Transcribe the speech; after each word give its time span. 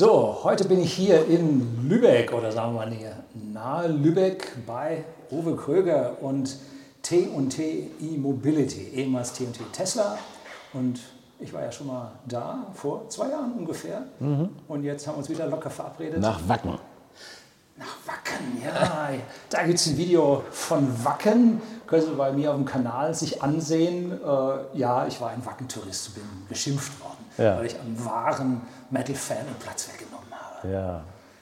So, 0.00 0.38
heute 0.44 0.68
bin 0.68 0.80
ich 0.80 0.92
hier 0.92 1.26
in 1.26 1.88
Lübeck 1.88 2.32
oder 2.32 2.52
sagen 2.52 2.72
wir 2.72 2.86
mal 2.86 2.92
hier 2.92 3.16
nahe 3.52 3.88
Lübeck 3.88 4.52
bei 4.64 5.02
Uwe 5.32 5.56
Kröger 5.56 6.12
und 6.20 6.56
T&T 7.02 7.90
E-Mobility, 8.00 8.92
ehemals 8.94 9.32
T&T 9.32 9.58
Tesla. 9.72 10.16
Und 10.72 11.00
ich 11.40 11.52
war 11.52 11.62
ja 11.62 11.72
schon 11.72 11.88
mal 11.88 12.12
da, 12.28 12.68
vor 12.74 13.08
zwei 13.08 13.30
Jahren 13.30 13.54
ungefähr. 13.54 14.04
Mhm. 14.20 14.50
Und 14.68 14.84
jetzt 14.84 15.04
haben 15.08 15.14
wir 15.14 15.18
uns 15.18 15.30
wieder 15.30 15.48
locker 15.48 15.68
verabredet. 15.68 16.20
Nach 16.20 16.48
Wacken. 16.48 16.78
Ja. 18.62 19.10
da 19.50 19.62
gibt 19.64 19.78
es 19.78 19.86
ein 19.86 19.96
Video 19.96 20.42
von 20.50 21.04
Wacken. 21.04 21.60
Können 21.86 22.02
Sie 22.02 22.12
bei 22.12 22.32
mir 22.32 22.50
auf 22.50 22.56
dem 22.56 22.66
Kanal 22.66 23.14
sich 23.14 23.42
ansehen. 23.42 24.12
Äh, 24.12 24.78
ja, 24.78 25.06
ich 25.06 25.20
war 25.20 25.30
ein 25.30 25.44
Wacken-Tourist, 25.44 26.14
bin 26.14 26.24
beschimpft 26.48 27.00
worden, 27.00 27.24
ja. 27.38 27.56
weil 27.56 27.66
ich 27.66 27.78
einen 27.78 28.04
wahren 28.04 28.60
Metal-Fan 28.90 29.46
und 29.46 29.58
Platz 29.58 29.88
weggenommen 29.88 30.28
habe. 30.30 30.68
Ja. 30.72 31.00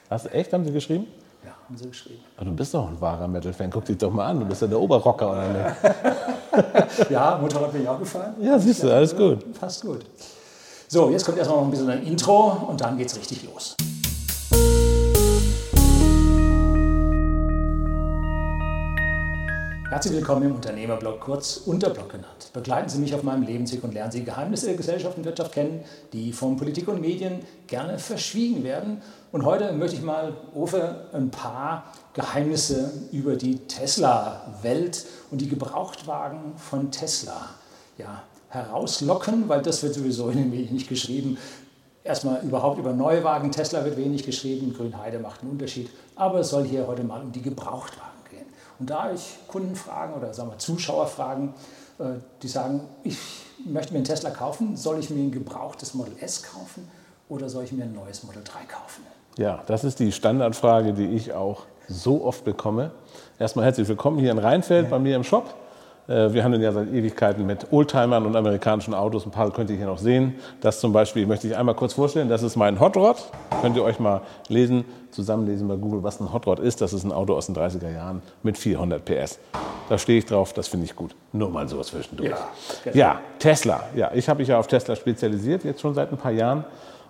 Hast 0.09 0.25
du 0.25 0.29
echt, 0.29 0.53
haben 0.53 0.63
Sie 0.63 0.71
geschrieben? 0.71 1.07
Ja, 1.43 1.51
haben 1.65 1.77
Sie 1.77 1.87
geschrieben. 1.87 2.23
Aber 2.37 2.45
du 2.45 2.51
bist 2.53 2.73
doch 2.73 2.87
ein 2.87 2.99
wahrer 3.01 3.27
Metal-Fan. 3.27 3.69
Guck 3.69 3.85
dich 3.85 3.97
doch 3.97 4.11
mal 4.11 4.27
an. 4.27 4.39
Du 4.39 4.45
bist 4.45 4.61
ja 4.61 4.67
der 4.67 4.79
Oberrocker, 4.79 5.31
oder 5.31 5.47
nicht? 5.47 7.09
ja, 7.09 7.37
Motorrad 7.37 7.71
bin 7.73 7.83
ich 7.83 7.89
auch 7.89 7.99
gefahren. 7.99 8.35
Ja, 8.39 8.57
siehst 8.57 8.83
du, 8.83 8.93
alles 8.93 9.15
gut. 9.15 9.59
Passt 9.59 9.81
gut. 9.81 10.05
So, 10.87 11.09
jetzt 11.09 11.25
kommt 11.25 11.37
erstmal 11.37 11.59
noch 11.59 11.65
ein 11.65 11.71
bisschen 11.71 11.89
ein 11.89 12.03
Intro 12.03 12.65
und 12.69 12.79
dann 12.79 12.97
geht's 12.97 13.17
richtig 13.17 13.43
los. 13.43 13.75
Herzlich 19.97 20.13
willkommen 20.13 20.43
im 20.43 20.53
Unternehmerblog, 20.53 21.19
kurz 21.21 21.57
Unterblog 21.65 22.09
genannt. 22.09 22.51
Begleiten 22.53 22.87
Sie 22.87 22.99
mich 22.99 23.15
auf 23.15 23.23
meinem 23.23 23.41
Lebensweg 23.41 23.83
und 23.83 23.95
lernen 23.95 24.11
Sie 24.11 24.23
Geheimnisse 24.23 24.67
der 24.67 24.75
Gesellschaft 24.75 25.17
und 25.17 25.25
Wirtschaft 25.25 25.53
kennen, 25.53 25.83
die 26.13 26.33
von 26.33 26.55
Politik 26.55 26.87
und 26.87 27.01
Medien 27.01 27.39
gerne 27.65 27.97
verschwiegen 27.97 28.63
werden. 28.63 29.01
Und 29.31 29.43
heute 29.43 29.71
möchte 29.71 29.95
ich 29.95 30.03
mal 30.03 30.35
Uwe 30.53 31.07
ein 31.13 31.31
paar 31.31 31.85
Geheimnisse 32.13 32.91
über 33.11 33.37
die 33.37 33.57
Tesla-Welt 33.57 35.03
und 35.31 35.41
die 35.41 35.49
Gebrauchtwagen 35.49 36.55
von 36.57 36.91
Tesla 36.91 37.49
ja, 37.97 38.21
herauslocken, 38.49 39.49
weil 39.49 39.63
das 39.63 39.81
wird 39.81 39.95
sowieso 39.95 40.29
in 40.29 40.37
den 40.37 40.49
Medien 40.51 40.75
nicht 40.75 40.89
geschrieben. 40.89 41.39
Erstmal 42.03 42.43
überhaupt 42.43 42.77
über 42.77 42.93
Neuwagen, 42.93 43.51
Tesla 43.51 43.83
wird 43.83 43.97
wenig 43.97 44.23
geschrieben, 44.23 44.75
Grünheide 44.77 45.17
macht 45.17 45.41
einen 45.41 45.49
Unterschied, 45.49 45.89
aber 46.15 46.41
es 46.41 46.49
soll 46.49 46.65
hier 46.65 46.85
heute 46.85 47.03
mal 47.03 47.19
um 47.19 47.31
die 47.31 47.41
Gebrauchtwagen 47.41 48.16
und 48.79 48.89
da 48.89 49.11
ich 49.11 49.37
Kunden 49.47 49.75
fragen 49.75 50.13
oder 50.13 50.33
sagen 50.33 50.51
wir 50.51 50.57
Zuschauer 50.57 51.07
fragen, 51.07 51.53
äh, 51.99 52.03
die 52.41 52.47
sagen, 52.47 52.81
ich 53.03 53.17
möchte 53.65 53.93
mir 53.93 53.97
einen 53.97 54.05
Tesla 54.05 54.29
kaufen, 54.29 54.77
soll 54.77 54.99
ich 54.99 55.09
mir 55.09 55.21
ein 55.21 55.31
gebrauchtes 55.31 55.93
Model 55.93 56.13
S 56.21 56.43
kaufen 56.43 56.89
oder 57.29 57.49
soll 57.49 57.63
ich 57.63 57.71
mir 57.71 57.83
ein 57.83 57.93
neues 57.93 58.23
Model 58.23 58.43
3 58.43 58.65
kaufen? 58.65 59.03
Ja, 59.37 59.63
das 59.67 59.83
ist 59.83 59.99
die 59.99 60.11
Standardfrage, 60.11 60.93
die 60.93 61.07
ich 61.07 61.33
auch 61.33 61.63
so 61.87 62.23
oft 62.23 62.43
bekomme. 62.43 62.91
Erstmal 63.39 63.65
herzlich 63.65 63.87
willkommen 63.87 64.19
hier 64.19 64.31
in 64.31 64.39
Rheinfeld 64.39 64.85
ja. 64.85 64.89
bei 64.89 64.99
mir 64.99 65.15
im 65.15 65.23
Shop. 65.23 65.53
Äh, 66.07 66.33
wir 66.33 66.43
handeln 66.43 66.61
ja 66.61 66.71
seit 66.71 66.91
Ewigkeiten 66.91 67.45
mit 67.45 67.71
Oldtimern 67.71 68.25
und 68.25 68.35
amerikanischen 68.35 68.93
Autos. 68.93 69.25
Ein 69.25 69.31
paar 69.31 69.51
könnt 69.51 69.69
ihr 69.69 69.75
hier 69.75 69.87
noch 69.87 69.97
sehen. 69.97 70.35
Das 70.61 70.79
zum 70.79 70.93
Beispiel 70.93 71.25
möchte 71.25 71.47
ich 71.47 71.57
einmal 71.57 71.75
kurz 71.75 71.93
vorstellen. 71.93 72.29
Das 72.29 72.43
ist 72.43 72.55
mein 72.55 72.79
Hot 72.79 72.95
Rod. 72.95 73.17
Könnt 73.61 73.75
ihr 73.75 73.83
euch 73.83 73.99
mal 73.99 74.21
lesen, 74.47 74.85
zusammenlesen 75.11 75.67
bei 75.67 75.75
Google, 75.75 76.03
was 76.03 76.19
ein 76.19 76.31
Hot 76.31 76.47
Rod 76.47 76.59
ist. 76.59 76.81
Das 76.81 76.93
ist 76.93 77.03
ein 77.03 77.11
Auto 77.11 77.35
aus 77.35 77.47
den 77.47 77.55
30er 77.55 77.91
Jahren 77.91 78.21
mit 78.43 78.57
400 78.57 79.03
PS. 79.03 79.39
Da 79.89 79.97
stehe 79.97 80.19
ich 80.19 80.25
drauf, 80.25 80.53
das 80.53 80.67
finde 80.67 80.85
ich 80.85 80.95
gut. 80.95 81.15
Nur 81.31 81.49
mal 81.49 81.67
so 81.67 81.81
zwischendurch. 81.81 82.29
Ja, 82.85 82.91
ja, 82.93 83.21
Tesla. 83.39 83.83
Ja, 83.95 84.11
ich 84.13 84.27
habe 84.27 84.39
mich 84.39 84.49
ja 84.49 84.59
auf 84.59 84.67
Tesla 84.67 84.95
spezialisiert, 84.95 85.63
jetzt 85.63 85.81
schon 85.81 85.93
seit 85.93 86.11
ein 86.11 86.17
paar 86.17 86.31
Jahren. 86.31 86.65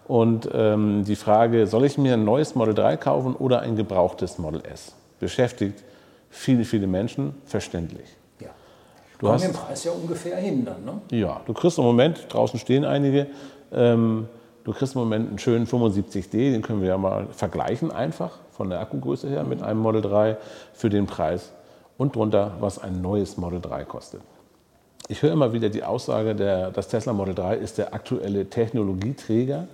Und 0.08 0.50
ähm, 0.54 1.04
die 1.04 1.16
Frage, 1.16 1.68
soll 1.68 1.86
ich 1.86 1.98
mir 1.98 2.14
ein 2.14 2.24
neues 2.24 2.56
Model 2.56 2.74
3 2.74 2.98
kaufen 2.98 3.36
oder 3.36 3.60
ein 3.62 3.76
gebrauchtes 3.76 4.38
Model 4.38 4.62
S? 4.72 4.94
Beschäftigt 5.20 5.84
viele, 6.30 6.64
viele 6.64 6.88
Menschen, 6.88 7.36
verständlich. 7.46 8.17
Du 9.20 9.30
hast 9.30 9.44
den 9.44 9.54
Preis 9.54 9.84
ja 9.84 9.92
ungefähr 9.92 10.38
hin 10.38 10.66
dann, 10.66 10.86
ne? 10.86 11.02
Ja, 11.18 11.42
du 11.46 11.54
kriegst 11.54 11.78
im 11.78 11.84
Moment, 11.84 12.28
draußen 12.30 12.60
stehen 12.60 12.86
einige, 12.86 13.28
ähm, 13.72 14.28
du 14.64 14.74
kriegst 14.74 14.96
im 14.96 15.02
Moment 15.02 15.30
einen 15.30 15.40
schönen 15.40 15.66
75D, 15.66 16.52
den 16.52 16.62
können 16.62 16.82
wir 16.82 16.90
ja 16.90 16.98
mal 16.98 17.28
vergleichen 17.32 17.92
einfach 17.92 18.38
von 18.52 18.70
der 18.70 18.80
Akkugröße 18.80 19.28
her 19.28 19.44
mit 19.44 19.64
einem 19.64 19.80
Model 19.80 20.02
3 20.02 20.38
für 20.74 20.90
den 20.90 21.08
Preis 21.08 21.52
und 21.98 22.16
drunter, 22.16 22.54
was 22.60 22.80
ein 22.80 23.02
neues 23.02 23.38
Model 23.38 23.60
3 23.60 23.86
kostet. 23.86 24.22
Ich 25.10 25.22
höre 25.22 25.32
immer 25.32 25.54
wieder 25.54 25.70
die 25.70 25.84
Aussage, 25.84 26.36
der, 26.36 26.72
das 26.72 26.90
Tesla 26.90 27.14
Model 27.14 27.34
3 27.34 27.56
ist 27.56 27.78
der 27.78 27.94
aktuelle 27.94 28.50
Technologieträger 28.50 29.68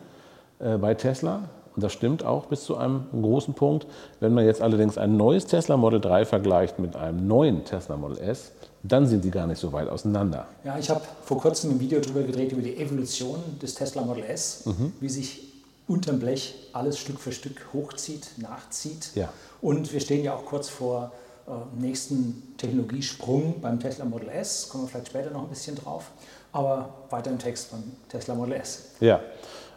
äh, 0.60 0.78
bei 0.78 0.94
Tesla. 0.94 1.50
Und 1.76 1.84
das 1.84 1.92
stimmt 1.92 2.24
auch 2.24 2.46
bis 2.46 2.66
zu 2.66 2.78
einem 2.78 3.06
großen 3.12 3.56
Punkt. 3.56 3.88
Wenn 4.20 4.36
man 4.36 4.46
jetzt 4.46 4.62
allerdings 4.62 5.00
ein 5.00 5.18
neues 5.18 5.48
Tesla 5.48 5.76
Model 5.76 6.00
3 6.00 6.26
vergleicht 6.26 6.78
mit 6.78 6.96
einem 6.96 7.28
neuen 7.28 7.66
Tesla 7.66 7.98
Model 7.98 8.20
S, 8.20 8.52
dann 8.84 9.08
sind 9.08 9.24
die 9.24 9.32
gar 9.32 9.48
nicht 9.48 9.60
so 9.60 9.72
weit 9.72 9.88
auseinander. 9.88 10.48
Ja, 10.66 10.78
ich 10.78 10.90
habe 10.90 11.02
vor 11.24 11.40
kurzem 11.40 11.72
ein 11.72 11.80
Video 11.80 12.00
darüber 12.02 12.22
gedreht, 12.22 12.52
über 12.52 12.62
die 12.62 12.78
Evolution 12.78 13.40
des 13.62 13.76
Tesla 13.76 14.02
Model 14.02 14.26
S, 14.26 14.66
mhm. 14.66 14.92
wie 15.00 15.10
sich 15.10 15.54
unterm 15.88 16.20
Blech 16.20 16.70
alles 16.74 17.00
Stück 17.00 17.20
für 17.20 17.32
Stück 17.32 17.68
hochzieht, 17.74 18.32
nachzieht. 18.38 19.12
Ja. 19.16 19.30
Und 19.62 19.92
wir 19.94 20.02
stehen 20.02 20.24
ja 20.24 20.36
auch 20.36 20.46
kurz 20.46 20.68
vor 20.68 21.12
äh, 21.48 21.52
nächsten 21.80 22.56
Technologiesprung 22.58 23.62
beim 23.62 23.80
Tesla 23.80 24.04
Model 24.04 24.30
S, 24.30 24.68
kommen 24.70 24.84
wir 24.84 24.90
vielleicht 24.90 25.08
später 25.08 25.30
noch 25.30 25.44
ein 25.44 25.50
bisschen 25.50 25.76
drauf, 25.76 26.12
aber 26.52 26.94
weiter 27.10 27.32
im 27.32 27.40
Text 27.40 27.72
beim 27.72 27.84
Tesla 28.10 28.36
Model 28.36 28.54
S. 28.54 28.92
Ja, 29.00 29.22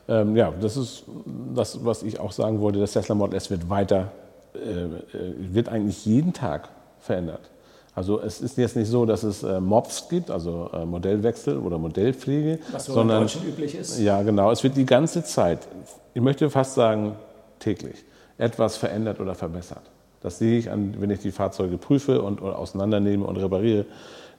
ähm, 0.09 0.37
ja 0.37 0.53
das 0.61 0.77
ist 0.77 1.05
das, 1.55 1.85
was 1.85 2.03
ich 2.03 2.19
auch 2.19 2.33
sagen 2.33 2.61
wollte, 2.61 2.81
das 2.81 2.93
Tesla 2.93 3.15
Model 3.15 3.37
S 3.37 3.51
wird 3.51 3.69
weiter, 3.69 4.11
äh, 4.55 4.59
äh 4.59 4.99
wird 5.39 5.69
eigentlich 5.69 6.05
jeden 6.07 6.33
Tag 6.33 6.69
verändert. 6.99 7.51
Also 7.97 8.21
es 8.21 8.43
ist 8.43 8.59
jetzt 8.59 8.77
nicht 8.77 8.91
so, 8.91 9.07
dass 9.07 9.23
es 9.23 9.43
äh, 9.43 9.59
MOPS 9.59 10.11
gibt, 10.11 10.31
also 10.31 10.69
äh, 10.75 10.85
Modellwechsel 10.85 11.57
oder 11.57 11.79
Modellpflege. 11.79 12.59
Was 12.71 12.85
so 12.85 12.93
sondern, 12.93 13.17
in 13.17 13.23
Deutschland 13.23 13.49
üblich 13.49 13.75
ist. 13.75 13.99
Ja, 13.99 14.23
genau. 14.23 14.51
Es 14.51 14.63
wird 14.63 14.77
die 14.77 14.85
ganze 14.85 15.25
Zeit, 15.25 15.67
ich 16.13 16.21
möchte 16.21 16.51
fast 16.51 16.75
sagen 16.75 17.17
täglich, 17.59 18.05
etwas 18.37 18.77
verändert 18.77 19.19
oder 19.19 19.35
verbessert. 19.35 19.81
Das 20.21 20.39
sehe 20.39 20.59
ich, 20.59 20.71
an, 20.71 20.95
wenn 20.99 21.09
ich 21.09 21.21
die 21.21 21.33
Fahrzeuge 21.33 21.79
prüfe 21.79 22.21
und, 22.21 22.43
und 22.43 22.53
auseinandernehme 22.53 23.25
und 23.25 23.39
repariere. 23.39 23.87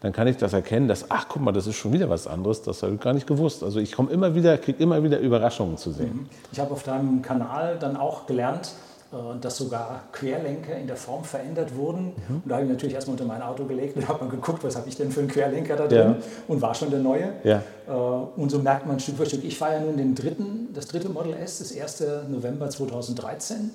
Dann 0.01 0.13
kann 0.13 0.27
ich 0.27 0.37
das 0.37 0.53
erkennen, 0.53 0.87
dass, 0.87 1.09
ach 1.09 1.25
guck 1.27 1.41
mal, 1.41 1.51
das 1.51 1.65
ist 1.65 1.77
schon 1.77 1.91
wieder 1.91 2.07
was 2.11 2.27
anderes, 2.27 2.61
das 2.61 2.83
habe 2.83 2.93
ich 2.93 2.99
gar 2.99 3.13
nicht 3.13 3.25
gewusst. 3.25 3.63
Also 3.63 3.79
ich 3.79 3.91
komme 3.91 4.11
immer 4.11 4.35
wieder, 4.35 4.55
kriege 4.59 4.83
immer 4.83 5.01
wieder 5.01 5.17
Überraschungen 5.17 5.77
zu 5.77 5.91
sehen. 5.91 6.13
Mhm. 6.13 6.29
Ich 6.51 6.59
habe 6.59 6.71
auf 6.71 6.83
deinem 6.83 7.23
Kanal 7.23 7.77
dann 7.79 7.97
auch 7.97 8.27
gelernt, 8.27 8.73
äh, 9.11 9.39
dass 9.39 9.57
sogar 9.57 10.03
Querlenker 10.11 10.75
in 10.75 10.85
der 10.85 10.97
Form 10.97 11.23
verändert 11.23 11.73
wurden. 11.73 12.07
Mhm. 12.27 12.35
Und 12.43 12.43
da 12.45 12.55
habe 12.55 12.65
ich 12.65 12.71
natürlich 12.71 12.93
erstmal 12.93 13.13
unter 13.13 13.23
mein 13.23 13.41
Auto 13.41 13.63
gelegt 13.63 13.95
und 13.95 14.05
habe 14.09 14.25
mal 14.25 14.29
geguckt, 14.29 14.63
was 14.65 14.75
habe 14.75 14.89
ich 14.89 14.97
denn 14.97 15.11
für 15.11 15.21
einen 15.21 15.29
Querlenker 15.29 15.77
da 15.77 15.87
drin 15.87 16.15
ja. 16.19 16.25
und 16.49 16.61
war 16.61 16.75
schon 16.75 16.89
der 16.89 16.99
neue. 16.99 17.31
Ja. 17.45 17.61
Äh, 17.87 17.91
und 17.91 18.49
so 18.49 18.59
merkt 18.59 18.85
man 18.85 18.99
Stück 18.99 19.15
für 19.15 19.25
Stück. 19.25 19.45
Ich 19.45 19.57
fahre 19.57 19.75
ja 19.75 19.79
nun 19.79 19.95
den 19.95 20.13
dritten, 20.13 20.73
das 20.73 20.87
dritte 20.87 21.07
Model 21.07 21.33
S, 21.33 21.59
das 21.59 21.71
erste 21.71 22.25
November 22.29 22.69
2013. 22.69 23.71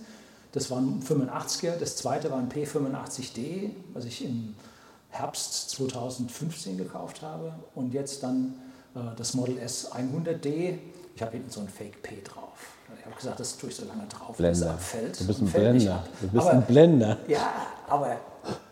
Das 0.52 0.70
war 0.70 0.78
ein 0.78 1.02
85er, 1.02 1.78
das 1.80 1.96
zweite 1.96 2.30
war 2.30 2.36
ein 2.36 2.50
P85D, 2.50 3.70
was 3.94 4.04
ich 4.04 4.22
im 4.22 4.54
Herbst 5.08 5.70
2015 5.70 6.76
gekauft 6.76 7.22
habe. 7.22 7.54
Und 7.74 7.94
jetzt 7.94 8.22
dann 8.22 8.54
äh, 8.94 8.98
das 9.16 9.32
Model 9.32 9.56
S 9.58 9.90
100D. 9.92 10.74
Ich 11.16 11.22
habe 11.22 11.32
hinten 11.32 11.50
so 11.50 11.60
ein 11.60 11.68
Fake 11.68 12.02
P 12.02 12.16
drauf. 12.22 12.41
Ich 12.98 13.06
habe 13.06 13.16
gesagt, 13.16 13.40
das 13.40 13.56
tue 13.56 13.70
ich 13.70 13.76
so 13.76 13.86
lange 13.86 14.06
drauf, 14.06 14.36
Blender. 14.36 14.50
bis 14.50 14.60
es 14.60 14.66
abfällt. 14.66 15.20
Du 15.20 15.26
bist 15.26 15.40
ein 15.40 15.50
Blender. 15.50 16.04
Du 16.20 16.28
bist 16.28 16.46
aber, 16.46 16.52
ein 16.52 16.62
Blender. 16.62 17.18
Ja, 17.28 17.52
aber 17.88 18.16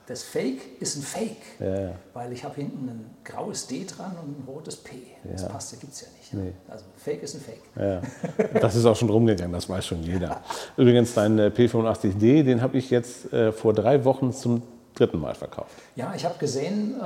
das 0.07 0.25
Fake 0.25 0.81
ist 0.81 0.97
ein 0.97 1.03
Fake. 1.03 1.61
Ja. 1.61 1.93
Weil 2.15 2.33
ich 2.33 2.43
habe 2.43 2.57
hinten 2.57 2.89
ein 2.89 3.11
graues 3.25 3.67
D 3.67 3.85
dran 3.85 4.17
und 4.23 4.41
ein 4.41 4.45
rotes 4.47 4.77
P. 4.77 4.97
Das 5.25 5.43
ja. 5.43 5.49
passt, 5.49 5.73
das 5.73 5.81
gibt 5.81 5.93
es 5.93 6.01
ja 6.01 6.09
nicht. 6.19 6.35
Nee. 6.35 6.53
Also 6.69 6.85
Fake 6.97 7.23
ist 7.23 7.35
ein 7.37 7.41
Fake. 7.41 7.63
Ja. 7.77 8.61
Das 8.61 8.75
ist 8.75 8.85
auch 8.87 8.97
schon 8.97 9.09
rumgegangen, 9.09 9.53
das 9.53 9.69
weiß 9.69 9.87
schon 9.87 10.03
jeder. 10.03 10.43
Übrigens, 10.77 11.15
dein 11.15 11.39
äh, 11.39 11.53
P85D, 11.55 12.43
den 12.43 12.61
habe 12.61 12.79
ich 12.79 12.91
jetzt 12.91 13.33
äh, 13.33 13.53
vor 13.53 13.73
drei 13.73 14.05
Wochen 14.05 14.33
zum 14.33 14.63
dritten 14.95 15.21
Mal 15.21 15.35
verkauft. 15.35 15.71
Ja, 15.95 16.13
ich 16.17 16.25
habe 16.25 16.39
gesehen, 16.39 17.01
äh, 17.01 17.05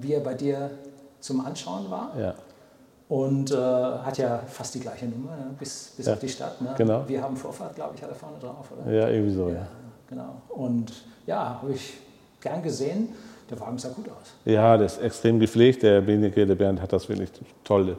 wie 0.00 0.14
er 0.14 0.20
bei 0.20 0.34
dir 0.34 0.70
zum 1.20 1.44
Anschauen 1.44 1.90
war. 1.90 2.18
Ja 2.18 2.34
und 3.12 3.50
äh, 3.50 3.54
hat 3.56 4.16
ja 4.16 4.38
fast 4.48 4.74
die 4.74 4.80
gleiche 4.80 5.04
Nummer 5.04 5.36
ne? 5.36 5.54
bis, 5.58 5.92
bis 5.98 6.06
ja, 6.06 6.14
auf 6.14 6.18
die 6.18 6.30
Stadt. 6.30 6.58
Ne? 6.62 6.74
Genau. 6.78 7.04
Wir 7.06 7.20
haben 7.20 7.36
Vorfahrt, 7.36 7.74
glaube 7.74 7.94
ich, 7.94 8.02
er 8.02 8.14
vorne 8.14 8.38
drauf. 8.40 8.72
Oder? 8.72 8.90
Ja, 8.90 9.06
irgendwie 9.06 9.34
so, 9.34 9.48
ja. 9.48 9.54
ja. 9.56 9.66
Genau. 10.08 10.40
Und 10.48 10.90
ja, 11.26 11.60
habe 11.60 11.72
ich 11.72 11.92
gern 12.40 12.62
gesehen. 12.62 13.10
Der 13.50 13.60
Wagen 13.60 13.76
sah 13.76 13.90
gut 13.90 14.08
aus. 14.08 14.32
Ja, 14.46 14.78
der 14.78 14.86
ist 14.86 14.98
extrem 15.02 15.38
gepflegt. 15.38 15.82
Der 15.82 16.00
Benike, 16.00 16.46
der 16.46 16.54
Bernd 16.54 16.80
hat 16.80 16.90
das 16.90 17.06
wirklich 17.06 17.28
toll 17.64 17.98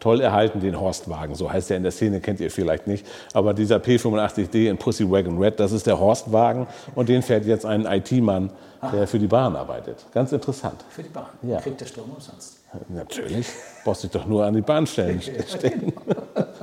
toll 0.00 0.20
erhalten, 0.20 0.60
den 0.60 0.78
Horstwagen. 0.80 1.34
So 1.34 1.50
heißt 1.50 1.70
er 1.70 1.76
in 1.76 1.82
der 1.82 1.92
Szene, 1.92 2.20
kennt 2.20 2.40
ihr 2.40 2.50
vielleicht 2.50 2.86
nicht. 2.86 3.06
Aber 3.32 3.54
dieser 3.54 3.76
P85D 3.76 4.68
in 4.68 4.76
Pussy 4.76 5.10
Wagon 5.10 5.38
Red, 5.38 5.58
das 5.58 5.72
ist 5.72 5.86
der 5.86 5.98
Horstwagen. 5.98 6.66
Und 6.94 7.08
den 7.08 7.22
fährt 7.22 7.44
jetzt 7.46 7.64
ein 7.64 7.86
IT-Mann, 7.86 8.50
der 8.92 9.06
für 9.06 9.18
die 9.18 9.26
Bahn 9.26 9.56
arbeitet. 9.56 10.04
Ganz 10.12 10.32
interessant. 10.32 10.84
Für 10.90 11.02
die 11.02 11.08
Bahn? 11.08 11.26
Ja. 11.42 11.60
Kriegt 11.60 11.80
der 11.80 11.86
Strom 11.86 12.10
umsonst? 12.14 12.58
Natürlich. 12.88 13.46
Brauchst 13.84 14.04
dich 14.04 14.10
doch 14.10 14.26
nur 14.26 14.44
an 14.44 14.54
die 14.54 14.60
Bahnstellen 14.60 15.20
stellen. 15.46 15.92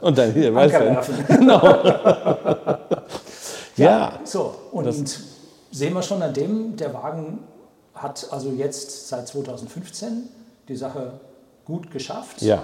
Und 0.02 0.18
dann 0.18 0.32
hier, 0.34 0.54
weißt 0.54 0.76
du. 0.76 1.04
Genau. 1.36 1.62
ja. 3.78 4.20
So, 4.24 4.56
und 4.72 4.94
sehen 5.72 5.94
wir 5.94 6.04
schon 6.04 6.22
an 6.22 6.34
dem, 6.34 6.78
der 6.78 6.94
Wagen 6.94 7.40
hat 7.96 8.28
also 8.32 8.50
jetzt 8.52 9.08
seit 9.10 9.28
2015 9.28 10.30
die 10.68 10.76
Sache 10.76 11.14
gut 11.66 11.92
geschafft. 11.92 12.42
Ja. 12.42 12.64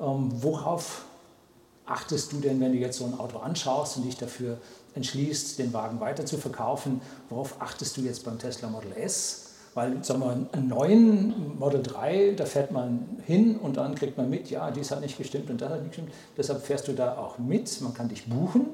Ähm, 0.00 0.30
worauf 0.42 1.04
achtest 1.86 2.32
du 2.32 2.40
denn, 2.40 2.60
wenn 2.60 2.72
du 2.72 2.78
jetzt 2.78 2.98
so 2.98 3.04
ein 3.04 3.18
Auto 3.18 3.38
anschaust 3.38 3.96
und 3.96 4.04
dich 4.04 4.16
dafür 4.16 4.58
entschließt, 4.94 5.58
den 5.58 5.72
Wagen 5.72 6.00
weiter 6.00 6.26
zu 6.26 6.36
verkaufen? 6.38 7.00
Worauf 7.28 7.60
achtest 7.60 7.96
du 7.96 8.02
jetzt 8.02 8.24
beim 8.24 8.38
Tesla 8.38 8.68
Model 8.68 8.92
S? 8.92 9.45
Weil, 9.76 10.02
sagen 10.02 10.20
wir, 10.20 10.30
einen 10.30 10.68
neuen 10.68 11.58
Model 11.58 11.82
3, 11.82 12.32
da 12.34 12.46
fährt 12.46 12.72
man 12.72 13.20
hin 13.26 13.56
und 13.62 13.76
dann 13.76 13.94
kriegt 13.94 14.16
man 14.16 14.30
mit, 14.30 14.48
ja, 14.50 14.70
dies 14.70 14.90
hat 14.90 15.02
nicht 15.02 15.18
gestimmt 15.18 15.50
und 15.50 15.60
das 15.60 15.68
hat 15.68 15.80
nicht 15.80 15.90
gestimmt. 15.90 16.12
Deshalb 16.34 16.62
fährst 16.62 16.88
du 16.88 16.92
da 16.92 17.18
auch 17.18 17.36
mit. 17.38 17.82
Man 17.82 17.92
kann 17.92 18.08
dich 18.08 18.24
buchen, 18.24 18.68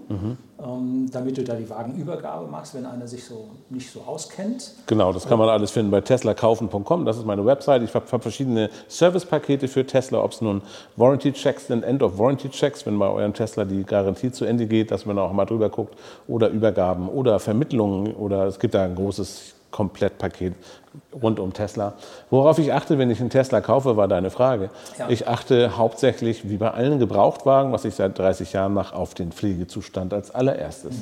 ähm, 0.65 1.11
damit 1.11 1.39
du 1.39 1.43
da 1.43 1.57
die 1.57 1.69
Wagenübergabe 1.69 2.47
machst, 2.47 2.77
wenn 2.77 2.87
einer 2.87 3.09
sich 3.09 3.25
so 3.25 3.49
nicht 3.69 3.91
so 3.91 4.03
auskennt. 4.03 4.75
Genau, 4.87 5.13
das 5.13 5.27
kann 5.27 5.41
man 5.41 5.49
alles 5.49 5.73
finden 5.73 5.91
bei 5.91 6.03
teslakaufen.com. 6.03 7.05
Das 7.05 7.17
ist 7.17 7.27
meine 7.27 7.45
Website. 7.45 7.83
Ich 7.83 7.93
habe 7.97 8.07
hab 8.09 8.23
verschiedene 8.23 8.71
Servicepakete 8.87 9.67
für 9.67 9.85
Tesla, 9.85 10.23
ob 10.23 10.31
es 10.31 10.41
nun 10.41 10.63
Warranty-Checks 10.95 11.67
sind, 11.67 11.83
End-of-Warranty-Checks, 11.83 12.87
wenn 12.87 12.97
bei 13.01 13.09
eurem 13.09 13.35
Tesla 13.35 13.65
die 13.65 13.83
Garantie 13.83 14.31
zu 14.31 14.45
Ende 14.45 14.69
geht, 14.69 14.93
dass 14.93 15.05
man 15.05 15.19
auch 15.19 15.33
mal 15.33 15.47
drüber 15.47 15.69
guckt, 15.69 15.97
oder 16.29 16.49
Übergaben 16.49 17.09
oder 17.09 17.41
Vermittlungen 17.41 18.15
oder 18.15 18.47
es 18.47 18.61
gibt 18.61 18.75
da 18.75 18.85
ein 18.85 18.95
großes 18.95 19.57
Komplettpaket 19.73 20.55
rund 21.21 21.41
um 21.41 21.53
Tesla. 21.53 21.95
Worauf 22.31 22.59
ich 22.59 22.73
achte, 22.73 22.99
wenn 22.99 23.11
ich 23.11 23.19
einen 23.21 23.31
Tesla 23.31 23.61
kaufe, 23.61 23.97
war 23.97 24.07
deine 24.07 24.31
Frage. 24.31 24.71
Ja. 24.99 25.09
Ich 25.09 25.27
achte 25.27 25.77
hauptsächlich, 25.77 26.49
wie 26.49 26.59
bei 26.59 26.71
allen 26.71 26.99
Gebrauchtwagen, 26.99 27.73
was 27.73 27.85
ich 27.85 27.95
seit 27.95 28.17
30 28.19 28.53
Jahren 28.53 28.75
mache, 28.75 28.95
auf 28.95 29.15
den 29.15 29.33
Pflegezustand 29.33 30.13
als 30.15 30.31
allererstes. 30.35 30.97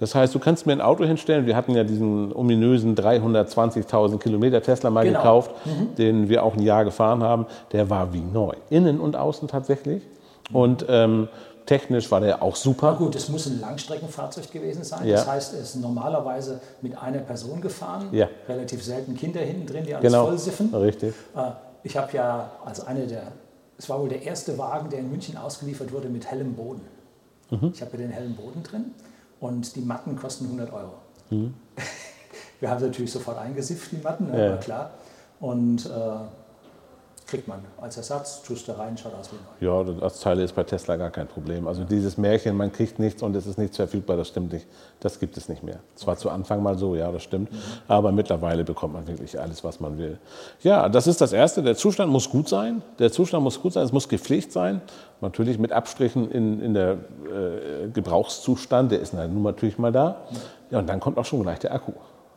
Das 0.00 0.16
heißt, 0.16 0.34
du 0.34 0.40
kannst 0.40 0.66
mir 0.66 0.72
ein 0.72 0.80
Auto 0.80 1.04
hinstellen. 1.04 1.46
Wir 1.46 1.54
hatten 1.54 1.74
ja 1.76 1.84
diesen 1.84 2.34
ominösen 2.34 2.96
320.000 2.96 4.18
Kilometer 4.18 4.60
Tesla 4.60 4.90
mal 4.90 5.04
Genau. 5.04 5.18
gekauft, 5.20 5.52
den 5.98 6.28
wir 6.28 6.42
auch 6.42 6.54
ein 6.54 6.62
Jahr 6.62 6.84
gefahren 6.84 7.22
haben. 7.22 7.46
Der 7.70 7.88
war 7.90 8.12
wie 8.12 8.20
neu, 8.22 8.54
innen 8.70 8.98
und 9.00 9.14
außen 9.16 9.46
tatsächlich. 9.46 10.02
Und 10.52 10.84
ähm, 10.88 11.28
technisch 11.66 12.10
war 12.10 12.20
der 12.20 12.42
auch 12.42 12.56
super. 12.56 12.94
Gut, 12.96 13.14
es 13.14 13.28
muss 13.28 13.46
ein 13.46 13.60
Langstreckenfahrzeug 13.60 14.50
gewesen 14.50 14.84
sein. 14.84 15.06
Ja. 15.06 15.16
Das 15.16 15.26
heißt, 15.26 15.54
er 15.54 15.60
ist 15.60 15.76
normalerweise 15.76 16.60
mit 16.80 16.96
einer 16.96 17.18
Person 17.20 17.60
gefahren. 17.60 18.08
Ja. 18.12 18.28
Relativ 18.48 18.82
selten 18.82 19.14
Kinder 19.16 19.40
hinten 19.40 19.66
drin, 19.66 19.84
die 19.84 19.94
alles 19.94 20.10
Genau, 20.10 20.26
vollsiffen. 20.26 20.74
richtig. 20.74 21.14
Äh, 21.36 21.50
Ich 21.84 21.96
habe 21.96 22.12
ja 22.16 22.50
als 22.64 22.86
eine 22.86 23.06
der, 23.06 23.22
es 23.76 23.88
war 23.88 24.00
wohl 24.00 24.08
der 24.08 24.22
erste 24.22 24.56
Wagen, 24.58 24.88
der 24.90 25.00
in 25.00 25.10
München 25.10 25.36
ausgeliefert 25.36 25.92
wurde 25.92 26.08
mit 26.08 26.24
hellem 26.30 26.54
Boden. 26.54 26.82
Mhm. 27.50 27.72
Ich 27.74 27.80
habe 27.80 27.90
ja 27.92 27.98
den 27.98 28.10
hellen 28.10 28.36
Boden 28.36 28.62
drin 28.62 28.92
und 29.40 29.74
die 29.74 29.80
Matten 29.80 30.14
kosten 30.16 30.44
100 30.44 30.72
Euro. 30.72 30.92
Mhm. 31.30 31.54
Wir 32.60 32.70
haben 32.70 32.80
natürlich 32.80 33.10
sofort 33.10 33.38
eingesifft, 33.38 33.90
die 33.90 33.96
Matten, 33.96 34.30
ne, 34.30 34.44
Ja. 34.44 34.50
war 34.52 34.58
klar. 34.58 34.90
Und 35.40 35.86
äh, 35.86 35.90
kriegt 37.32 37.48
man 37.48 37.60
als 37.80 37.96
Ersatz, 37.96 38.42
tust 38.42 38.68
du 38.68 38.72
rein, 38.72 38.98
schaut 38.98 39.14
aus. 39.14 39.30
Ja, 39.58 39.82
das 39.82 40.20
Teil 40.20 40.38
ist 40.40 40.54
bei 40.54 40.64
Tesla 40.64 40.96
gar 40.96 41.08
kein 41.08 41.26
Problem. 41.26 41.66
Also 41.66 41.82
dieses 41.82 42.18
Märchen, 42.18 42.54
man 42.54 42.70
kriegt 42.70 42.98
nichts 42.98 43.22
und 43.22 43.34
es 43.34 43.46
ist 43.46 43.56
nichts 43.56 43.78
verfügbar, 43.78 44.18
das 44.18 44.28
stimmt 44.28 44.52
nicht. 44.52 44.66
Das 45.00 45.18
gibt 45.18 45.38
es 45.38 45.48
nicht 45.48 45.62
mehr. 45.62 45.78
Zwar 45.94 46.18
zu 46.18 46.28
Anfang 46.28 46.62
mal 46.62 46.76
so, 46.76 46.94
ja, 46.94 47.10
das 47.10 47.22
stimmt, 47.22 47.48
aber 47.88 48.12
mittlerweile 48.12 48.64
bekommt 48.64 48.92
man 48.92 49.08
wirklich 49.08 49.40
alles, 49.40 49.64
was 49.64 49.80
man 49.80 49.96
will. 49.96 50.18
Ja, 50.60 50.90
das 50.90 51.06
ist 51.06 51.22
das 51.22 51.32
Erste. 51.32 51.62
Der 51.62 51.74
Zustand 51.74 52.12
muss 52.12 52.28
gut 52.28 52.50
sein. 52.50 52.82
Der 52.98 53.10
Zustand 53.10 53.42
muss 53.42 53.62
gut 53.62 53.72
sein, 53.72 53.84
es 53.86 53.92
muss 53.92 54.10
gepflegt 54.10 54.52
sein. 54.52 54.82
Natürlich 55.22 55.58
mit 55.58 55.72
Abstrichen 55.72 56.30
in, 56.30 56.60
in 56.60 56.74
der 56.74 56.90
äh, 56.92 57.88
Gebrauchszustand, 57.94 58.92
der 58.92 59.00
ist 59.00 59.14
nun 59.14 59.42
natürlich 59.42 59.78
mal 59.78 59.90
da. 59.90 60.16
Ja, 60.70 60.80
und 60.80 60.86
dann 60.86 61.00
kommt 61.00 61.16
auch 61.16 61.24
schon 61.24 61.42
gleich 61.42 61.60
der 61.60 61.72
Akku. 61.72 61.92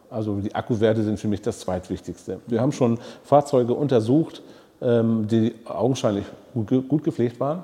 Also 0.10 0.38
die 0.38 0.56
Akkuwerte 0.56 1.04
sind 1.04 1.20
für 1.20 1.28
mich 1.28 1.42
das 1.42 1.60
Zweitwichtigste. 1.60 2.40
Wir 2.48 2.62
haben 2.62 2.72
schon 2.72 2.98
Fahrzeuge 3.24 3.74
untersucht, 3.74 4.42
die 4.86 5.56
augenscheinlich 5.66 6.26
gut, 6.54 6.88
gut 6.88 7.04
gepflegt 7.04 7.40
waren, 7.40 7.64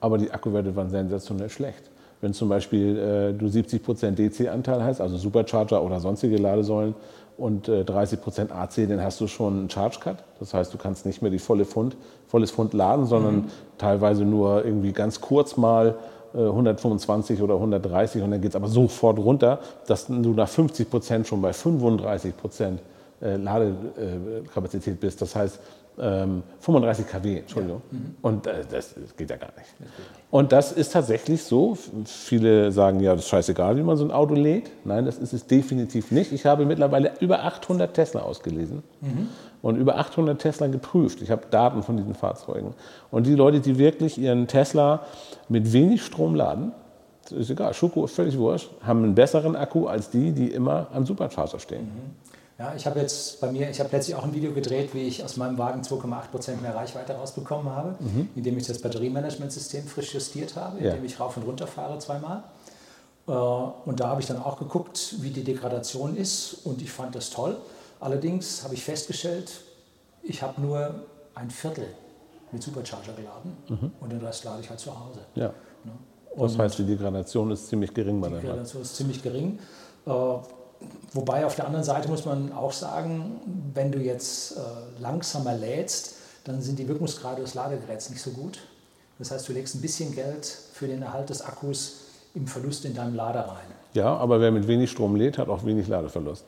aber 0.00 0.16
die 0.16 0.30
Akkuwerte 0.30 0.74
waren 0.74 0.88
sensationell 0.88 1.50
schlecht. 1.50 1.90
Wenn 2.20 2.32
zum 2.32 2.48
Beispiel 2.48 2.96
äh, 2.96 3.32
du 3.34 3.46
70% 3.46 4.12
DC-Anteil 4.12 4.82
hast, 4.82 5.00
also 5.00 5.18
Supercharger 5.18 5.82
oder 5.82 6.00
sonstige 6.00 6.38
Ladesäulen, 6.38 6.94
und 7.36 7.68
äh, 7.68 7.82
30% 7.82 8.52
AC, 8.52 8.88
dann 8.88 9.02
hast 9.02 9.20
du 9.20 9.26
schon 9.26 9.58
einen 9.58 9.70
Charge 9.70 9.98
Cut. 10.00 10.16
Das 10.38 10.54
heißt, 10.54 10.72
du 10.72 10.78
kannst 10.78 11.04
nicht 11.06 11.22
mehr 11.22 11.30
die 11.30 11.38
volle 11.38 11.64
Pfund, 11.64 11.96
volles 12.28 12.50
Pfund 12.50 12.74
laden, 12.74 13.06
sondern 13.06 13.50
teilweise 13.78 14.24
nur 14.24 14.64
irgendwie 14.64 14.92
ganz 14.92 15.20
kurz 15.20 15.56
mal 15.56 15.96
äh, 16.34 16.38
125 16.38 17.42
oder 17.42 17.54
130 17.54 18.22
und 18.22 18.30
dann 18.30 18.40
geht 18.40 18.50
es 18.50 18.56
aber 18.56 18.68
sofort 18.68 19.18
runter, 19.18 19.58
dass 19.86 20.06
du 20.06 20.32
nach 20.32 20.48
50 20.48 20.88
Prozent 20.88 21.26
schon 21.26 21.42
bei 21.42 21.52
35 21.52 22.36
Prozent 22.36 22.80
äh, 23.20 23.36
Ladekapazität 23.36 25.00
bist. 25.00 25.20
Das 25.20 25.34
heißt 25.34 25.58
ähm, 25.98 26.42
35 26.60 27.06
kW, 27.06 27.38
Entschuldigung. 27.38 27.82
Und 28.22 28.46
äh, 28.46 28.64
das, 28.70 28.94
das 28.94 29.16
geht 29.16 29.30
ja 29.30 29.36
gar 29.36 29.52
nicht. 29.56 29.68
Und 30.30 30.52
das 30.52 30.72
ist 30.72 30.92
tatsächlich 30.92 31.42
so. 31.44 31.76
Viele 32.04 32.72
sagen, 32.72 33.00
ja, 33.00 33.14
das 33.14 33.24
ist 33.24 33.30
scheißegal, 33.30 33.76
wie 33.76 33.82
man 33.82 33.96
so 33.96 34.04
ein 34.04 34.10
Auto 34.10 34.34
lädt. 34.34 34.70
Nein, 34.84 35.04
das 35.04 35.18
ist 35.18 35.32
es 35.32 35.46
definitiv 35.46 36.10
nicht. 36.10 36.32
Ich 36.32 36.46
habe 36.46 36.64
mittlerweile 36.66 37.12
über 37.20 37.44
800 37.44 37.94
Tesla 37.94 38.22
ausgelesen 38.22 38.82
und 39.62 39.76
über 39.76 39.96
800 39.96 40.40
Tesla 40.40 40.66
geprüft. 40.66 41.22
Ich 41.22 41.30
habe 41.30 41.42
Daten 41.50 41.82
von 41.82 41.96
diesen 41.96 42.14
Fahrzeugen. 42.14 42.74
Und 43.10 43.26
die 43.26 43.34
Leute, 43.34 43.60
die 43.60 43.78
wirklich 43.78 44.18
ihren 44.18 44.46
Tesla 44.46 45.02
mit 45.48 45.72
wenig 45.72 46.02
Strom 46.04 46.34
laden, 46.34 46.72
ist 47.30 47.50
egal, 47.50 47.72
Schoko 47.72 48.04
ist 48.04 48.14
völlig 48.14 48.36
wurscht, 48.36 48.70
haben 48.82 49.02
einen 49.02 49.14
besseren 49.14 49.56
Akku 49.56 49.86
als 49.86 50.10
die, 50.10 50.32
die 50.32 50.48
immer 50.48 50.88
am 50.92 51.06
Supercharger 51.06 51.58
stehen. 51.58 51.88
Ja, 52.58 52.72
ich 52.76 52.86
habe 52.86 53.00
jetzt 53.00 53.40
bei 53.40 53.50
mir, 53.50 53.68
ich 53.68 53.80
habe 53.80 53.90
letztlich 53.90 54.14
auch 54.16 54.22
ein 54.22 54.32
Video 54.32 54.52
gedreht, 54.52 54.94
wie 54.94 55.02
ich 55.08 55.24
aus 55.24 55.36
meinem 55.36 55.58
Wagen 55.58 55.82
2,8% 55.82 56.60
mehr 56.60 56.74
Reichweite 56.74 57.14
rausbekommen 57.14 57.72
habe, 57.72 57.96
indem 58.36 58.56
ich 58.58 58.66
das 58.66 58.80
Batteriemanagementsystem 58.80 59.84
frisch 59.88 60.14
justiert 60.14 60.54
habe, 60.54 60.78
Ja. 60.82 60.90
indem 60.90 61.04
ich 61.04 61.18
rauf 61.18 61.36
und 61.36 61.42
runter 61.42 61.66
fahre 61.66 61.98
zweimal. 61.98 62.44
Äh, 63.26 63.32
Und 63.32 63.98
da 63.98 64.08
habe 64.08 64.20
ich 64.20 64.26
dann 64.28 64.40
auch 64.40 64.56
geguckt, 64.58 65.16
wie 65.20 65.30
die 65.30 65.42
Degradation 65.42 66.16
ist 66.16 66.58
und 66.64 66.80
ich 66.80 66.92
fand 66.92 67.14
das 67.16 67.30
toll. 67.30 67.56
Allerdings 67.98 68.62
habe 68.62 68.74
ich 68.74 68.84
festgestellt, 68.84 69.50
ich 70.22 70.42
habe 70.42 70.60
nur 70.60 70.94
ein 71.34 71.50
Viertel 71.50 71.86
mit 72.52 72.62
Supercharger 72.62 73.14
geladen 73.14 73.56
und 74.00 74.12
den 74.12 74.20
Rest 74.20 74.44
lade 74.44 74.60
ich 74.60 74.70
halt 74.70 74.78
zu 74.78 74.90
Hause. 74.92 75.20
Ja. 75.34 75.52
Das 76.36 76.56
heißt, 76.58 76.78
die 76.78 76.84
Degradation 76.84 77.50
ist 77.50 77.66
ziemlich 77.66 77.92
gering 77.94 78.20
bei 78.20 78.28
Die 78.28 78.34
der 78.34 78.42
Wahl. 78.44 78.50
Relation 78.52 78.82
ist 78.82 78.94
ziemlich 78.94 79.22
gering. 79.22 79.58
Wobei 81.12 81.46
auf 81.46 81.54
der 81.54 81.66
anderen 81.66 81.84
Seite 81.84 82.08
muss 82.08 82.24
man 82.24 82.52
auch 82.52 82.72
sagen, 82.72 83.40
wenn 83.74 83.92
du 83.92 83.98
jetzt 83.98 84.52
äh, 84.56 85.00
langsamer 85.00 85.54
lädst, 85.54 86.14
dann 86.44 86.60
sind 86.60 86.78
die 86.78 86.88
Wirkungsgrade 86.88 87.40
des 87.42 87.54
Ladegeräts 87.54 88.10
nicht 88.10 88.20
so 88.22 88.30
gut. 88.30 88.58
Das 89.18 89.30
heißt, 89.30 89.48
du 89.48 89.52
legst 89.52 89.76
ein 89.76 89.80
bisschen 89.80 90.14
Geld 90.14 90.44
für 90.72 90.86
den 90.88 91.02
Erhalt 91.02 91.30
des 91.30 91.40
Akkus 91.42 92.00
im 92.34 92.46
Verlust 92.46 92.84
in 92.84 92.94
deinem 92.94 93.14
Lader 93.14 93.42
rein. 93.42 93.66
Ja, 93.92 94.16
aber 94.16 94.40
wer 94.40 94.50
mit 94.50 94.66
wenig 94.66 94.90
Strom 94.90 95.14
lädt, 95.14 95.38
hat 95.38 95.48
auch 95.48 95.64
wenig 95.64 95.86
Ladeverlust. 95.86 96.44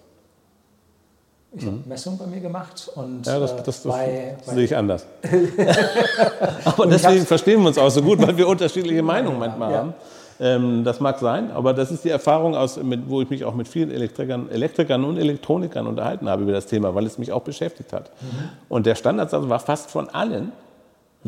Ich 1.53 1.65
habe 1.65 1.79
Messungen 1.87 2.19
bei 2.19 2.27
mir 2.27 2.41
gemacht 2.41 2.91
und 2.97 3.19
Mhm. 3.19 3.23
Ja, 3.25 3.39
das, 3.39 3.53
äh, 3.53 3.57
das, 3.57 3.65
das 3.65 3.83
bei, 3.85 4.37
sehe 4.45 4.55
bei, 4.57 4.61
ich 4.63 4.77
anders. 4.77 5.07
aber 6.65 6.87
deswegen 6.87 7.25
verstehen 7.25 7.61
wir 7.61 7.69
uns 7.69 7.79
auch 7.79 7.89
so 7.89 8.03
gut, 8.03 8.21
weil 8.21 8.37
wir 8.37 8.49
unterschiedliche 8.49 9.03
Meinungen 9.03 9.39
manchmal 9.39 9.71
Ja. 9.73 9.79
haben. 9.79 9.95
Ähm, 10.39 10.85
das 10.85 11.01
mag 11.01 11.19
sein, 11.19 11.51
aber 11.51 11.73
das 11.73 11.91
ist 11.91 12.05
die 12.05 12.11
Erfahrung, 12.11 12.55
aus, 12.55 12.77
mit, 12.83 13.09
wo 13.09 13.23
ich 13.23 13.31
mich 13.31 13.45
auch 13.45 13.55
mit 13.55 13.69
vielen 13.69 13.91
Elektrikern, 13.91 14.51
Elektrikern 14.51 15.05
und 15.05 15.17
Elektronikern 15.17 15.87
unterhalten 15.87 16.29
habe 16.29 16.43
über 16.43 16.53
das 16.53 16.67
Thema, 16.67 16.95
weil 16.95 17.07
es 17.07 17.19
mich 17.19 17.33
auch 17.33 17.43
beschäftigt 17.43 17.93
hat. 17.93 18.11
Und 18.69 18.87
der 18.87 18.95
Standardsatz 18.95 19.49
war 19.49 19.61
fast 19.61 19.91
von 19.91 20.09
allen 20.11 20.53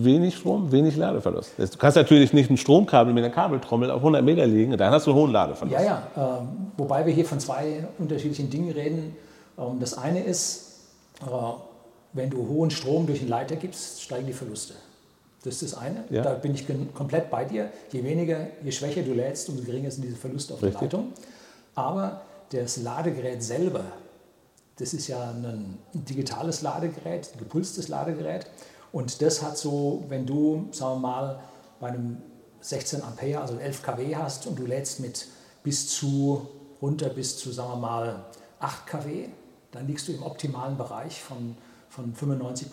wenig 0.05 0.37
Strom, 0.37 0.71
wenig 0.71 0.97
Ladeverlust. 0.97 1.53
Du 1.59 1.79
kannst 1.79 1.97
natürlich 1.97 2.33
nicht 2.33 2.50
ein 2.50 2.57
Stromkabel 2.57 3.12
mit 3.12 3.25
einer 3.25 3.33
Kabeltrommel 3.33 3.91
auf 3.91 3.99
100 3.99 4.23
Meter 4.23 4.47
legen, 4.47 4.77
dann 4.77 4.93
hast 4.93 5.07
du 5.07 5.11
einen 5.11 5.21
hohen 5.21 5.33
Ladeverlust. 5.33 5.81
Ja, 5.81 5.85
ja. 5.85 6.38
Ähm, 6.41 6.73
wobei 6.77 7.05
wir 7.05 7.12
hier 7.12 7.25
von 7.25 7.41
zwei 7.41 7.87
unterschiedlichen 7.99 8.50
Dingen 8.50 8.73
reden. 8.73 9.17
Ähm, 9.59 9.79
das 9.81 9.97
eine 9.97 10.23
ist, 10.23 10.85
äh, 11.23 11.31
wenn 12.12 12.31
du 12.31 12.47
hohen 12.47 12.71
Strom 12.71 13.07
durch 13.07 13.21
einen 13.21 13.31
Leiter 13.31 13.57
gibst, 13.57 14.03
steigen 14.03 14.27
die 14.27 14.33
Verluste. 14.33 14.75
Das 15.45 15.62
ist 15.62 15.73
das 15.73 15.80
eine. 15.80 16.04
Ja. 16.11 16.23
Da 16.23 16.35
bin 16.35 16.54
ich 16.54 16.66
komplett 16.95 17.30
bei 17.30 17.45
dir. 17.45 17.71
Je 17.92 18.02
weniger, 18.02 18.49
je 18.62 18.73
schwächer 18.73 19.02
du 19.02 19.12
lädst, 19.12 19.49
umso 19.49 19.62
geringer 19.62 19.90
sind 19.90 20.02
diese 20.02 20.16
Verluste 20.16 20.54
auf 20.54 20.61
der 20.61 20.71
Richtig. 20.71 20.92
Leitung. 20.92 21.12
Aber 21.75 22.23
das 22.50 22.78
Ladegerät 22.78 23.42
selber, 23.42 23.85
das 24.76 24.95
ist 24.95 25.07
ja 25.09 25.30
ein 25.30 25.78
digitales 25.92 26.62
Ladegerät, 26.62 27.30
ein 27.33 27.38
gepulstes 27.38 27.88
Ladegerät. 27.88 28.47
Und 28.90 29.23
das 29.23 29.42
hat 29.42 29.57
so, 29.59 30.04
wenn 30.09 30.26
du, 30.26 30.68
sagen 30.73 30.97
wir 30.97 31.09
mal, 31.09 31.40
bei 31.78 31.88
einem 31.88 32.18
16 32.61 33.02
Ampere, 33.02 33.40
also 33.40 33.57
11 33.59 33.83
kW 33.83 34.16
hast 34.16 34.47
und 34.47 34.59
du 34.59 34.66
lädst 34.66 35.00
mit 35.00 35.28
bis 35.62 35.88
zu, 35.88 36.49
runter 36.83 37.11
bis 37.11 37.38
zu, 37.38 37.52
sagen 37.52 37.71
wir 37.73 37.76
mal, 37.76 38.25
8 38.59 38.87
kW, 38.87 39.28
dann 39.71 39.87
liegst 39.87 40.09
du 40.09 40.12
im 40.12 40.23
optimalen 40.23 40.76
Bereich 40.76 41.21
von, 41.21 41.57
von 41.99 42.14
95% 42.14 42.71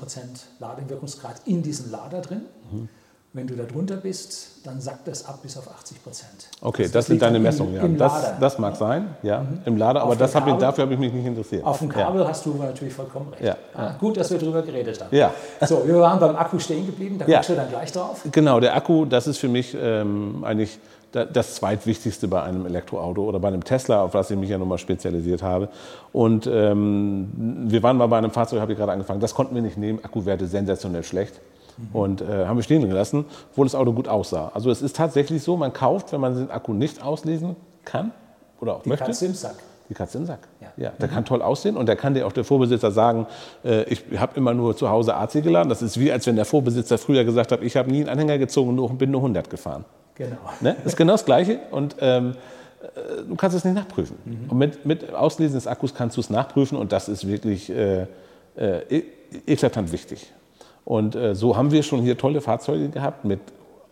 Ladewirkungsgrad 0.60 1.41
in 1.46 1.63
diesem 1.63 1.91
Lader 1.91 2.22
drin. 2.22 2.41
Mhm. 2.72 2.89
Wenn 3.34 3.48
du 3.48 3.55
da 3.55 3.63
drunter 3.63 3.98
bist, 3.98 4.62
dann 4.63 4.79
sackt 4.79 5.10
das 5.10 5.25
ab 5.25 5.39
bis 5.44 5.58
auf 5.58 5.70
80 5.70 6.01
Prozent. 6.01 6.48
Okay, 6.62 6.84
das, 6.84 6.91
das 6.91 7.08
sind 7.08 7.22
deine 7.22 7.38
Messungen. 7.38 7.75
Ja. 7.75 7.86
Das, 7.86 8.39
das, 8.39 8.60
mag 8.60 8.77
sein, 8.77 9.15
ja, 9.24 9.41
mhm. 9.41 9.62
im 9.65 9.77
Lader, 9.77 10.03
aber 10.03 10.15
das 10.15 10.32
Kabel, 10.32 10.53
hab 10.53 10.58
ich, 10.58 10.62
dafür 10.62 10.84
habe 10.84 10.94
ich 10.94 11.00
mich 11.00 11.12
nicht 11.12 11.25
interessiert. 11.25 11.65
Auf 11.65 11.79
dem 11.79 11.89
Kabel 11.89 12.22
ja. 12.22 12.27
hast 12.29 12.46
du 12.46 12.53
natürlich 12.53 12.94
vollkommen 12.94 13.34
recht. 13.34 13.44
Ja. 13.44 13.58
Ah, 13.74 13.94
gut, 14.00 14.15
dass 14.15 14.32
wir 14.32 14.38
darüber 14.38 14.62
geredet 14.62 15.01
haben. 15.01 15.13
Ja. 15.13 15.34
So, 15.62 15.86
wir 15.86 16.00
waren 16.00 16.17
beim 16.17 16.36
Akku 16.38 16.60
stehen 16.60 16.86
geblieben, 16.86 17.17
da 17.17 17.25
ja. 17.25 17.38
kommst 17.38 17.50
du 17.50 17.55
dann 17.55 17.70
gleich 17.70 17.91
drauf. 17.91 18.22
Genau, 18.32 18.62
der 18.62 18.74
Akku, 18.74 19.03
das 19.03 19.27
ist 19.27 19.39
für 19.39 19.50
mich 19.50 19.75
ähm, 19.77 20.46
eigentlich 20.46 20.79
das 21.24 21.55
zweitwichtigste 21.55 22.27
bei 22.27 22.43
einem 22.43 22.65
Elektroauto 22.65 23.24
oder 23.24 23.39
bei 23.39 23.48
einem 23.48 23.63
Tesla, 23.63 24.03
auf 24.03 24.12
das 24.12 24.29
ich 24.31 24.38
mich 24.38 24.50
ja 24.50 24.57
nochmal 24.57 24.77
spezialisiert 24.77 25.41
habe. 25.41 25.69
Und 26.12 26.48
ähm, 26.51 27.29
wir 27.67 27.81
waren 27.84 27.98
mal 27.98 28.07
bei 28.07 28.17
einem 28.17 28.31
Fahrzeug, 28.31 28.60
habe 28.60 28.74
ich 28.74 28.77
gerade 28.77 28.91
angefangen, 28.91 29.22
das 29.22 29.34
konnten 29.34 29.55
wir 29.55 29.62
nicht 29.62 29.77
nehmen, 29.77 30.03
Akkuwerte 30.03 30.48
sensationell 30.48 31.03
schlecht. 31.03 31.39
Und 31.91 32.22
äh, 32.22 32.45
haben 32.45 32.57
wir 32.57 32.63
stehen 32.63 32.88
gelassen, 32.88 33.25
obwohl 33.51 33.65
das 33.65 33.75
Auto 33.75 33.91
gut 33.91 34.07
aussah. 34.07 34.50
Also 34.53 34.72
es 34.72 34.81
ist 34.81 34.95
tatsächlich 34.95 35.43
so, 35.43 35.57
man 35.57 35.74
kauft, 35.74 36.13
wenn 36.13 36.22
man 36.22 36.36
den 36.36 36.50
Akku 36.50 36.74
nicht 36.74 37.03
auslesen 37.03 37.57
kann 37.84 38.12
oder 38.62 38.75
auch 38.75 38.84
Die 38.84 38.89
möchte. 38.89 39.05
Katze 39.05 39.25
im 39.25 39.34
Sack. 39.34 39.55
Die 39.89 39.93
Katze 39.93 40.17
im 40.19 40.25
Sack. 40.25 40.39
Ja. 40.62 40.67
ja 40.77 40.91
der 40.98 41.10
mhm. 41.10 41.12
kann 41.12 41.25
toll 41.25 41.41
aussehen 41.41 41.75
und 41.75 41.88
der 41.88 41.98
kann 41.98 42.13
dir 42.13 42.25
auch 42.25 42.31
der 42.31 42.45
Vorbesitzer 42.45 42.91
sagen, 42.91 43.27
äh, 43.65 43.84
ich 43.84 44.03
habe 44.17 44.38
immer 44.38 44.53
nur 44.53 44.75
zu 44.77 44.89
Hause 44.89 45.15
AC 45.15 45.43
geladen. 45.43 45.67
Das 45.67 45.81
ist 45.81 46.00
wie, 46.00 46.12
als 46.12 46.25
wenn 46.27 46.38
der 46.38 46.45
Vorbesitzer 46.45 46.98
früher 46.98 47.25
gesagt 47.25 47.51
hat, 47.51 47.62
ich 47.62 47.75
habe 47.75 47.91
nie 47.91 48.00
einen 48.00 48.10
Anhänger 48.10 48.38
gezogen 48.38 48.79
und 48.79 48.98
bin 48.98 49.12
nur 49.12 49.19
100 49.19 49.50
gefahren. 49.50 49.84
Genau. 50.15 50.38
Ne? 50.62 50.75
Das 50.77 50.93
ist 50.93 50.98
genau 50.98 51.13
das 51.13 51.25
Gleiche 51.25 51.60
und 51.72 51.95
ähm, 52.00 52.36
äh, 52.81 53.24
du 53.27 53.36
kannst 53.36 53.55
es 53.55 53.65
nicht 53.65 53.75
nachprüfen. 53.75 54.17
Mhm. 54.25 54.50
Und 54.50 54.57
mit, 54.57 54.86
mit 54.86 55.13
Auslesen 55.13 55.55
des 55.55 55.67
Akkus 55.67 55.93
kannst 55.93 56.17
du 56.17 56.22
es 56.22 56.29
nachprüfen 56.29 56.77
und 56.77 56.91
das 56.91 57.10
ist 57.10 57.27
wirklich 57.27 57.69
äh, 57.69 58.07
äh, 58.55 58.79
e-, 58.89 59.03
eklatant 59.45 59.91
wichtig. 59.91 60.31
Und 60.86 61.15
äh, 61.15 61.36
so 61.36 61.57
haben 61.57 61.72
wir 61.72 61.84
schon 61.84 62.01
hier 62.01 62.17
tolle 62.17 62.41
Fahrzeuge 62.41 62.89
gehabt 62.89 63.25
mit 63.25 63.39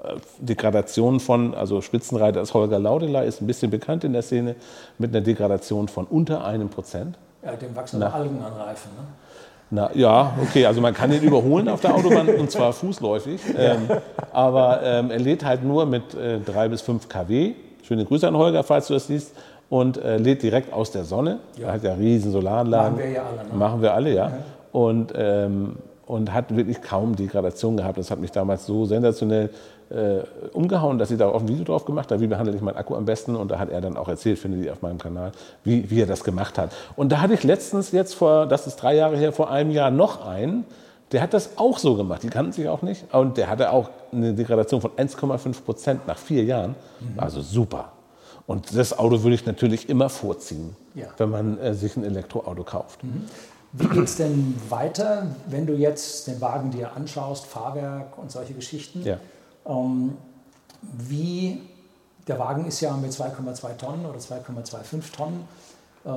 äh, 0.03 0.15
Degradationen 0.39 1.19
von, 1.19 1.55
also 1.55 1.81
Spitzenreiter 1.81 2.41
ist 2.41 2.53
Holger 2.53 2.79
Laudeler, 2.79 3.25
ist 3.25 3.41
ein 3.41 3.47
bisschen 3.47 3.71
bekannt 3.71 4.03
in 4.03 4.13
der 4.13 4.21
Szene, 4.21 4.55
mit 4.97 5.13
einer 5.13 5.21
Degradation 5.21 5.87
von 5.87 6.05
unter 6.05 6.45
einem 6.45 6.69
Prozent. 6.69 7.17
Ja, 7.43 7.53
dem 7.53 7.75
wachsen 7.75 7.99
Na, 7.99 8.13
Algen 8.13 8.41
an 8.41 8.53
Reifen, 8.53 8.91
ne? 8.95 9.05
Na, 9.75 9.89
ja, 9.95 10.33
okay, 10.39 10.67
also 10.67 10.81
man 10.81 10.93
kann 10.93 11.11
ihn 11.11 11.23
überholen 11.23 11.67
auf 11.67 11.81
der 11.81 11.95
Autobahn 11.95 12.29
und 12.29 12.51
zwar 12.51 12.73
fußläufig. 12.73 13.41
Ähm, 13.57 13.89
aber 14.31 14.81
ähm, 14.83 15.09
er 15.09 15.17
lädt 15.17 15.43
halt 15.43 15.63
nur 15.63 15.87
mit 15.87 16.13
äh, 16.13 16.39
3 16.39 16.69
bis 16.69 16.81
5 16.81 17.09
kW. 17.09 17.53
Schöne 17.81 18.05
Grüße 18.05 18.27
an 18.27 18.37
Holger, 18.37 18.63
falls 18.63 18.87
du 18.87 18.93
das 18.93 19.07
siehst. 19.07 19.33
Und 19.69 19.97
äh, 19.97 20.17
lädt 20.17 20.43
direkt 20.43 20.71
aus 20.71 20.91
der 20.91 21.05
Sonne. 21.05 21.39
Ja. 21.57 21.69
Er 21.69 21.73
hat 21.73 21.83
ja 21.83 21.93
riesen 21.95 22.31
Solaranlagen. 22.31 22.97
Machen 22.97 23.03
wir 23.03 23.11
ja 23.11 23.23
alle. 23.23 23.49
Ne? 23.49 23.57
Machen 23.57 23.81
wir 23.81 23.93
alle, 23.95 24.09
ja. 24.13 24.27
ja. 24.27 24.37
Und 24.71 25.13
ähm, 25.15 25.77
und 26.05 26.33
hat 26.33 26.55
wirklich 26.55 26.81
kaum 26.81 27.15
Degradation 27.15 27.77
gehabt. 27.77 27.97
Das 27.97 28.11
hat 28.11 28.19
mich 28.19 28.31
damals 28.31 28.65
so 28.65 28.85
sensationell 28.85 29.49
äh, 29.93 30.23
umgehauen, 30.53 30.97
dass 30.97 31.11
ich 31.11 31.17
da 31.17 31.27
auch 31.27 31.41
ein 31.41 31.47
Video 31.47 31.63
drauf 31.63 31.85
gemacht 31.85 32.11
habe, 32.11 32.21
wie 32.21 32.27
behandle 32.27 32.55
ich 32.55 32.61
meinen 32.61 32.77
Akku 32.77 32.95
am 32.95 33.05
besten. 33.05 33.35
Und 33.35 33.49
da 33.51 33.59
hat 33.59 33.69
er 33.69 33.81
dann 33.81 33.97
auch 33.97 34.07
erzählt, 34.07 34.39
findet 34.39 34.65
ihr 34.65 34.73
auf 34.73 34.81
meinem 34.81 34.97
Kanal, 34.97 35.31
wie, 35.63 35.89
wie 35.89 36.01
er 36.01 36.07
das 36.07 36.23
gemacht 36.23 36.57
hat. 36.57 36.71
Und 36.95 37.11
da 37.11 37.21
hatte 37.21 37.33
ich 37.33 37.43
letztens 37.43 37.91
jetzt 37.91 38.15
vor, 38.15 38.45
das 38.45 38.67
ist 38.67 38.77
drei 38.77 38.95
Jahre 38.95 39.17
her, 39.17 39.31
vor 39.31 39.49
einem 39.51 39.71
Jahr 39.71 39.91
noch 39.91 40.25
einen, 40.25 40.65
der 41.11 41.21
hat 41.21 41.33
das 41.33 41.57
auch 41.57 41.77
so 41.77 41.95
gemacht. 41.95 42.23
Die 42.23 42.29
kannten 42.29 42.51
sich 42.51 42.67
auch 42.67 42.81
nicht. 42.81 43.13
Und 43.13 43.37
der 43.37 43.49
hatte 43.49 43.71
auch 43.71 43.89
eine 44.11 44.33
Degradation 44.33 44.81
von 44.81 44.91
1,5 44.91 45.61
Prozent 45.61 46.07
nach 46.07 46.17
vier 46.17 46.43
Jahren. 46.43 46.75
Mhm. 46.99 47.19
Also 47.19 47.41
super. 47.41 47.91
Und 48.47 48.75
das 48.75 48.97
Auto 48.97 49.21
würde 49.21 49.35
ich 49.35 49.45
natürlich 49.45 49.87
immer 49.89 50.09
vorziehen, 50.09 50.75
ja. 50.95 51.07
wenn 51.17 51.29
man 51.29 51.59
äh, 51.59 51.73
sich 51.73 51.95
ein 51.95 52.03
Elektroauto 52.03 52.63
kauft. 52.63 53.03
Mhm. 53.03 53.25
Wie 53.73 53.87
geht 53.87 54.03
es 54.03 54.17
denn 54.17 54.55
weiter, 54.69 55.27
wenn 55.47 55.65
du 55.65 55.73
jetzt 55.73 56.27
den 56.27 56.41
Wagen 56.41 56.71
dir 56.71 56.95
anschaust, 56.95 57.45
Fahrwerk 57.45 58.17
und 58.17 58.31
solche 58.31 58.53
Geschichten? 58.53 59.01
Ja. 59.03 59.17
Ähm, 59.65 60.17
wie, 60.81 61.61
der 62.27 62.39
Wagen 62.39 62.65
ist 62.65 62.81
ja 62.81 62.95
mit 62.95 63.11
2,2 63.11 63.77
Tonnen 63.77 64.05
oder 64.05 64.19
2,25 64.19 65.15
Tonnen, 65.15 65.47
äh, 66.05 66.09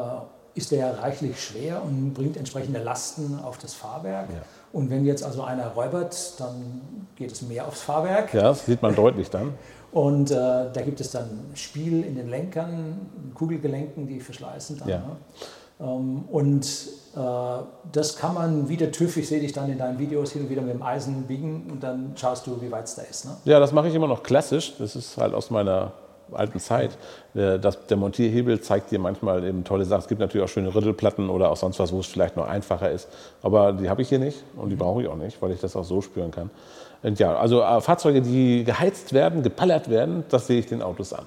ist 0.54 0.70
der 0.70 0.78
ja 0.78 0.90
reichlich 0.92 1.42
schwer 1.42 1.82
und 1.82 2.14
bringt 2.14 2.36
entsprechende 2.36 2.82
Lasten 2.82 3.38
auf 3.38 3.58
das 3.58 3.74
Fahrwerk. 3.74 4.30
Ja. 4.30 4.40
Und 4.72 4.90
wenn 4.90 5.04
jetzt 5.04 5.22
also 5.22 5.42
einer 5.42 5.68
räubert, 5.68 6.40
dann 6.40 6.80
geht 7.14 7.32
es 7.32 7.42
mehr 7.42 7.66
aufs 7.66 7.82
Fahrwerk. 7.82 8.32
Ja, 8.34 8.42
das 8.42 8.64
sieht 8.66 8.82
man 8.82 8.94
deutlich 8.94 9.30
dann. 9.30 9.54
Und 9.92 10.30
äh, 10.30 10.34
da 10.34 10.82
gibt 10.84 11.00
es 11.00 11.10
dann 11.10 11.28
Spiel 11.54 12.04
in 12.04 12.16
den 12.16 12.28
Lenkern, 12.28 13.32
Kugelgelenken, 13.34 14.06
die 14.06 14.20
verschleißen 14.20 14.78
dann. 14.78 14.88
Ja. 14.88 14.98
Ne? 14.98 15.16
Ähm, 15.80 16.24
und 16.30 16.66
äh, 17.16 17.18
das 17.92 18.16
kann 18.16 18.34
man 18.34 18.68
wieder 18.68 18.90
TÜV, 18.90 19.16
ich 19.18 19.28
sehe 19.28 19.40
dich 19.40 19.52
dann 19.52 19.70
in 19.70 19.78
deinen 19.78 19.98
Videos 19.98 20.32
hin 20.32 20.42
und 20.42 20.50
wieder 20.50 20.62
mit 20.62 20.74
dem 20.74 20.82
Eisen 20.82 21.24
biegen 21.24 21.68
und 21.70 21.82
dann 21.82 22.12
schaust 22.16 22.46
du, 22.46 22.60
wie 22.60 22.70
weit 22.70 22.84
es 22.84 22.94
da 22.94 23.02
ist. 23.02 23.24
Ne? 23.24 23.32
Ja, 23.44 23.60
das 23.60 23.72
mache 23.72 23.88
ich 23.88 23.94
immer 23.94 24.08
noch 24.08 24.22
klassisch. 24.22 24.74
Das 24.78 24.96
ist 24.96 25.16
halt 25.16 25.34
aus 25.34 25.50
meiner 25.50 25.92
alten 26.32 26.58
Zeit. 26.58 26.96
Das, 27.34 27.86
der 27.86 27.96
Montierhebel 27.96 28.60
zeigt 28.60 28.90
dir 28.90 28.98
manchmal 28.98 29.44
eben 29.44 29.62
tolle 29.64 29.84
Sachen. 29.84 30.00
Es 30.00 30.08
gibt 30.08 30.20
natürlich 30.20 30.44
auch 30.44 30.50
schöne 30.50 30.74
Rüttelplatten 30.74 31.30
oder 31.30 31.50
auch 31.50 31.56
sonst 31.56 31.78
was, 31.78 31.92
wo 31.92 32.00
es 32.00 32.06
vielleicht 32.06 32.36
noch 32.36 32.48
einfacher 32.48 32.90
ist. 32.90 33.08
Aber 33.42 33.72
die 33.72 33.88
habe 33.88 34.02
ich 34.02 34.08
hier 34.08 34.18
nicht 34.18 34.42
und 34.56 34.70
die 34.70 34.76
brauche 34.76 35.02
ich 35.02 35.08
auch 35.08 35.16
nicht, 35.16 35.40
weil 35.40 35.52
ich 35.52 35.60
das 35.60 35.76
auch 35.76 35.84
so 35.84 36.00
spüren 36.00 36.30
kann. 36.30 36.50
Und 37.02 37.18
ja, 37.18 37.36
also 37.36 37.62
äh, 37.62 37.80
Fahrzeuge, 37.80 38.22
die 38.22 38.64
geheizt 38.64 39.12
werden, 39.12 39.42
gepallert 39.42 39.88
werden, 39.88 40.24
das 40.28 40.46
sehe 40.46 40.58
ich 40.58 40.66
den 40.66 40.82
Autos 40.82 41.12
an. 41.12 41.26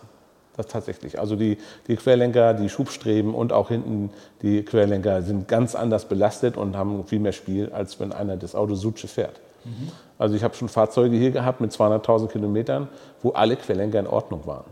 Das 0.60 0.68
tatsächlich. 0.68 1.18
Also 1.18 1.38
die, 1.38 1.58
die 1.88 1.96
Querlenker, 1.96 2.54
die 2.54 2.68
Schubstreben 2.68 3.34
und 3.34 3.54
auch 3.54 3.70
hinten 3.70 4.10
die 4.42 4.66
Querlenker 4.66 5.22
sind 5.22 5.48
ganz 5.48 5.74
anders 5.74 6.04
belastet 6.04 6.58
und 6.58 6.76
haben 6.76 7.06
viel 7.06 7.20
mehr 7.20 7.32
Spiel, 7.32 7.72
als 7.72 7.98
wenn 8.02 8.12
einer 8.12 8.36
das 8.36 8.56
Auto 8.56 8.76
Sutsche 8.76 9.08
fährt. 9.08 9.40
Mhm. 9.64 9.88
Also 10.18 10.36
ich 10.36 10.44
habe 10.44 10.56
schon 10.56 10.68
Fahrzeuge 10.68 11.16
hier 11.16 11.32
gehabt 11.32 11.62
mit 11.62 11.72
200.000 11.72 12.28
Kilometern, 12.28 12.90
wo 13.24 13.30
alle 13.30 13.56
Querlenker 13.56 14.02
in 14.02 14.08
Ordnung 14.08 14.46
waren. 14.48 14.66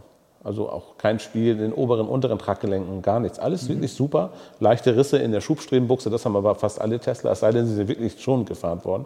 Also 0.43 0.69
auch 0.69 0.97
kein 0.97 1.21
Spiel 1.21 1.53
in 1.53 1.59
den 1.59 1.73
oberen, 1.73 2.09
unteren 2.09 2.37
Traggelenken, 2.37 3.01
gar 3.01 3.21
nichts. 3.21 3.39
Alles 3.39 3.63
mhm. 3.63 3.75
wirklich 3.75 3.93
super. 3.93 4.31
Leichte 4.59 4.97
Risse 4.97 5.19
in 5.19 5.31
der 5.31 5.39
Schubstrebenbuchse, 5.39 6.09
das 6.09 6.25
haben 6.25 6.35
aber 6.35 6.55
fast 6.55 6.81
alle 6.81 6.99
Tesla, 6.99 7.31
es 7.31 7.39
sei 7.39 7.53
denn, 7.53 7.65
sie 7.65 7.75
sind 7.75 7.87
wirklich 7.87 8.21
schon 8.21 8.43
gefahren 8.43 8.83
worden. 8.83 9.05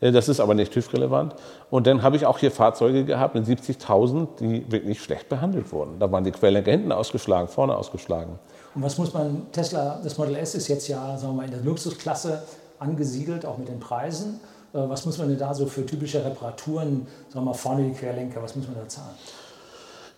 Äh, 0.00 0.12
das 0.12 0.28
ist 0.28 0.40
aber 0.40 0.54
nicht 0.54 0.72
TÜV-relevant. 0.72 1.34
Und 1.70 1.86
dann 1.86 2.02
habe 2.02 2.16
ich 2.16 2.26
auch 2.26 2.38
hier 2.38 2.50
Fahrzeuge 2.50 3.04
gehabt 3.04 3.34
mit 3.34 3.46
70.000, 3.46 4.28
die 4.40 4.70
wirklich 4.70 5.02
schlecht 5.02 5.28
behandelt 5.28 5.72
wurden. 5.72 5.98
Da 5.98 6.10
waren 6.10 6.24
die 6.24 6.30
Querlenker 6.30 6.70
hinten 6.70 6.92
ausgeschlagen, 6.92 7.48
vorne 7.48 7.76
ausgeschlagen. 7.76 8.38
Und 8.74 8.82
was 8.82 8.98
muss 8.98 9.12
man, 9.12 9.46
Tesla, 9.52 10.00
das 10.02 10.18
Model 10.18 10.36
S 10.36 10.54
ist 10.54 10.68
jetzt 10.68 10.88
ja 10.88 11.16
sagen 11.16 11.32
wir 11.34 11.36
mal, 11.36 11.44
in 11.44 11.52
der 11.52 11.60
Luxusklasse 11.60 12.42
angesiedelt, 12.78 13.46
auch 13.46 13.58
mit 13.58 13.68
den 13.68 13.80
Preisen. 13.80 14.40
Äh, 14.72 14.78
was 14.88 15.06
muss 15.06 15.18
man 15.18 15.28
denn 15.28 15.38
da 15.38 15.54
so 15.54 15.66
für 15.66 15.86
typische 15.86 16.24
Reparaturen, 16.24 17.06
sagen 17.28 17.34
wir 17.34 17.42
mal 17.42 17.54
vorne 17.54 17.84
die 17.84 17.92
Querlenker, 17.92 18.42
was 18.42 18.56
muss 18.56 18.66
man 18.66 18.76
da 18.76 18.88
zahlen? 18.88 19.14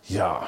Ja, 0.08 0.42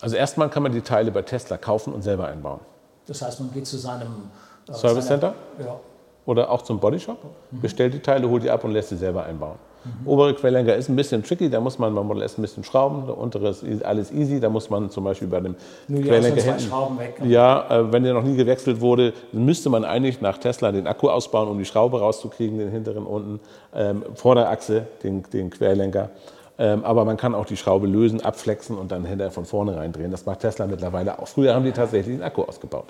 also 0.00 0.16
erstmal 0.16 0.48
kann 0.50 0.62
man 0.62 0.72
die 0.72 0.82
Teile 0.82 1.10
bei 1.10 1.22
Tesla 1.22 1.56
kaufen 1.56 1.92
und 1.92 2.02
selber 2.02 2.28
einbauen. 2.28 2.60
Das 3.06 3.22
heißt, 3.22 3.40
man 3.40 3.52
geht 3.52 3.66
zu 3.66 3.78
seinem 3.78 4.30
äh, 4.68 4.74
Service 4.74 5.06
Center? 5.06 5.34
Ja, 5.58 5.78
oder 6.26 6.50
auch 6.50 6.62
zum 6.62 6.80
Bodyshop, 6.80 7.18
mhm. 7.22 7.60
bestellt 7.60 7.94
die 7.94 8.00
Teile, 8.00 8.28
holt 8.28 8.42
die 8.42 8.50
ab 8.50 8.64
und 8.64 8.72
lässt 8.72 8.90
sie 8.90 8.96
selber 8.96 9.24
einbauen. 9.24 9.56
Mhm. 9.84 10.08
Obere 10.08 10.34
Querlenker 10.34 10.74
ist 10.74 10.88
ein 10.88 10.96
bisschen 10.96 11.22
tricky, 11.22 11.48
da 11.48 11.60
muss 11.60 11.78
man 11.78 11.94
beim 11.94 12.06
Model 12.06 12.22
S 12.22 12.36
ein 12.36 12.42
bisschen 12.42 12.64
schrauben. 12.64 13.06
Der 13.06 13.16
untere 13.16 13.48
ist 13.48 13.84
alles 13.84 14.12
easy, 14.12 14.40
da 14.40 14.48
muss 14.48 14.68
man 14.68 14.90
zum 14.90 15.04
Beispiel 15.04 15.28
bei 15.28 15.40
dem 15.40 15.54
Nur 15.88 16.02
Querlenker 16.02 16.42
hinten, 16.42 16.60
Schrauben 16.60 16.98
weg. 16.98 17.20
Ja, 17.24 17.66
äh, 17.70 17.92
wenn 17.92 18.02
der 18.02 18.14
noch 18.14 18.24
nie 18.24 18.36
gewechselt 18.36 18.80
wurde, 18.80 19.12
müsste 19.32 19.70
man 19.70 19.84
eigentlich 19.84 20.20
nach 20.20 20.38
Tesla 20.38 20.72
den 20.72 20.86
Akku 20.86 21.08
ausbauen, 21.08 21.48
um 21.48 21.58
die 21.58 21.64
Schraube 21.64 22.00
rauszukriegen, 22.00 22.58
den 22.58 22.70
hinteren 22.70 23.06
unten, 23.06 23.40
ähm, 23.74 24.02
Vorderachse, 24.14 24.86
den, 25.02 25.22
den 25.32 25.50
Querlenker. 25.50 26.10
Ähm, 26.58 26.84
aber 26.84 27.04
man 27.04 27.18
kann 27.18 27.34
auch 27.34 27.44
die 27.44 27.56
Schraube 27.56 27.86
lösen, 27.86 28.24
abflexen 28.24 28.78
und 28.78 28.90
dann 28.90 29.04
hinterher 29.04 29.30
von 29.30 29.44
vorne 29.44 29.76
reindrehen. 29.76 30.10
Das 30.10 30.24
macht 30.24 30.40
Tesla 30.40 30.66
mittlerweile 30.66 31.18
auch. 31.18 31.28
Früher 31.28 31.54
haben 31.54 31.64
die 31.64 31.72
tatsächlich 31.72 32.16
den 32.16 32.22
Akku 32.22 32.42
ausgebaut, 32.42 32.86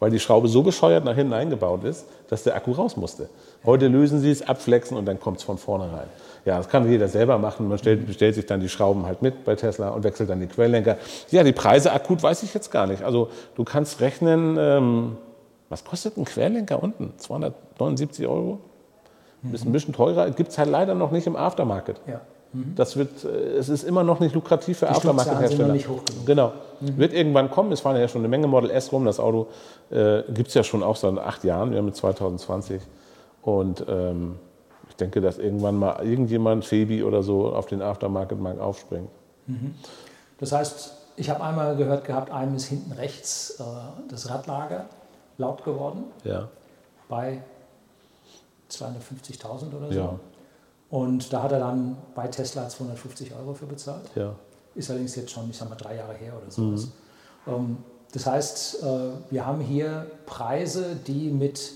weil 0.00 0.10
die 0.10 0.18
Schraube 0.18 0.48
so 0.48 0.62
bescheuert 0.62 1.04
nach 1.04 1.14
hinten 1.14 1.34
eingebaut 1.34 1.84
ist, 1.84 2.06
dass 2.28 2.42
der 2.42 2.56
Akku 2.56 2.72
raus 2.72 2.96
musste. 2.96 3.28
Heute 3.64 3.86
lösen 3.86 4.18
sie 4.18 4.30
es, 4.30 4.42
abflexen 4.42 4.96
und 4.96 5.06
dann 5.06 5.20
kommt 5.20 5.38
es 5.38 5.44
von 5.44 5.58
vorne 5.58 5.84
rein. 5.84 6.08
Ja, 6.46 6.56
das 6.56 6.68
kann 6.68 6.90
jeder 6.90 7.06
selber 7.06 7.38
machen. 7.38 7.68
Man 7.68 7.78
stellt, 7.78 8.06
bestellt 8.06 8.34
sich 8.34 8.46
dann 8.46 8.60
die 8.60 8.70
Schrauben 8.70 9.04
halt 9.04 9.20
mit 9.20 9.44
bei 9.44 9.54
Tesla 9.54 9.90
und 9.90 10.02
wechselt 10.02 10.30
dann 10.30 10.40
die 10.40 10.46
Quelllenker. 10.46 10.96
Ja, 11.30 11.44
die 11.44 11.52
Preise 11.52 11.92
akut 11.92 12.22
weiß 12.22 12.42
ich 12.42 12.54
jetzt 12.54 12.70
gar 12.70 12.86
nicht. 12.86 13.02
Also 13.02 13.28
du 13.54 13.64
kannst 13.64 14.00
rechnen, 14.00 14.56
ähm, 14.58 15.18
was 15.68 15.84
kostet 15.84 16.16
ein 16.16 16.24
Querlenker 16.24 16.82
unten? 16.82 17.12
279 17.18 18.26
Euro? 18.26 18.58
Ist 19.52 19.64
ein 19.64 19.72
bisschen 19.72 19.94
teurer. 19.94 20.30
Gibt 20.30 20.50
es 20.50 20.58
halt 20.58 20.68
leider 20.68 20.94
noch 20.94 21.12
nicht 21.12 21.26
im 21.26 21.36
Aftermarket. 21.36 22.00
Ja. 22.06 22.20
Mhm. 22.52 22.74
Das 22.74 22.96
wird, 22.96 23.24
äh, 23.24 23.28
es 23.58 23.68
ist 23.68 23.84
immer 23.84 24.02
noch 24.02 24.20
nicht 24.20 24.34
lukrativ 24.34 24.78
für 24.78 24.88
Aftermarket-Hersteller. 24.90 25.76
Genau. 26.26 26.52
Mhm. 26.80 26.96
Wird 26.98 27.12
irgendwann 27.12 27.50
kommen. 27.50 27.70
Es 27.72 27.80
fahren 27.80 27.96
ja 27.96 28.08
schon 28.08 28.22
eine 28.22 28.28
Menge 28.28 28.46
Model 28.46 28.70
S 28.70 28.92
rum. 28.92 29.04
Das 29.04 29.20
Auto 29.20 29.46
äh, 29.90 30.22
gibt 30.32 30.48
es 30.48 30.54
ja 30.54 30.62
schon 30.64 30.82
auch 30.82 30.96
seit 30.96 31.16
acht 31.18 31.44
Jahren. 31.44 31.70
Wir 31.70 31.78
haben 31.78 31.86
mit 31.86 31.96
2020. 31.96 32.82
Und 33.42 33.84
ähm, 33.88 34.36
Ich 34.88 34.96
denke, 34.96 35.20
dass 35.20 35.38
irgendwann 35.38 35.76
mal 35.76 36.04
irgendjemand, 36.04 36.64
Febi 36.64 37.02
oder 37.04 37.22
so, 37.22 37.54
auf 37.54 37.66
den 37.66 37.80
Aftermarket-Markt 37.82 38.60
aufspringt. 38.60 39.08
Das 40.38 40.52
heißt, 40.52 40.92
ich 41.16 41.30
habe 41.30 41.42
einmal 41.42 41.76
gehört 41.76 42.04
gehabt, 42.04 42.30
einem 42.30 42.54
ist 42.56 42.66
hinten 42.66 42.92
rechts 42.92 43.58
äh, 43.60 43.62
das 44.10 44.28
Radlager 44.30 44.86
laut 45.38 45.64
geworden 45.64 46.04
Ja. 46.24 46.48
bei 47.08 47.42
250.000 48.70 49.76
oder 49.76 49.88
so. 49.92 49.98
Ja. 49.98 50.20
Und 50.90 51.32
da 51.32 51.44
hat 51.44 51.52
er 51.52 51.60
dann 51.60 51.96
bei 52.14 52.26
Tesla 52.26 52.68
250 52.68 53.34
Euro 53.34 53.54
für 53.54 53.66
bezahlt. 53.66 54.10
Ja. 54.14 54.34
Ist 54.74 54.90
allerdings 54.90 55.14
jetzt 55.16 55.30
schon, 55.30 55.48
ich 55.50 55.56
sag 55.56 55.68
mal, 55.68 55.76
drei 55.76 55.96
Jahre 55.96 56.14
her 56.14 56.32
oder 56.40 56.50
sowas. 56.50 56.88
Ähm, 57.46 57.78
das 58.12 58.26
heißt, 58.26 58.82
äh, 58.82 58.86
wir 59.30 59.46
haben 59.46 59.60
hier 59.60 60.10
Preise, 60.26 60.96
die 61.06 61.30
mit 61.30 61.72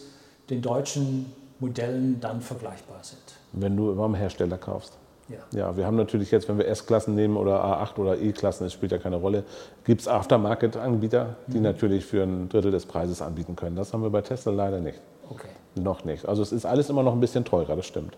den 0.50 0.62
deutschen 0.62 1.33
Modellen 1.61 2.21
dann 2.21 2.40
vergleichbar 2.40 2.99
sind. 3.02 3.23
Wenn 3.52 3.76
du 3.76 3.94
beim 3.94 4.14
Hersteller 4.14 4.59
kaufst. 4.59 4.99
Ja. 5.28 5.38
Ja, 5.59 5.76
wir 5.76 5.87
haben 5.87 5.97
natürlich 5.97 6.30
jetzt, 6.30 6.49
wenn 6.49 6.59
wir 6.59 6.68
S-Klassen 6.68 7.14
nehmen 7.14 7.37
oder 7.37 7.64
A8 7.64 7.99
oder 7.99 8.18
E-Klassen, 8.18 8.64
das 8.64 8.75
spielt 8.75 8.92
ja 8.92 8.99
keine 8.99 9.16
Rolle, 9.16 9.44
gibt 9.85 10.02
es 10.02 10.09
Aftermarket-Anbieter, 10.09 11.37
die 11.47 11.61
natürlich 11.61 12.04
für 12.04 12.25
ein 12.25 12.49
Drittel 12.50 12.73
des 12.73 12.85
Preises 12.85 13.23
anbieten 13.23 13.56
können. 13.56 13.76
Das 13.76 13.92
haben 13.94 14.02
wir 14.02 14.11
bei 14.11 14.21
Tesla 14.21 14.52
leider 14.52 14.80
nicht. 14.80 15.00
Okay. 15.30 15.49
Noch 15.76 16.04
nicht. 16.04 16.26
Also 16.28 16.43
es 16.43 16.52
ist 16.52 16.64
alles 16.66 16.88
immer 16.88 17.02
noch 17.02 17.12
ein 17.14 17.21
bisschen 17.21 17.45
teurer, 17.45 17.75
das 17.75 17.87
stimmt. 17.87 18.16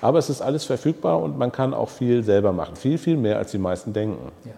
Aber 0.00 0.18
es 0.18 0.30
ist 0.30 0.40
alles 0.40 0.64
verfügbar 0.64 1.20
und 1.22 1.36
man 1.36 1.52
kann 1.52 1.74
auch 1.74 1.90
viel 1.90 2.22
selber 2.22 2.52
machen. 2.52 2.74
Viel, 2.76 2.96
viel 2.96 3.16
mehr, 3.18 3.36
als 3.36 3.50
die 3.50 3.58
meisten 3.58 3.92
denken. 3.92 4.32
Ja. 4.44 4.52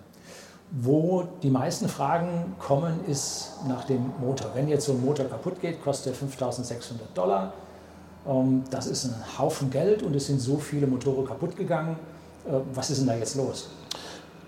Wo 0.70 1.24
die 1.42 1.50
meisten 1.50 1.88
Fragen 1.88 2.54
kommen, 2.58 3.00
ist 3.08 3.54
nach 3.66 3.84
dem 3.84 4.12
Motor. 4.20 4.50
Wenn 4.54 4.68
jetzt 4.68 4.84
so 4.84 4.92
ein 4.92 5.04
Motor 5.04 5.24
kaputt 5.26 5.60
geht, 5.60 5.82
kostet 5.82 6.12
er 6.12 6.16
5600 6.16 7.16
Dollar. 7.16 7.52
Ähm, 8.28 8.62
Das 8.70 8.86
ist 8.86 9.06
ein 9.06 9.14
Haufen 9.38 9.70
Geld 9.70 10.02
und 10.02 10.14
es 10.14 10.26
sind 10.26 10.40
so 10.40 10.58
viele 10.58 10.86
Motoren 10.86 11.26
kaputt 11.26 11.56
gegangen. 11.56 11.96
Äh, 12.46 12.52
Was 12.74 12.90
ist 12.90 13.00
denn 13.00 13.06
da 13.08 13.16
jetzt 13.16 13.34
los? 13.36 13.70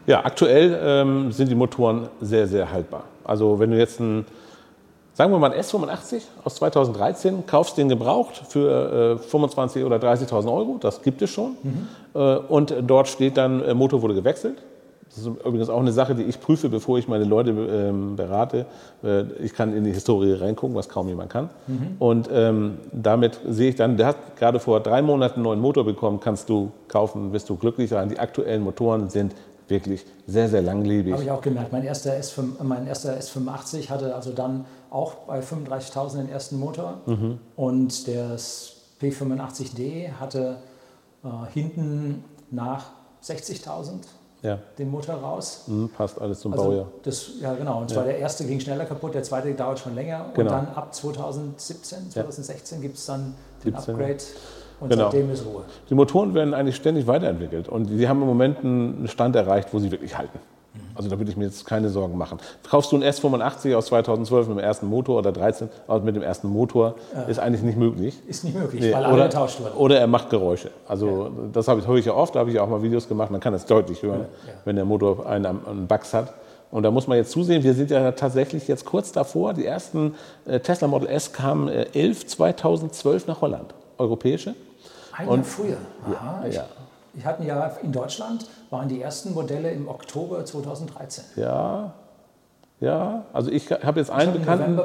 Ja, 0.06 0.24
aktuell 0.24 0.78
ähm, 0.82 1.32
sind 1.32 1.48
die 1.50 1.54
Motoren 1.54 2.08
sehr, 2.20 2.46
sehr 2.46 2.70
haltbar. 2.70 3.04
Also 3.24 3.58
wenn 3.58 3.70
du 3.70 3.78
jetzt 3.78 3.98
ein, 4.00 4.26
sagen 5.20 5.32
wir 5.32 5.38
mal 5.38 5.52
ein 5.52 5.60
S85 5.60 6.22
aus 6.44 6.54
2013, 6.54 7.44
kaufst 7.44 7.76
den 7.76 7.90
gebraucht 7.90 8.40
für 8.48 9.18
äh, 9.20 9.26
25.000 9.30 9.84
oder 9.84 9.96
30.000 9.98 10.50
Euro, 10.50 10.78
das 10.80 11.02
gibt 11.02 11.20
es 11.20 11.28
schon. 11.28 11.56
Äh, 12.14 12.18
und 12.18 12.74
dort 12.86 13.06
steht 13.06 13.36
dann, 13.36 13.62
äh, 13.62 13.74
Motor 13.74 14.00
wurde 14.00 14.14
gewechselt. 14.14 14.56
Das 15.10 15.18
ist 15.18 15.26
übrigens 15.26 15.68
auch 15.68 15.80
eine 15.80 15.92
Sache, 15.92 16.14
die 16.14 16.22
ich 16.22 16.40
prüfe, 16.40 16.70
bevor 16.70 16.96
ich 16.96 17.06
meine 17.06 17.24
Leute 17.24 17.50
ähm, 17.50 18.16
berate. 18.16 18.64
Äh, 19.04 19.24
ich 19.44 19.52
kann 19.52 19.76
in 19.76 19.84
die 19.84 19.92
Historie 19.92 20.32
reingucken, 20.32 20.74
was 20.74 20.88
kaum 20.88 21.06
jemand 21.06 21.28
kann. 21.28 21.50
Und 21.98 22.30
ähm, 22.32 22.78
damit 22.90 23.40
sehe 23.46 23.68
ich 23.68 23.76
dann, 23.76 23.98
der 23.98 24.06
hat 24.06 24.36
gerade 24.36 24.58
vor 24.58 24.80
drei 24.80 25.02
Monaten 25.02 25.34
einen 25.34 25.42
neuen 25.42 25.60
Motor 25.60 25.84
bekommen, 25.84 26.20
kannst 26.20 26.48
du 26.48 26.70
kaufen, 26.88 27.34
wirst 27.34 27.50
du 27.50 27.56
glücklich 27.56 27.90
sein. 27.90 28.08
Die 28.08 28.18
aktuellen 28.18 28.62
Motoren 28.62 29.10
sind 29.10 29.34
wirklich 29.70 30.04
sehr, 30.26 30.48
sehr 30.48 30.62
langlebig. 30.62 31.12
Habe 31.12 31.22
ich 31.22 31.30
auch 31.30 31.40
gemerkt. 31.40 31.72
Mein 31.72 31.84
erster, 31.84 32.12
S5, 32.12 32.62
mein 32.62 32.86
erster 32.86 33.18
S85 33.18 33.88
hatte 33.88 34.14
also 34.14 34.32
dann 34.32 34.64
auch 34.90 35.14
bei 35.26 35.40
35.000 35.40 36.16
den 36.18 36.28
ersten 36.28 36.58
Motor. 36.58 36.98
Und 37.56 38.06
der 38.06 38.36
P85D 39.00 40.12
hatte 40.18 40.56
äh, 41.24 41.28
hinten 41.52 42.24
nach 42.50 42.86
60.000 43.22 43.92
Ja, 44.42 44.58
den 44.78 44.90
Motor 44.90 45.16
raus. 45.16 45.62
hm, 45.66 45.90
passt 45.96 46.20
alles 46.20 46.40
zum 46.40 46.52
Also 46.52 46.64
Baujahr. 46.64 46.86
das, 47.02 47.30
ja, 47.40 47.54
genau. 47.54 47.80
Und 47.80 47.90
zwar 47.90 48.04
der 48.04 48.18
erste 48.18 48.44
ging 48.44 48.58
schneller 48.60 48.84
kaputt, 48.86 49.14
der 49.14 49.22
zweite 49.22 49.52
dauert 49.54 49.78
schon 49.78 49.94
länger. 49.94 50.26
Genau. 50.34 50.50
Und 50.50 50.66
dann 50.66 50.74
ab 50.74 50.94
2017, 50.94 52.10
2016 52.10 52.80
gibt 52.80 52.96
es 52.96 53.06
dann 53.06 53.34
den 53.64 53.74
17. 53.74 53.94
Upgrade 53.94 54.16
und 54.80 54.88
Genau. 54.88 55.04
seitdem 55.10 55.30
ist 55.30 55.44
Ruhe. 55.44 55.64
Die 55.90 55.94
Motoren 55.94 56.32
werden 56.34 56.54
eigentlich 56.54 56.76
ständig 56.76 57.06
weiterentwickelt 57.06 57.68
und 57.68 57.86
die 57.86 58.08
haben 58.08 58.20
im 58.22 58.28
Moment 58.28 58.58
einen 58.64 59.08
Stand 59.08 59.36
erreicht, 59.36 59.68
wo 59.72 59.78
sie 59.78 59.90
wirklich 59.90 60.16
halten. 60.16 60.38
Also 61.00 61.08
da 61.08 61.18
würde 61.18 61.30
ich 61.30 61.36
mir 61.38 61.46
jetzt 61.46 61.64
keine 61.64 61.88
Sorgen 61.88 62.18
machen. 62.18 62.38
Kaufst 62.68 62.92
du 62.92 62.96
einen 62.96 63.04
S85 63.10 63.74
aus 63.74 63.86
2012 63.86 64.48
mit 64.48 64.58
dem 64.58 64.62
ersten 64.62 64.86
Motor 64.86 65.16
oder 65.20 65.32
13 65.32 65.70
also 65.88 66.04
mit 66.04 66.14
dem 66.14 66.22
ersten 66.22 66.48
Motor, 66.48 66.94
ist 67.26 67.38
eigentlich 67.40 67.62
nicht 67.62 67.78
möglich. 67.78 68.18
Ist 68.28 68.44
nicht 68.44 68.54
möglich, 68.54 68.82
Nee, 68.82 68.92
weil 68.92 69.04
alle 69.06 69.14
oder, 69.14 69.24
getauscht 69.28 69.60
wurden. 69.60 69.78
oder 69.78 69.98
er 69.98 70.06
macht 70.06 70.28
Geräusche. 70.28 70.70
Also 70.86 71.30
das 71.54 71.68
habe 71.68 71.80
ich, 71.80 71.86
höre 71.86 71.96
ich 71.96 72.04
ja 72.04 72.12
oft, 72.12 72.34
da 72.34 72.40
habe 72.40 72.50
ich 72.50 72.60
auch 72.60 72.68
mal 72.68 72.82
Videos 72.82 73.08
gemacht, 73.08 73.30
man 73.30 73.40
kann 73.40 73.54
es 73.54 73.64
deutlich 73.64 74.02
hören, 74.02 74.26
ja. 74.46 74.52
wenn 74.66 74.76
der 74.76 74.84
Motor 74.84 75.24
einen, 75.26 75.46
einen 75.46 75.86
Bugs 75.86 76.12
hat. 76.12 76.34
Und 76.70 76.82
da 76.82 76.90
muss 76.90 77.06
man 77.06 77.16
jetzt 77.16 77.30
zusehen, 77.30 77.62
wir 77.64 77.72
sind 77.72 77.90
ja 77.90 78.12
tatsächlich 78.12 78.68
jetzt 78.68 78.84
kurz 78.84 79.10
davor, 79.10 79.54
die 79.54 79.64
ersten 79.64 80.14
äh, 80.44 80.60
Tesla 80.60 80.86
Model 80.86 81.08
S 81.08 81.32
kamen 81.32 81.68
äh, 81.68 81.86
11 81.94 82.26
2012 82.26 83.26
nach 83.26 83.40
Holland, 83.40 83.72
europäische. 83.96 84.54
Ein 85.16 85.24
Jahr 85.28 85.34
Und- 85.34 85.46
früher. 85.46 85.78
Aha, 86.12 86.44
ich, 86.46 86.56
ja. 86.56 86.66
Ich 87.14 87.24
hatte 87.24 87.44
ja 87.44 87.66
in 87.82 87.92
Deutschland, 87.92 88.46
waren 88.70 88.88
die 88.88 89.00
ersten 89.00 89.34
Modelle 89.34 89.70
im 89.70 89.88
Oktober 89.88 90.44
2013. 90.44 91.24
Ja, 91.36 91.92
ja. 92.80 93.24
Also 93.32 93.50
ich 93.50 93.70
habe 93.70 94.00
jetzt 94.00 94.10
einen 94.10 94.34
im 94.34 94.40
Bekannten, 94.40 94.78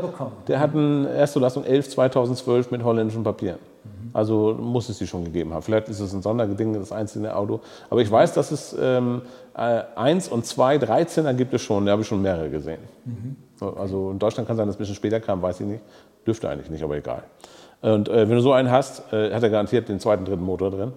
der 0.47 0.59
hat 0.59 0.75
eine 0.75 1.09
Erstzulassung 1.09 1.63
11 1.63 1.89
2012 1.89 2.71
mit 2.71 2.83
holländischen 2.83 3.23
Papieren. 3.23 3.59
Also 4.13 4.55
muss 4.57 4.87
es 4.87 4.97
die 4.97 5.07
schon 5.07 5.25
gegeben 5.25 5.53
haben. 5.53 5.61
Vielleicht 5.61 5.89
ist 5.89 5.99
es 5.99 6.13
ein 6.13 6.21
Sonderding, 6.21 6.73
das 6.73 6.91
einzelne 6.91 7.35
Auto. 7.35 7.59
Aber 7.89 8.01
ich 8.01 8.09
weiß, 8.09 8.33
dass 8.33 8.51
es 8.51 8.75
ähm, 8.79 9.21
äh, 9.55 9.81
1 9.95 10.29
und 10.29 10.45
2, 10.45 10.77
13er 10.77 11.33
gibt 11.33 11.53
es 11.53 11.61
schon. 11.61 11.85
Da 11.85 11.91
habe 11.91 12.01
ich 12.01 12.07
schon 12.07 12.21
mehrere 12.21 12.49
gesehen. 12.49 12.79
So, 13.57 13.75
Also 13.75 14.11
in 14.11 14.19
Deutschland 14.19 14.47
kann 14.47 14.55
sein, 14.55 14.67
dass 14.67 14.75
es 14.75 14.77
ein 14.77 14.83
bisschen 14.83 14.95
später 14.95 15.19
kam, 15.19 15.41
weiß 15.41 15.59
ich 15.59 15.67
nicht. 15.67 15.83
Dürfte 16.25 16.49
eigentlich 16.49 16.69
nicht, 16.69 16.83
aber 16.83 16.95
egal. 16.95 17.23
Und 17.81 18.07
äh, 18.07 18.27
wenn 18.27 18.35
du 18.37 18.41
so 18.41 18.53
einen 18.53 18.71
hast, 18.71 19.11
äh, 19.11 19.33
hat 19.33 19.43
er 19.43 19.49
garantiert 19.49 19.89
den 19.89 19.99
zweiten, 19.99 20.23
dritten 20.25 20.43
Motor 20.43 20.71
drin. 20.71 20.93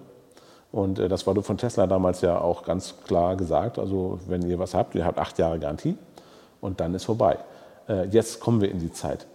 Und 0.71 0.99
äh, 0.99 1.07
das 1.09 1.25
war 1.25 1.35
von 1.41 1.57
Tesla 1.57 1.87
damals 1.87 2.21
ja 2.21 2.39
auch 2.39 2.63
ganz 2.63 2.95
klar 3.05 3.35
gesagt. 3.35 3.79
Also 3.79 4.19
wenn 4.27 4.41
ihr 4.47 4.59
was 4.59 4.73
habt, 4.73 4.95
ihr 4.95 5.05
habt 5.05 5.17
acht 5.17 5.37
Jahre 5.39 5.59
Garantie 5.59 5.97
und 6.61 6.79
dann 6.79 6.93
ist 6.93 7.05
vorbei. 7.05 7.37
Äh, 7.87 8.05
jetzt 8.09 8.39
kommen 8.39 8.61
wir 8.61 8.69
in 8.69 8.79
die 8.79 8.91
Zeit, 8.91 9.25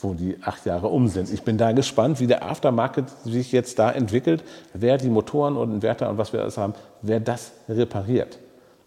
wo 0.00 0.14
die 0.14 0.38
acht 0.42 0.64
Jahre 0.66 0.88
um 0.88 1.08
sind. 1.08 1.32
Ich 1.32 1.42
bin 1.42 1.58
da 1.58 1.72
gespannt, 1.72 2.20
wie 2.20 2.26
der 2.26 2.44
Aftermarket 2.44 3.06
sich 3.24 3.50
jetzt 3.52 3.78
da 3.78 3.90
entwickelt, 3.90 4.44
wer 4.72 4.96
die 4.96 5.10
Motoren 5.10 5.56
und 5.56 5.72
Inverter 5.72 6.08
und 6.10 6.16
was 6.18 6.32
wir 6.32 6.40
alles 6.42 6.56
haben, 6.56 6.74
wer 7.02 7.20
das 7.20 7.52
repariert. 7.68 8.38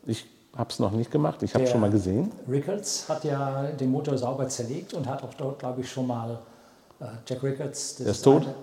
Ich 0.05 0.25
habe 0.55 0.69
es 0.71 0.79
noch 0.79 0.91
nicht 0.91 1.11
gemacht, 1.11 1.43
ich 1.43 1.53
habe 1.53 1.65
es 1.65 1.69
schon 1.71 1.81
mal 1.81 1.91
gesehen. 1.91 2.31
Rickards 2.49 3.07
hat 3.09 3.23
ja 3.25 3.63
den 3.79 3.91
Motor 3.91 4.17
sauber 4.17 4.47
zerlegt 4.47 4.93
und 4.95 5.07
hat 5.07 5.21
auch 5.23 5.33
dort, 5.35 5.59
glaube 5.59 5.81
ich, 5.81 5.91
schon 5.91 6.07
mal 6.07 6.39
äh, 6.99 7.05
Jack 7.27 7.43
Rickards. 7.43 7.97
das 7.97 8.03
Der 8.05 8.11
ist 8.13 8.21
tot? 8.23 8.43
eine- 8.43 8.53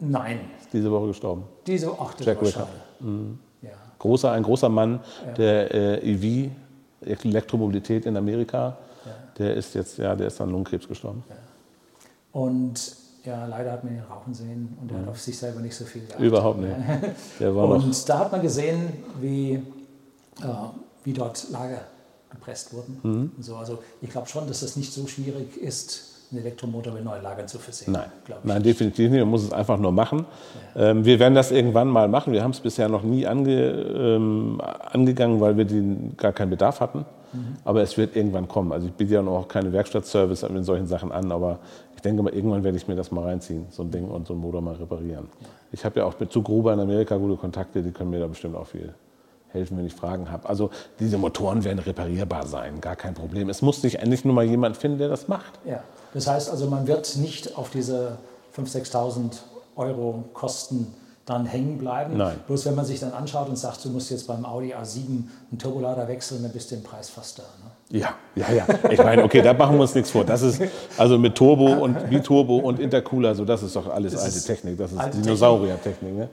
Nein, 0.00 0.40
Diese 0.72 0.90
Woche 0.90 1.08
gestorben. 1.08 1.44
diese, 1.66 1.92
ach, 1.98 2.14
das 2.14 2.26
Jack 2.26 2.38
war 2.40 2.48
Rickard. 2.48 2.68
schade. 3.00 3.10
Ja. 3.62 3.70
Großer, 3.98 4.32
ein 4.32 4.42
großer 4.42 4.68
Mann 4.68 5.00
der 5.36 5.74
äh, 6.02 6.12
EV, 6.14 6.50
Elektromobilität 7.02 8.06
in 8.06 8.16
Amerika. 8.16 8.78
Der 9.38 9.54
ist 9.54 9.74
jetzt, 9.74 9.98
ja, 9.98 10.14
der 10.14 10.26
ist 10.26 10.40
an 10.40 10.50
Lungenkrebs 10.50 10.86
gestorben. 10.88 11.22
Und 12.32 12.94
ja, 13.24 13.46
leider 13.46 13.72
hat 13.72 13.84
man 13.84 13.94
ihn 13.94 14.02
rauchen 14.02 14.32
sehen 14.34 14.76
und 14.80 14.90
er 14.92 15.00
hat 15.00 15.08
auf 15.08 15.20
sich 15.20 15.36
selber 15.38 15.60
nicht 15.60 15.74
so 15.74 15.84
viel 15.84 16.02
geachtet. 16.02 16.20
Mhm. 16.20 16.26
Überhaupt 16.26 16.60
nicht. 16.60 16.74
Und 17.40 18.08
da 18.08 18.18
hat 18.18 18.32
man 18.32 18.42
gesehen, 18.42 18.92
wie, 19.20 19.52
äh, 19.54 19.62
wie 21.04 21.12
dort 21.12 21.50
Lager 21.50 21.82
gepresst 22.30 22.72
wurden. 22.72 23.00
Mhm. 23.02 23.32
So. 23.42 23.56
Also 23.56 23.78
ich 24.00 24.10
glaube 24.10 24.28
schon, 24.28 24.46
dass 24.46 24.62
es 24.62 24.76
nicht 24.76 24.92
so 24.92 25.06
schwierig 25.06 25.56
ist, 25.56 26.09
einen 26.30 26.42
Elektromotor 26.42 26.92
mit 26.92 27.04
neuen 27.04 27.22
Lagern 27.22 27.48
zu 27.48 27.58
versehen. 27.58 27.92
Nein, 27.92 28.10
ich. 28.26 28.34
nein, 28.44 28.62
definitiv 28.62 29.10
nicht. 29.10 29.20
Man 29.20 29.30
muss 29.30 29.44
es 29.44 29.52
einfach 29.52 29.78
nur 29.78 29.92
machen. 29.92 30.26
Ähm, 30.76 31.04
wir 31.04 31.18
werden 31.18 31.34
das 31.34 31.50
irgendwann 31.50 31.88
mal 31.88 32.08
machen. 32.08 32.32
Wir 32.32 32.42
haben 32.42 32.52
es 32.52 32.60
bisher 32.60 32.88
noch 32.88 33.02
nie 33.02 33.26
ange, 33.26 33.52
ähm, 33.52 34.60
angegangen, 34.60 35.40
weil 35.40 35.56
wir 35.56 35.64
den, 35.64 36.16
gar 36.16 36.32
keinen 36.32 36.50
Bedarf 36.50 36.80
hatten. 36.80 37.04
Mhm. 37.32 37.56
Aber 37.64 37.82
es 37.82 37.96
wird 37.96 38.16
irgendwann 38.16 38.48
kommen. 38.48 38.72
Also 38.72 38.86
ich 38.86 38.92
biete 38.92 39.14
ja 39.14 39.22
noch 39.22 39.48
keine 39.48 39.72
Werkstattservice 39.72 40.48
mit 40.50 40.64
solchen 40.64 40.86
Sachen 40.86 41.12
an, 41.12 41.30
aber 41.32 41.58
ich 41.94 42.02
denke 42.02 42.22
mal, 42.22 42.32
irgendwann 42.32 42.64
werde 42.64 42.76
ich 42.76 42.88
mir 42.88 42.96
das 42.96 43.10
mal 43.10 43.24
reinziehen, 43.24 43.66
so 43.70 43.82
ein 43.82 43.90
Ding 43.90 44.08
und 44.08 44.26
so 44.26 44.32
einen 44.32 44.42
Motor 44.42 44.60
mal 44.60 44.74
reparieren. 44.74 45.28
Ich 45.72 45.84
habe 45.84 46.00
ja 46.00 46.06
auch 46.06 46.18
mit 46.18 46.32
zu 46.32 46.42
Gruber 46.42 46.72
in 46.72 46.80
Amerika 46.80 47.16
gute 47.16 47.36
Kontakte, 47.36 47.82
die 47.82 47.90
können 47.90 48.10
mir 48.10 48.20
da 48.20 48.26
bestimmt 48.26 48.56
auch 48.56 48.66
viel 48.66 48.94
helfen, 49.52 49.76
wenn 49.76 49.86
ich 49.86 49.94
Fragen 49.94 50.30
habe. 50.30 50.48
Also 50.48 50.70
diese 50.98 51.18
Motoren 51.18 51.64
werden 51.64 51.78
reparierbar 51.78 52.46
sein, 52.46 52.80
gar 52.80 52.96
kein 52.96 53.14
Problem. 53.14 53.48
Es 53.48 53.62
muss 53.62 53.82
sich 53.82 53.98
endlich 53.98 54.24
nur 54.24 54.34
mal 54.34 54.44
jemand 54.44 54.76
finden, 54.76 54.98
der 54.98 55.08
das 55.08 55.28
macht. 55.28 55.58
Ja. 55.64 55.82
Das 56.14 56.26
heißt 56.26 56.50
also, 56.50 56.66
man 56.66 56.86
wird 56.86 57.16
nicht 57.16 57.56
auf 57.56 57.70
diese 57.70 58.18
5.000, 58.56 58.90
6.000 58.92 59.32
Euro 59.76 60.24
Kosten 60.34 60.94
dann 61.26 61.46
hängen 61.46 61.78
bleiben. 61.78 62.16
Nein. 62.16 62.40
Bloß 62.46 62.66
wenn 62.66 62.74
man 62.74 62.84
sich 62.84 62.98
dann 62.98 63.12
anschaut 63.12 63.48
und 63.48 63.56
sagt, 63.56 63.84
du 63.84 63.90
musst 63.90 64.10
jetzt 64.10 64.26
beim 64.26 64.44
Audi 64.44 64.74
A7 64.74 65.06
einen 65.06 65.58
Turbolader 65.58 66.08
wechseln, 66.08 66.42
dann 66.42 66.50
bist 66.50 66.70
du 66.70 66.74
im 66.74 66.82
Preis 66.82 67.08
fast 67.08 67.38
da. 67.38 67.42
Ne? 67.42 68.00
Ja, 68.00 68.14
ja, 68.34 68.52
ja. 68.52 68.66
Ich 68.90 68.98
meine, 68.98 69.22
okay, 69.22 69.40
da 69.40 69.52
machen 69.52 69.76
wir 69.76 69.82
uns 69.82 69.94
nichts 69.94 70.10
vor. 70.10 70.24
Das 70.24 70.42
ist 70.42 70.60
also 70.98 71.18
mit 71.18 71.36
Turbo 71.36 71.72
und 71.84 72.10
Biturbo 72.10 72.56
und 72.58 72.80
Intercooler, 72.80 73.34
so 73.34 73.44
das 73.44 73.62
ist 73.62 73.76
doch 73.76 73.88
alles 73.88 74.12
Das 74.12 74.24
alte 74.24 74.40
Technik. 74.40 74.78
Das 74.78 74.90
ist 74.92 75.00
Dinosaurier-Technik. 75.14 76.14
Ne? 76.14 76.28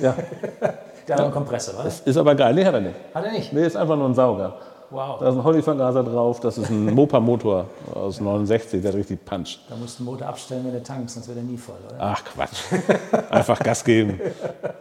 Ja, 0.00 0.14
Der 1.08 1.16
hat 1.16 1.24
einen 1.24 1.32
Kompressor, 1.32 1.80
oder? 1.80 1.88
ist 2.04 2.16
aber 2.16 2.34
geil. 2.34 2.54
Nee, 2.54 2.64
hat 2.64 2.74
er 2.74 2.80
nicht. 2.80 2.94
Hat 3.12 3.24
er 3.24 3.32
nicht? 3.32 3.52
Nee, 3.52 3.66
ist 3.66 3.76
einfach 3.76 3.96
nur 3.96 4.08
ein 4.08 4.14
Sauger. 4.14 4.54
Wow. 4.92 5.20
Da 5.20 5.30
ist 5.30 5.36
ein 5.36 5.44
Hollyvergaser 5.44 6.04
drauf, 6.04 6.40
das 6.40 6.58
ist 6.58 6.68
ein 6.70 6.94
Mopa-Motor 6.94 7.66
aus 7.94 8.20
69, 8.20 8.82
der 8.82 8.92
richtig 8.92 9.24
puncht. 9.24 9.60
Da 9.68 9.76
musst 9.76 9.98
du 9.98 10.04
den 10.04 10.12
Motor 10.12 10.28
abstellen, 10.28 10.64
wenn 10.66 10.74
du 10.74 10.82
tankst, 10.82 11.14
sonst 11.14 11.28
wird 11.28 11.38
er 11.38 11.44
nie 11.44 11.56
voll, 11.56 11.76
oder? 11.88 11.96
Ach 11.98 12.22
Quatsch. 12.22 12.64
Einfach 13.30 13.58
Gas 13.60 13.82
geben. 13.84 14.20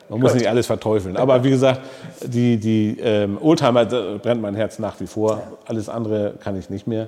Man 0.09 0.19
muss 0.19 0.33
nicht 0.33 0.47
alles 0.47 0.67
verteufeln. 0.67 1.15
Aber 1.15 1.43
wie 1.43 1.49
gesagt, 1.49 1.81
die, 2.25 2.57
die 2.57 2.99
ähm, 2.99 3.37
Oldtimer 3.41 3.85
brennt 3.85 4.41
mein 4.41 4.55
Herz 4.55 4.79
nach 4.79 4.99
wie 4.99 5.07
vor. 5.07 5.37
Ja. 5.37 5.43
Alles 5.65 5.87
andere 5.87 6.33
kann 6.43 6.57
ich 6.57 6.69
nicht 6.69 6.87
mehr. 6.87 7.07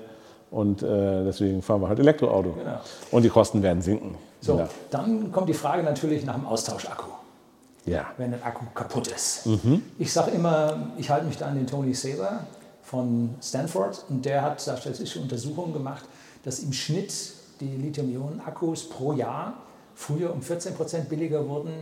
Und 0.49 0.81
äh, 0.81 1.23
deswegen 1.25 1.61
fahren 1.61 1.81
wir 1.81 1.89
halt 1.89 1.99
Elektroauto. 1.99 2.51
Genau. 2.51 2.79
Und 3.11 3.23
die 3.23 3.29
Kosten 3.29 3.61
werden 3.61 3.81
sinken. 3.81 4.15
So, 4.39 4.59
ja. 4.59 4.69
dann 4.91 5.31
kommt 5.31 5.49
die 5.49 5.53
Frage 5.53 5.83
natürlich 5.83 6.25
nach 6.25 6.35
dem 6.35 6.45
Austauschakku 6.45 7.07
ja. 7.85 8.05
wenn 8.17 8.33
ein 8.33 8.43
Akku 8.43 8.65
kaputt 8.73 9.07
ist. 9.07 9.45
Mhm. 9.45 9.83
Ich 9.97 10.11
sage 10.11 10.31
immer, 10.31 10.87
ich 10.97 11.09
halte 11.09 11.25
mich 11.25 11.37
da 11.37 11.47
an 11.47 11.55
den 11.55 11.67
Tony 11.67 11.93
Saber 11.93 12.41
von 12.93 13.33
Stanford 13.41 14.05
und 14.07 14.23
der 14.23 14.43
hat 14.43 14.67
da 14.67 14.77
statistische 14.77 15.19
Untersuchungen 15.19 15.73
gemacht, 15.73 16.03
dass 16.43 16.59
im 16.59 16.71
Schnitt 16.71 17.11
die 17.59 17.75
Lithium-Ionen-Akkus 17.75 18.87
pro 18.87 19.13
Jahr 19.13 19.63
früher 19.95 20.31
um 20.31 20.43
14 20.43 20.75
Prozent 20.75 21.09
billiger 21.09 21.47
wurden 21.49 21.73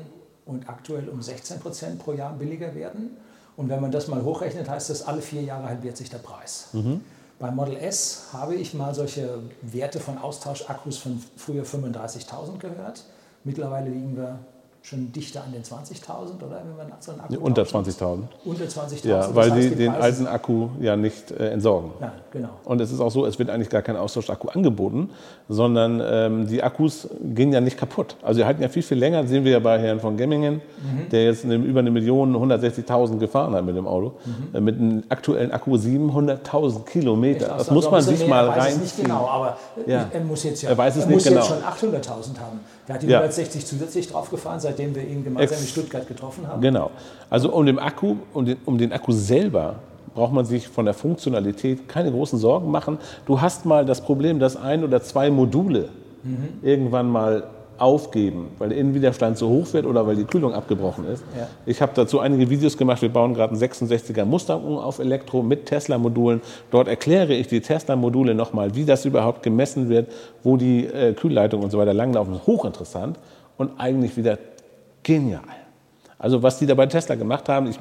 und 0.45 0.69
aktuell 0.69 1.09
um 1.09 1.21
16 1.21 1.59
Prozent 1.59 1.99
pro 1.99 2.13
Jahr 2.13 2.31
billiger 2.31 2.73
werden. 2.75 3.17
Und 3.57 3.67
wenn 3.67 3.81
man 3.81 3.91
das 3.91 4.07
mal 4.07 4.23
hochrechnet, 4.23 4.69
heißt 4.69 4.89
das, 4.89 5.05
alle 5.05 5.21
vier 5.21 5.41
Jahre 5.41 5.67
halbiert 5.67 5.97
sich 5.97 6.09
der 6.09 6.19
Preis. 6.19 6.69
Mhm. 6.71 7.01
Beim 7.39 7.57
Model 7.57 7.75
S 7.75 8.27
habe 8.31 8.55
ich 8.55 8.73
mal 8.73 8.95
solche 8.95 9.39
Werte 9.63 9.99
von 9.99 10.17
Austauschakkus 10.17 10.97
von 10.97 11.21
früher 11.35 11.65
35.000 11.65 12.57
gehört. 12.57 13.03
Mittlerweile 13.43 13.89
liegen 13.89 14.15
wir 14.15 14.39
schon 14.83 15.11
dichter 15.11 15.43
an 15.43 15.51
den 15.51 15.61
20.000, 15.61 16.43
oder? 16.43 16.61
Wenn 16.65 16.75
man 16.75 16.91
so 16.99 17.11
einen 17.11 17.21
Akku 17.21 17.37
Unter 17.37 17.61
20.000. 17.63 18.23
Unter 18.45 18.65
20.000. 18.65 19.07
Ja, 19.07 19.35
weil 19.35 19.51
heißt, 19.51 19.71
die, 19.71 19.75
den 19.75 19.91
alten 19.91 20.25
Akku 20.25 20.69
ja 20.79 20.95
nicht 20.95 21.29
äh, 21.31 21.51
entsorgen. 21.51 21.91
Nein, 21.99 22.11
genau. 22.31 22.49
Und 22.65 22.81
es 22.81 22.91
ist 22.91 22.99
auch 22.99 23.11
so, 23.11 23.25
es 23.27 23.37
wird 23.37 23.51
eigentlich 23.51 23.69
gar 23.69 23.83
kein 23.83 23.95
Austauschakku 23.95 24.47
angeboten, 24.49 25.11
sondern 25.47 26.01
ähm, 26.03 26.47
die 26.47 26.63
Akkus 26.63 27.07
gehen 27.21 27.53
ja 27.53 27.61
nicht 27.61 27.77
kaputt. 27.77 28.15
Also 28.23 28.39
sie 28.39 28.45
halten 28.45 28.63
ja 28.63 28.69
viel, 28.69 28.81
viel 28.81 28.97
länger. 28.97 29.21
Das 29.21 29.29
sehen 29.29 29.45
wir 29.45 29.51
ja 29.51 29.59
bei 29.59 29.77
Herrn 29.79 29.99
von 29.99 30.17
Gemmingen, 30.17 30.55
mhm. 30.55 31.09
der 31.11 31.25
jetzt 31.25 31.45
eine, 31.45 31.55
über 31.55 31.81
eine 31.81 31.91
Million, 31.91 32.35
160.000 32.35 33.19
gefahren 33.19 33.53
hat 33.53 33.63
mit 33.63 33.75
dem 33.75 33.85
Auto. 33.85 34.13
Mhm. 34.25 34.55
Äh, 34.55 34.61
mit 34.61 34.75
einem 34.77 35.03
aktuellen 35.09 35.51
Akku 35.51 35.75
700.000 35.75 36.85
Kilometer. 36.85 37.49
Das 37.49 37.69
also 37.69 37.73
muss 37.75 37.91
man 37.91 38.01
sich 38.01 38.25
mal 38.25 38.49
rein. 38.49 38.57
Ich 38.57 38.65
weiß 38.65 38.81
nicht 38.81 39.03
genau, 39.03 39.27
aber 39.27 39.57
ja. 39.85 40.09
er 40.11 40.21
muss 40.21 40.43
jetzt 40.43 40.63
ja 40.63 40.71
er 40.71 40.77
weiß 40.77 40.95
es 40.95 41.03
er 41.03 41.07
nicht 41.07 41.15
muss 41.15 41.23
genau. 41.23 41.41
jetzt 41.41 41.79
schon 41.79 41.91
800.000 41.91 42.39
haben. 42.39 42.59
Der 42.87 42.95
hat 42.95 43.03
die 43.03 43.07
ja. 43.07 43.19
160 43.19 43.65
zusätzlich 43.65 44.07
draufgefahren, 44.07 44.59
seitdem 44.59 44.95
wir 44.95 45.03
ihn 45.03 45.23
gemeinsam 45.23 45.57
Ex 45.57 45.61
in 45.61 45.67
Stuttgart 45.67 46.07
getroffen 46.07 46.47
haben. 46.47 46.61
Genau. 46.61 46.91
Also 47.29 47.51
um 47.53 47.65
den 47.65 47.79
Akku, 47.79 48.15
um 48.33 48.45
den, 48.45 48.57
um 48.65 48.77
den 48.77 48.91
Akku 48.91 49.11
selber 49.11 49.75
braucht 50.13 50.33
man 50.33 50.45
sich 50.45 50.67
von 50.67 50.85
der 50.85 50.93
Funktionalität 50.93 51.87
keine 51.87 52.11
großen 52.11 52.37
Sorgen 52.37 52.69
machen. 52.69 52.97
Du 53.25 53.39
hast 53.39 53.65
mal 53.65 53.85
das 53.85 54.01
Problem, 54.01 54.39
dass 54.39 54.57
ein 54.57 54.83
oder 54.83 55.01
zwei 55.01 55.29
Module 55.29 55.89
mhm. 56.23 56.49
irgendwann 56.61 57.09
mal 57.09 57.43
aufgeben, 57.81 58.49
weil 58.59 58.69
der 58.69 58.77
Innenwiderstand 58.77 59.37
so 59.37 59.49
hoch 59.49 59.73
wird 59.73 59.85
oder 59.85 60.05
weil 60.05 60.15
die 60.15 60.25
Kühlung 60.25 60.53
abgebrochen 60.53 61.05
ist. 61.07 61.23
Ja. 61.37 61.47
Ich 61.65 61.81
habe 61.81 61.91
dazu 61.95 62.19
einige 62.19 62.49
Videos 62.49 62.77
gemacht. 62.77 63.01
Wir 63.01 63.09
bauen 63.09 63.33
gerade 63.33 63.53
einen 63.53 63.61
66er 63.61 64.23
Mustang 64.23 64.63
um 64.63 64.77
auf 64.77 64.99
Elektro 64.99 65.41
mit 65.41 65.65
Tesla-Modulen. 65.65 66.41
Dort 66.69 66.87
erkläre 66.87 67.33
ich 67.33 67.47
die 67.47 67.59
Tesla-Module 67.59 68.35
nochmal, 68.35 68.75
wie 68.75 68.85
das 68.85 69.05
überhaupt 69.05 69.41
gemessen 69.41 69.89
wird, 69.89 70.11
wo 70.43 70.57
die 70.57 70.85
äh, 70.85 71.13
Kühlleitung 71.13 71.63
und 71.63 71.71
so 71.71 71.79
weiter 71.79 71.93
langlaufen. 71.93 72.33
Das 72.33 72.41
ist 72.41 72.47
hochinteressant 72.47 73.17
und 73.57 73.71
eigentlich 73.79 74.15
wieder 74.15 74.37
genial. 75.01 75.41
Also 76.19 76.43
was 76.43 76.59
die 76.59 76.67
da 76.67 76.75
bei 76.75 76.85
Tesla 76.85 77.15
gemacht 77.15 77.49
haben, 77.49 77.67
ich 77.67 77.79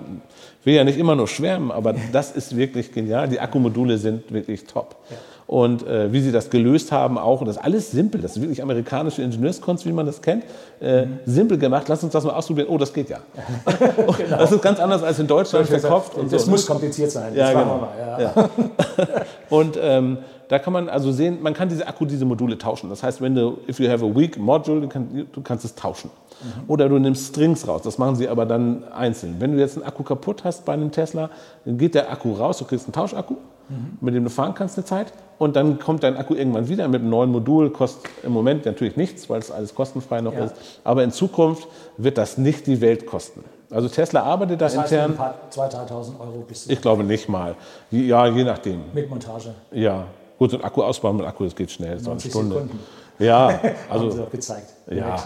will 0.65 0.75
ja 0.75 0.83
nicht 0.83 0.99
immer 0.99 1.15
nur 1.15 1.29
schwärmen, 1.29 1.71
aber 1.71 1.95
das 2.11 2.33
ist 2.33 2.57
wirklich 2.57 2.91
genial. 2.91 3.29
Die 3.29 3.39
Akkumodule 3.39 3.99
sind 3.99 4.33
wirklich 4.33 4.65
top. 4.65 4.97
Ja 5.11 5.17
und 5.51 5.85
äh, 5.85 6.13
wie 6.13 6.21
sie 6.21 6.31
das 6.31 6.49
gelöst 6.49 6.93
haben 6.93 7.19
auch. 7.19 7.41
Und 7.41 7.49
das 7.49 7.57
ist 7.57 7.63
alles 7.65 7.91
simpel. 7.91 8.21
Das 8.21 8.37
ist 8.37 8.41
wirklich 8.41 8.63
amerikanische 8.63 9.21
Ingenieurskunst, 9.21 9.85
wie 9.85 9.91
man 9.91 10.07
das 10.07 10.23
kennt. 10.23 10.45
Äh, 10.81 11.07
mhm. 11.07 11.19
Simpel 11.27 11.59
gemacht. 11.59 11.89
Lass 11.89 12.05
uns 12.05 12.13
das 12.13 12.23
mal 12.23 12.35
ausprobieren. 12.35 12.69
Oh, 12.71 12.79
das 12.79 12.93
geht 12.93 13.11
ja. 13.11 13.19
genau. 14.17 14.37
Das 14.39 14.53
ist 14.53 14.63
ganz 14.63 14.79
anders 14.79 15.03
als 15.03 15.19
in 15.19 15.27
Deutschland 15.27 15.67
verkauft. 15.67 16.15
Und 16.15 16.33
das 16.33 16.45
so. 16.45 16.53
muss 16.53 16.65
kompliziert 16.65 17.11
sein. 17.11 17.35
Ja, 17.35 17.49
genau. 17.49 17.89
Ja. 17.99 18.21
Ja. 18.21 18.51
und 19.51 19.77
ähm, 19.83 20.19
da 20.51 20.59
kann 20.59 20.73
man 20.73 20.89
also 20.89 21.13
sehen, 21.13 21.39
man 21.43 21.55
kann 21.55 21.69
diese 21.69 21.87
Akku, 21.87 22.05
diese 22.05 22.25
Module 22.25 22.59
tauschen. 22.59 22.91
Das 22.91 23.03
heißt, 23.03 23.21
wenn 23.21 23.35
du, 23.35 23.59
if 23.69 23.81
you 23.81 23.89
have 23.89 24.05
a 24.05 24.15
weak 24.15 24.37
module, 24.37 24.83
du, 24.83 24.89
kann, 24.89 25.27
du 25.33 25.41
kannst 25.41 25.65
es 25.65 25.75
tauschen. 25.75 26.11
Mhm. 26.43 26.65
Oder 26.67 26.89
du 26.89 26.99
nimmst 26.99 27.29
Strings 27.29 27.67
raus. 27.67 27.83
Das 27.83 27.99
machen 27.99 28.17
sie 28.17 28.29
aber 28.29 28.47
dann 28.47 28.85
einzeln. 28.93 29.37
Wenn 29.39 29.53
du 29.53 29.59
jetzt 29.59 29.77
einen 29.77 29.87
Akku 29.87 30.03
kaputt 30.03 30.45
hast 30.45 30.65
bei 30.65 30.73
einem 30.73 30.91
Tesla, 30.91 31.31
dann 31.65 31.79
geht 31.79 31.95
der 31.95 32.11
Akku 32.11 32.33
raus, 32.33 32.59
du 32.59 32.65
kriegst 32.65 32.87
einen 32.87 32.93
Tauschakku 32.93 33.37
mhm. 33.71 33.99
mit 34.01 34.15
dem 34.15 34.25
du 34.25 34.31
fahren 34.31 34.55
kannst 34.55 34.77
eine 34.77 34.85
Zeit. 34.85 35.13
Und 35.39 35.57
dann 35.57 35.79
kommt 35.79 36.03
dein 36.03 36.17
Akku 36.17 36.35
irgendwann 36.35 36.69
wieder 36.69 36.87
mit 36.89 37.01
einem 37.01 37.11
neuen 37.11 37.31
Modul, 37.31 37.71
kostet 37.71 38.11
im 38.23 38.33
Moment 38.33 38.67
natürlich 38.67 38.97
nichts, 38.97 39.31
weil 39.31 39.39
es 39.39 39.51
alles 39.51 39.75
kostenfrei 39.75 40.21
noch 40.21 40.35
ja. 40.35 40.45
ist. 40.45 40.55
Aber 40.85 41.03
in 41.03 41.13
Zukunft 41.13 41.67
wird 41.97 42.19
das 42.19 42.37
nicht 42.37 42.67
die 42.67 42.81
Welt 42.83 43.07
kosten. 43.07 43.43
Also 43.71 43.89
Tesla 43.89 44.25
arbeitet 44.25 44.61
da 44.61 44.67
das 44.67 44.77
heißt, 44.77 44.93
intern. 44.93 45.13
Ein 45.13 45.17
paar 45.17 45.35
2.000, 45.51 45.89
3.000 45.89 46.21
Euro 46.21 46.45
bis. 46.47 46.67
Ich 46.67 46.83
glaube 46.83 47.05
nicht 47.05 47.29
mal. 47.29 47.55
Ja, 47.91 48.27
je 48.27 48.45
nachdem. 48.45 48.81
Mit 48.93 49.09
Montage. 49.09 49.55
Ja. 49.71 50.07
Gut, 50.41 50.55
ein 50.55 50.65
Akku 50.65 50.83
ausbauen 50.83 51.19
mit 51.19 51.27
Akku, 51.27 51.45
das 51.45 51.55
geht 51.55 51.71
schnell. 51.71 51.99
So 52.01 52.13
eine 52.13 52.19
Stunde. 52.19 52.55
Sekunden. 52.55 52.81
Ja, 53.19 53.61
also. 53.91 54.07
Haben 54.07 54.13
Sie 54.13 54.23
auch 54.23 54.31
gezeigt. 54.31 54.73
Ja. 54.91 55.23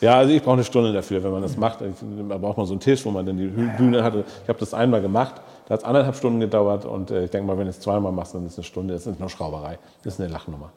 Ja, 0.00 0.16
also 0.16 0.32
ich 0.32 0.42
brauche 0.42 0.54
eine 0.54 0.64
Stunde 0.64 0.90
dafür, 0.92 1.22
wenn 1.22 1.30
man 1.32 1.42
das 1.42 1.56
macht. 1.58 1.80
Da 1.82 2.38
braucht 2.38 2.56
man 2.56 2.66
so 2.66 2.72
einen 2.72 2.80
Tisch, 2.80 3.04
wo 3.04 3.10
man 3.10 3.26
dann 3.26 3.36
die 3.36 3.46
Bühne 3.46 4.02
hatte. 4.02 4.24
Ich 4.42 4.48
habe 4.48 4.58
das 4.58 4.72
einmal 4.72 5.02
gemacht. 5.02 5.34
Da 5.68 5.74
hat 5.74 5.80
es 5.80 5.84
anderthalb 5.84 6.16
Stunden 6.16 6.40
gedauert 6.40 6.86
und 6.86 7.10
äh, 7.10 7.24
ich 7.24 7.30
denke 7.30 7.46
mal, 7.46 7.56
wenn 7.58 7.66
du 7.66 7.70
es 7.70 7.78
zweimal 7.78 8.10
machst, 8.10 8.34
dann 8.34 8.44
ist 8.46 8.52
es 8.52 8.58
eine 8.58 8.64
Stunde. 8.64 8.94
Das 8.94 9.06
ist 9.06 9.20
nur 9.20 9.28
Schrauberei. 9.28 9.78
Das 10.02 10.14
ist 10.14 10.20
eine 10.20 10.30
Lachnummer. 10.30 10.72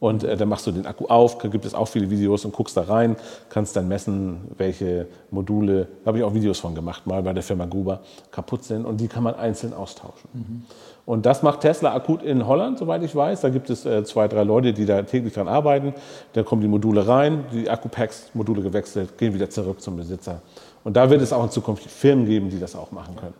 Und 0.00 0.24
äh, 0.24 0.36
dann 0.36 0.48
machst 0.48 0.66
du 0.66 0.72
den 0.72 0.86
Akku 0.86 1.06
auf, 1.06 1.38
gibt 1.38 1.64
es 1.64 1.74
auch 1.74 1.88
viele 1.88 2.10
Videos 2.10 2.44
und 2.44 2.52
guckst 2.52 2.76
da 2.76 2.82
rein, 2.82 3.16
kannst 3.48 3.74
dann 3.74 3.88
messen, 3.88 4.48
welche 4.56 5.06
Module, 5.30 5.88
da 6.04 6.08
habe 6.08 6.18
ich 6.18 6.24
auch 6.24 6.34
Videos 6.34 6.60
von 6.60 6.74
gemacht, 6.74 7.06
mal 7.06 7.22
bei 7.22 7.32
der 7.32 7.42
Firma 7.42 7.64
Gruber, 7.64 8.00
kaputt 8.30 8.64
sind 8.64 8.84
und 8.84 9.00
die 9.00 9.08
kann 9.08 9.22
man 9.22 9.34
einzeln 9.34 9.72
austauschen. 9.72 10.30
Mhm. 10.32 10.62
Und 11.08 11.24
das 11.24 11.42
macht 11.42 11.62
Tesla 11.62 11.94
akut 11.94 12.22
in 12.22 12.46
Holland, 12.46 12.78
soweit 12.78 13.02
ich 13.02 13.16
weiß. 13.16 13.40
Da 13.40 13.48
gibt 13.48 13.70
es 13.70 13.86
äh, 13.86 14.04
zwei, 14.04 14.28
drei 14.28 14.42
Leute, 14.42 14.74
die 14.74 14.84
da 14.84 15.00
täglich 15.00 15.32
dran 15.32 15.48
arbeiten. 15.48 15.94
Da 16.34 16.42
kommen 16.42 16.60
die 16.60 16.68
Module 16.68 17.08
rein, 17.08 17.46
die 17.50 17.70
Akkupacks, 17.70 18.26
Module 18.34 18.60
gewechselt, 18.60 19.16
gehen 19.16 19.32
wieder 19.32 19.48
zurück 19.48 19.80
zum 19.80 19.96
Besitzer. 19.96 20.42
Und 20.84 20.98
da 20.98 21.08
wird 21.08 21.22
es 21.22 21.32
auch 21.32 21.42
in 21.44 21.50
Zukunft 21.50 21.90
Firmen 21.90 22.26
geben, 22.26 22.50
die 22.50 22.60
das 22.60 22.76
auch 22.76 22.92
machen 22.92 23.16
können. 23.16 23.32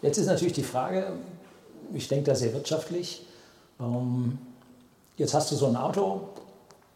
Jetzt 0.00 0.16
ist 0.16 0.28
natürlich 0.28 0.54
die 0.54 0.62
Frage, 0.62 1.12
ich 1.92 2.08
denke 2.08 2.24
da 2.24 2.34
sehr 2.34 2.54
wirtschaftlich, 2.54 3.26
ähm, 3.78 4.38
jetzt 5.18 5.34
hast 5.34 5.52
du 5.52 5.56
so 5.56 5.66
ein 5.66 5.76
Auto 5.76 6.22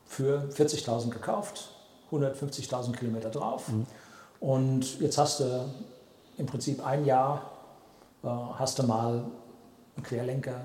für 0.07 0.49
40.000 0.57 1.11
gekauft, 1.11 1.69
150.000 2.11 2.93
Kilometer 2.93 3.29
drauf 3.29 3.69
mhm. 3.69 3.85
und 4.41 5.01
jetzt 5.01 5.19
hast 5.19 5.41
du 5.41 5.67
im 6.39 6.47
Prinzip 6.47 6.83
ein 6.83 7.05
Jahr, 7.05 7.43
äh, 8.23 8.29
hast 8.59 8.79
du 8.79 8.85
mal 8.85 9.25
einen 9.97 10.05
Querlenker, 10.05 10.61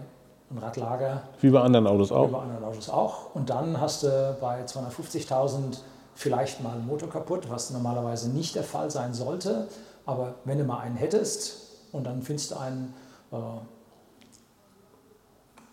ein 0.51 0.57
Radlager. 0.57 1.23
Wie 1.41 1.49
bei 1.49 1.61
anderen 1.61 1.87
Autos 1.87 2.11
auch. 2.11 2.27
Wie 2.27 2.31
bei 2.31 2.39
anderen 2.39 2.63
Autos 2.63 2.89
auch. 2.89 3.35
Und 3.35 3.49
dann 3.49 3.79
hast 3.79 4.03
du 4.03 4.37
bei 4.41 4.63
250.000 4.65 5.79
vielleicht 6.15 6.61
mal 6.61 6.73
einen 6.73 6.87
Motor 6.87 7.09
kaputt, 7.09 7.49
was 7.49 7.69
normalerweise 7.69 8.29
nicht 8.29 8.55
der 8.55 8.63
Fall 8.63 8.91
sein 8.91 9.13
sollte. 9.13 9.67
Aber 10.05 10.35
wenn 10.43 10.57
du 10.57 10.63
mal 10.63 10.79
einen 10.79 10.95
hättest 10.95 11.57
und 11.91 12.05
dann 12.05 12.21
findest 12.21 12.51
du 12.51 12.57
einen 12.57 12.93
äh, 13.31 13.35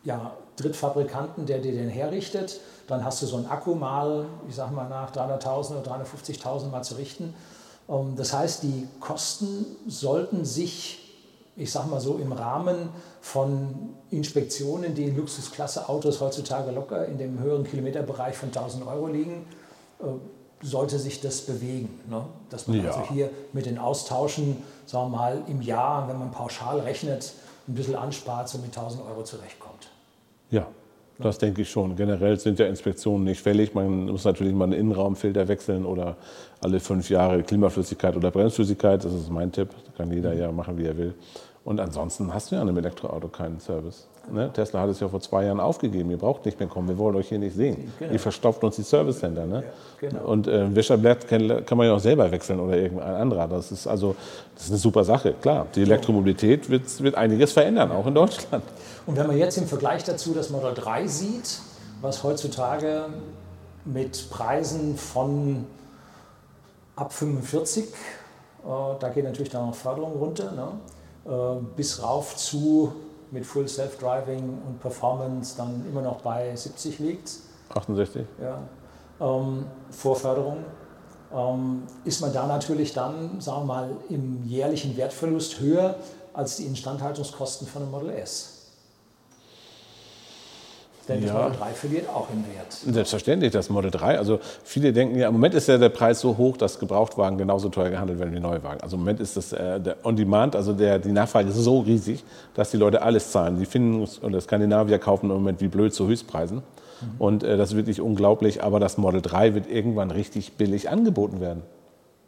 ja, 0.05 0.33
Drittfabrikanten, 0.57 1.47
der 1.47 1.59
dir 1.59 1.73
den 1.73 1.89
herrichtet, 1.89 2.61
dann 2.87 3.05
hast 3.05 3.23
du 3.23 3.27
so 3.27 3.37
einen 3.37 3.47
Akku 3.47 3.75
mal, 3.75 4.27
ich 4.49 4.55
sag 4.55 4.71
mal, 4.71 4.89
nach 4.89 5.13
300.000 5.13 5.81
oder 5.81 5.97
350.000 5.97 6.69
mal 6.71 6.83
zu 6.83 6.95
richten. 6.95 7.35
Ähm, 7.89 8.15
das 8.17 8.33
heißt, 8.33 8.63
die 8.63 8.87
Kosten 9.01 9.67
sollten 9.87 10.45
sich 10.45 11.06
ich 11.57 11.73
sage 11.73 11.89
mal 11.89 12.01
so, 12.01 12.19
im 12.19 12.33
Rahmen 12.33 12.91
von 13.21 13.95
Inspektionen, 14.11 14.95
die 14.95 15.05
in 15.05 15.17
Luxusklasse-Autos 15.17 16.21
heutzutage 16.21 16.71
locker 16.71 17.07
in 17.07 17.19
dem 17.19 17.39
höheren 17.41 17.65
Kilometerbereich 17.65 18.37
von 18.37 18.51
1000 18.51 18.87
Euro 18.87 19.07
liegen, 19.09 19.47
äh, 20.01 20.05
sollte 20.63 20.99
sich 20.99 21.21
das 21.21 21.43
bewegen. 21.43 22.01
Ne? 22.09 22.25
Dass 22.51 22.67
man 22.67 22.83
ja. 22.83 22.91
also 22.91 23.09
hier 23.11 23.31
mit 23.53 23.67
den 23.67 23.79
Austauschen, 23.79 24.63
sagen 24.87 25.11
wir 25.11 25.17
mal, 25.17 25.43
im 25.49 25.63
Jahr, 25.63 26.09
wenn 26.09 26.19
man 26.19 26.31
pauschal 26.31 26.81
rechnet, 26.81 27.33
ein 27.69 27.75
bisschen 27.75 27.97
anspart, 27.97 28.49
so 28.49 28.59
mit 28.59 28.77
1000 28.77 29.03
Euro 29.07 29.25
zurechtkommt. 29.25 29.89
Ja, 30.51 30.67
das 31.19 31.39
denke 31.39 31.63
ich 31.63 31.71
schon. 31.71 31.97
Generell 31.97 32.39
sind 32.39 32.59
ja 32.59 32.67
Inspektionen 32.67 33.25
nicht 33.25 33.41
fällig. 33.41 33.75
Man 33.75 34.07
muss 34.07 34.25
natürlich 34.25 34.55
mal 34.55 34.65
einen 34.65 34.75
Innenraumfilter 34.75 35.49
wechseln 35.49 35.85
oder 35.85 36.17
alle 36.61 36.81
fünf 36.81 37.09
Jahre 37.09 37.43
Klimaflüssigkeit 37.43 38.17
oder 38.17 38.31
Bremsflüssigkeit. 38.31 39.05
Das 39.05 39.13
ist 39.13 39.31
mein 39.31 39.51
Tipp. 39.51 39.69
Das 39.85 39.95
kann 39.95 40.13
jeder 40.13 40.35
ja 40.35 40.53
machen, 40.53 40.77
wie 40.79 40.85
er 40.85 40.97
will. 40.97 41.15
Und 41.67 41.81
ansonsten 41.81 42.33
hast 42.33 42.53
du 42.53 42.55
ja 42.55 42.63
an 42.63 42.69
einem 42.69 42.79
Elektroauto 42.79 43.27
keinen 43.27 43.59
Service. 43.59 44.07
Ne? 44.31 44.53
Tesla 44.53 44.83
hat 44.83 44.89
es 44.89 45.01
ja 45.01 45.09
vor 45.09 45.21
zwei 45.21 45.47
Jahren 45.47 45.59
aufgegeben. 45.59 46.09
Ihr 46.13 46.17
braucht 46.17 46.45
nicht 46.45 46.61
mehr 46.61 46.69
kommen. 46.69 46.87
Wir 46.87 46.97
wollen 46.97 47.17
euch 47.17 47.29
hier 47.29 47.41
nicht 47.41 47.57
sehen. 47.57 47.93
Genau. 47.99 48.13
Ihr 48.13 48.21
verstopft 48.21 48.63
uns 48.63 48.77
die 48.77 48.85
Service 48.85 49.19
Center. 49.19 49.47
Ne? 49.47 49.65
Ja, 50.01 50.09
genau. 50.09 50.27
Und 50.27 50.47
äh, 50.47 50.73
Wäscherblatt 50.77 51.27
kann, 51.27 51.67
kann, 51.67 51.77
man 51.77 51.89
ja 51.89 51.95
auch 51.95 51.99
selber 51.99 52.31
wechseln 52.31 52.61
oder 52.61 52.77
irgendein 52.77 53.17
anderer. 53.17 53.49
Das 53.49 53.73
ist 53.73 53.89
also 53.89 54.15
das 54.55 54.67
ist 54.67 54.71
eine 54.71 54.79
super 54.79 55.03
Sache. 55.03 55.35
Klar, 55.43 55.67
die 55.75 55.83
Elektromobilität 55.83 56.71
wird, 56.71 57.03
wird 57.03 57.17
einiges 57.17 57.53
verändern, 57.53 57.91
auch 57.91 58.07
in 58.07 58.15
Deutschland. 58.15 58.63
Und 59.05 59.17
wenn 59.17 59.27
man 59.27 59.37
jetzt 59.37 59.59
im 59.59 59.67
Vergleich 59.67 60.05
dazu 60.05 60.35
das 60.35 60.51
Model 60.51 60.73
3 60.73 61.09
sieht, 61.09 61.59
was 62.01 62.23
heutzutage 62.23 63.07
mit 63.85 64.31
Preisen 64.31 64.97
von 64.97 65.67
ab 66.95 67.13
45, 67.13 67.87
äh, 67.87 67.89
da 69.01 69.09
geht 69.09 69.25
natürlich 69.25 69.51
dann 69.51 69.67
noch 69.67 69.75
Förderung 69.75 70.13
runter, 70.13 70.53
ne? 70.53 70.69
Äh, 71.27 71.57
bis 71.77 72.03
rauf 72.03 72.37
zu 72.37 72.93
mit 73.31 73.45
Full 73.45 73.69
Self-Driving 73.69 74.63
und 74.67 74.81
Performance 74.81 75.57
dann 75.57 75.85
immer 75.89 76.03
noch 76.03 76.21
bei 76.21 76.55
70 76.55 76.99
liegt. 77.01 77.31
68? 77.75 78.25
Ja. 78.41 78.59
Ähm, 79.21 79.67
Vorförderung. 79.91 80.59
Ähm, 81.35 81.83
ist 82.05 82.21
man 82.21 82.33
da 82.33 82.47
natürlich 82.47 82.93
dann, 82.93 83.41
sagen 83.41 83.63
wir 83.63 83.65
mal, 83.65 83.91
im 84.09 84.45
jährlichen 84.45 84.97
Wertverlust 84.97 85.61
höher 85.61 85.97
als 86.33 86.57
die 86.57 86.65
Instandhaltungskosten 86.65 87.67
von 87.67 87.83
einem 87.83 87.91
Model 87.91 88.11
S. 88.11 88.56
Denn 91.09 91.23
das 91.23 91.33
Model 91.33 91.53
3 91.53 91.67
verliert 91.71 92.09
auch 92.09 92.29
im 92.33 92.45
Wert. 92.53 92.73
Selbstverständlich, 92.73 93.53
das 93.53 93.71
Model 93.71 93.91
3. 93.93 94.19
Also 94.19 94.41
viele 94.65 94.93
denken 94.93 95.17
ja, 95.17 95.29
im 95.29 95.35
Moment 95.35 95.55
ist 95.55 95.69
ja 95.69 95.79
der 95.79 95.89
Preis 95.89 96.21
so 96.21 96.37
hoch, 96.37 96.57
dass 96.57 96.81
Gebrauchtwagen 96.81 97.39
genauso 97.39 97.69
teuer 97.69 97.91
gehandelt 97.91 98.19
werden 98.19 98.35
wie 98.35 98.41
Neuwagen. 98.41 98.81
Also 98.81 98.97
im 98.97 99.03
Moment 99.03 99.21
ist 99.21 99.37
das 99.37 99.53
äh, 99.53 99.81
der 99.81 100.05
On-Demand, 100.05 100.57
also 100.57 100.73
der, 100.73 100.99
die 100.99 101.13
Nachfrage 101.13 101.49
ist 101.49 101.57
so 101.57 101.81
riesig, 101.81 102.25
dass 102.55 102.73
die 102.73 102.77
Leute 102.77 103.03
alles 103.03 103.31
zahlen. 103.31 103.59
Die 103.59 103.67
finden, 103.67 104.09
oder 104.23 104.41
Skandinavier 104.41 104.99
kaufen 104.99 105.31
im 105.31 105.37
Moment 105.37 105.61
wie 105.61 105.69
blöd 105.69 105.95
zu 105.95 106.09
Höchstpreisen. 106.09 106.59
Mhm. 106.59 107.07
Und 107.19 107.43
äh, 107.45 107.57
das 107.57 107.71
ist 107.71 107.77
wirklich 107.77 108.01
unglaublich. 108.01 108.65
Aber 108.65 108.81
das 108.81 108.99
Model 108.99 109.23
3 109.23 109.55
wird 109.55 109.71
irgendwann 109.71 110.11
richtig 110.11 110.55
billig 110.55 110.91
angeboten 110.91 111.41
werden. 111.41 111.63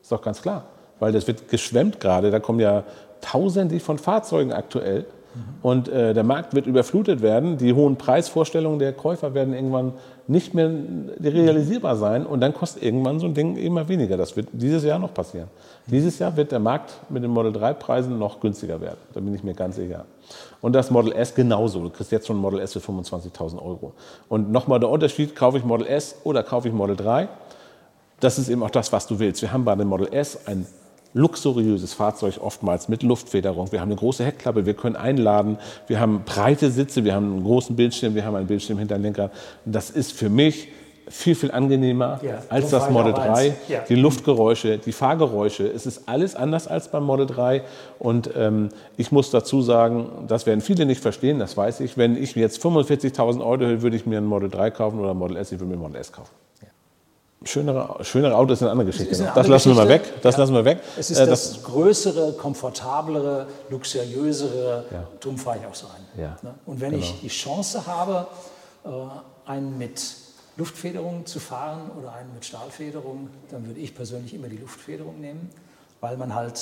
Ist 0.03 0.13
doch 0.13 0.23
ganz 0.23 0.41
klar. 0.41 0.65
Weil 1.01 1.13
das 1.13 1.27
wird 1.27 1.49
geschwemmt 1.49 1.99
gerade. 1.99 2.31
Da 2.31 2.39
kommen 2.39 2.61
ja 2.61 2.85
tausende 3.21 3.81
von 3.81 3.99
Fahrzeugen 3.99 4.53
aktuell. 4.53 5.07
Und 5.61 5.89
äh, 5.89 6.15
der 6.15 6.25
Markt 6.25 6.55
wird 6.55 6.67
überflutet 6.67 7.21
werden. 7.21 7.59
Die 7.59 7.73
hohen 7.73 7.97
Preisvorstellungen 7.97 8.79
der 8.79 8.93
Käufer 8.93 9.35
werden 9.35 9.55
irgendwann 9.55 9.93
nicht 10.29 10.55
mehr 10.55 10.71
realisierbar 11.21 11.97
sein. 11.97 12.25
Und 12.27 12.41
dann 12.41 12.55
kostet 12.55 12.83
irgendwann 12.83 13.19
so 13.19 13.27
ein 13.27 13.35
Ding 13.35 13.57
immer 13.57 13.89
weniger. 13.89 14.17
Das 14.17 14.37
wird 14.37 14.49
dieses 14.53 14.85
Jahr 14.85 14.99
noch 14.99 15.13
passieren. 15.13 15.49
Dieses 15.87 16.19
Jahr 16.19 16.37
wird 16.37 16.53
der 16.53 16.61
Markt 16.61 16.93
mit 17.09 17.25
den 17.25 17.31
Model 17.31 17.53
3 17.53 17.75
Preisen 17.75 18.19
noch 18.19 18.41
günstiger 18.41 18.81
werden. 18.81 18.99
Da 19.15 19.21
bin 19.21 19.35
ich 19.35 19.43
mir 19.43 19.55
ganz 19.55 19.77
sicher. 19.77 20.05
Und 20.61 20.75
das 20.75 20.91
Model 20.91 21.13
S 21.13 21.35
genauso. 21.35 21.83
Du 21.83 21.91
kriegst 21.91 22.13
jetzt 22.13 22.27
schon 22.27 22.37
ein 22.37 22.43
Model 22.43 22.61
S 22.61 22.73
für 22.75 22.81
25.000 22.81 23.61
Euro. 23.61 23.95
Und 24.29 24.53
nochmal 24.53 24.79
der 24.79 24.91
Unterschied, 24.91 25.35
kaufe 25.35 25.59
ich 25.59 25.65
Model 25.65 25.87
S 25.87 26.17
oder 26.25 26.43
kaufe 26.43 26.69
ich 26.69 26.75
Model 26.75 26.95
3? 26.95 27.29
Das 28.21 28.39
ist 28.39 28.49
eben 28.49 28.63
auch 28.63 28.71
das, 28.71 28.93
was 28.93 29.07
du 29.07 29.19
willst. 29.19 29.43
Wir 29.43 29.53
haben 29.53 29.65
bei 29.65 29.75
dem 29.75 29.89
Model 29.89 30.09
S 30.13 30.47
ein 30.47 30.67
luxuriöses 31.15 31.95
Fahrzeug, 31.95 32.39
oftmals 32.41 32.89
mit 32.89 33.03
Luftfederung. 33.03 33.73
Wir 33.73 33.81
haben 33.81 33.89
eine 33.89 33.99
große 33.99 34.25
Heckklappe, 34.25 34.67
wir 34.67 34.75
können 34.75 34.97
einladen, 34.97 35.59
wir 35.87 36.01
haben 36.01 36.23
breite 36.25 36.71
Sitze, 36.71 37.05
wir 37.05 37.15
haben 37.15 37.33
einen 37.33 37.45
großen 37.45 37.77
Bildschirm, 37.77 38.15
wir 38.15 38.25
haben 38.25 38.37
einen 38.37 38.47
Bildschirm 38.47 38.79
hinter 38.79 38.97
dem 38.97 39.03
Lenker. 39.03 39.31
Das 39.65 39.91
ist 39.91 40.13
für 40.13 40.29
mich 40.29 40.69
viel, 41.09 41.35
viel 41.35 41.51
angenehmer 41.51 42.21
ja, 42.23 42.43
als 42.49 42.71
das 42.71 42.91
Model 42.91 43.15
3. 43.15 43.57
Ja. 43.69 43.81
Die 43.89 43.95
Luftgeräusche, 43.95 44.79
die 44.79 44.93
Fahrgeräusche, 44.93 45.67
es 45.67 45.87
ist 45.87 46.07
alles 46.07 46.35
anders 46.35 46.69
als 46.69 46.89
beim 46.89 47.05
Model 47.05 47.27
3. 47.27 47.63
Und 47.99 48.31
ähm, 48.37 48.69
ich 48.97 49.11
muss 49.11 49.31
dazu 49.31 49.63
sagen, 49.63 50.27
das 50.29 50.47
werden 50.47 50.61
viele 50.61 50.87
nicht 50.87 51.01
verstehen, 51.01 51.39
das 51.39 51.57
weiß 51.57 51.81
ich. 51.81 51.97
Wenn 51.97 52.23
ich 52.23 52.37
mir 52.37 52.43
jetzt 52.43 52.63
45.000 52.63 53.41
Euro 53.41 53.65
höre, 53.65 53.83
würde 53.83 53.97
ich 53.97 54.07
mir 54.07 54.19
ein 54.19 54.27
Model 54.27 54.51
3 54.51 54.71
kaufen 54.71 55.01
oder 55.01 55.11
ein 55.13 55.19
Model 55.19 55.37
S, 55.37 55.53
ich 55.53 55.59
würde 55.59 55.71
mir 55.71 55.79
ein 55.79 55.83
Model 55.83 55.97
S 55.97 56.13
kaufen. 56.13 56.31
Schönere, 57.49 58.05
schönere 58.05 58.37
Auto 58.37 58.53
ist 58.53 58.61
eine 58.61 58.71
andere 58.73 58.87
Geschichte. 58.87 59.15
Eine 59.15 59.29
andere 59.29 59.43
das 59.43 59.49
lassen 59.49 59.71
Geschichte. 59.71 59.89
wir 59.89 59.97
mal 59.97 60.05
weg. 60.05 60.23
Das 60.23 60.35
ja. 60.35 60.41
lassen 60.41 60.55
wir 60.55 60.65
weg. 60.67 60.81
Es 60.99 61.11
ist 61.11 61.19
äh, 61.19 61.27
das, 61.27 61.53
das, 61.55 61.63
größere, 61.63 62.33
komfortablere, 62.35 63.47
luxuriösere. 63.71 64.85
Ja. 64.91 65.09
Darum 65.19 65.39
fahre 65.39 65.59
ich 65.59 65.67
auch 65.67 65.75
so 65.75 65.87
ein. 65.87 66.21
Ja. 66.21 66.37
Ne? 66.43 66.55
Und 66.67 66.83
wenn 66.83 66.91
genau. 66.91 67.03
ich 67.03 67.21
die 67.23 67.29
Chance 67.29 67.87
habe, 67.87 68.27
äh, 68.85 68.89
einen 69.51 69.79
mit 69.79 69.99
Luftfederung 70.59 71.25
zu 71.25 71.41
fahren 71.41 71.91
oder 71.99 72.13
einen 72.13 72.35
mit 72.35 72.45
Stahlfederung, 72.45 73.31
dann 73.51 73.67
würde 73.67 73.81
ich 73.81 73.95
persönlich 73.95 74.35
immer 74.35 74.49
die 74.49 74.59
Luftfederung 74.59 75.19
nehmen, 75.19 75.49
weil 76.01 76.19
man 76.19 76.35
halt 76.35 76.61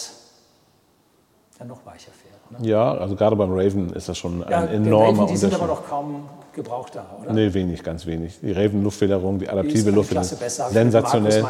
dann 1.59 1.69
noch 1.69 1.85
weicher 1.87 2.11
fährt. 2.13 2.61
Ne? 2.61 2.69
Ja, 2.69 2.93
also 2.95 3.17
gerade 3.17 3.35
beim 3.37 3.53
Raven 3.53 3.93
ist 3.93 4.09
das 4.09 4.19
schon 4.19 4.41
ja, 4.41 4.61
ein 4.61 4.69
enormer 4.69 5.23
Raven, 5.23 5.27
die 5.29 5.37
sind 5.37 5.55
aber 5.55 5.67
noch 5.67 5.87
kaum 5.89 6.29
gebraucht 6.53 6.95
da, 6.95 7.05
oder? 7.23 7.33
Nee, 7.33 7.53
wenig, 7.53 7.83
ganz 7.83 8.07
wenig. 8.07 8.41
Die 8.41 8.53
Raven-Luftfederung, 8.53 9.39
die 9.39 9.49
adaptive 9.49 9.91
die 9.91 9.91
Luftfederung, 9.91 10.29
sensationell. 10.71 11.45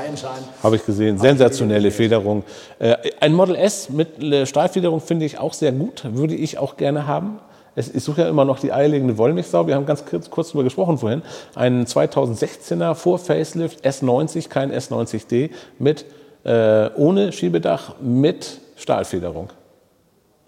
Habe 0.62 0.76
ich 0.76 0.84
gesehen, 0.84 1.18
sensationelle 1.18 1.90
Federung. 1.90 2.42
Äh, 2.78 2.96
ein 3.20 3.32
Model 3.32 3.54
S 3.56 3.88
mit 3.88 4.22
äh, 4.22 4.46
Stahlfederung 4.46 5.00
finde 5.00 5.26
ich 5.26 5.38
auch 5.38 5.54
sehr 5.54 5.72
gut, 5.72 6.04
würde 6.12 6.34
ich 6.34 6.58
auch 6.58 6.76
gerne 6.76 7.06
haben. 7.06 7.38
Ich 7.76 8.02
suche 8.02 8.22
ja 8.22 8.28
immer 8.28 8.46
noch 8.46 8.58
die 8.58 8.72
eierlegende 8.72 9.18
Wollmilchsau. 9.18 9.66
Wir 9.66 9.74
haben 9.74 9.84
ganz 9.84 10.04
kurz, 10.06 10.30
kurz 10.30 10.48
darüber 10.48 10.64
gesprochen 10.64 10.96
vorhin. 10.96 11.22
Ein 11.54 11.84
2016er 11.84 12.94
Vor-Facelift 12.94 13.86
S90, 13.86 14.48
kein 14.48 14.72
S90D, 14.72 15.50
mit, 15.78 16.06
äh, 16.44 16.88
ohne 16.96 17.32
Schiebedach, 17.32 17.96
mit 18.00 18.60
Stahlfederung 18.76 19.50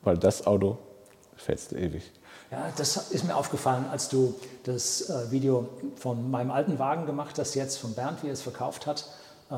weil 0.09 0.16
das 0.16 0.47
Auto 0.47 0.79
fetzt 1.37 1.75
ewig. 1.75 2.03
Ja, 2.51 2.73
das 2.77 3.11
ist 3.11 3.25
mir 3.25 3.37
aufgefallen, 3.37 3.85
als 3.92 4.09
du 4.09 4.35
das 4.64 5.11
äh, 5.11 5.31
Video 5.31 5.68
von 5.97 6.31
meinem 6.31 6.51
alten 6.51 6.79
Wagen 6.79 7.05
gemacht 7.05 7.38
hast, 7.38 7.55
jetzt 7.55 7.77
von 7.77 7.92
Bernd, 7.92 8.23
wie 8.23 8.29
er 8.29 8.33
es 8.33 8.40
verkauft 8.40 8.87
hat. 8.87 9.05
Äh, 9.51 9.55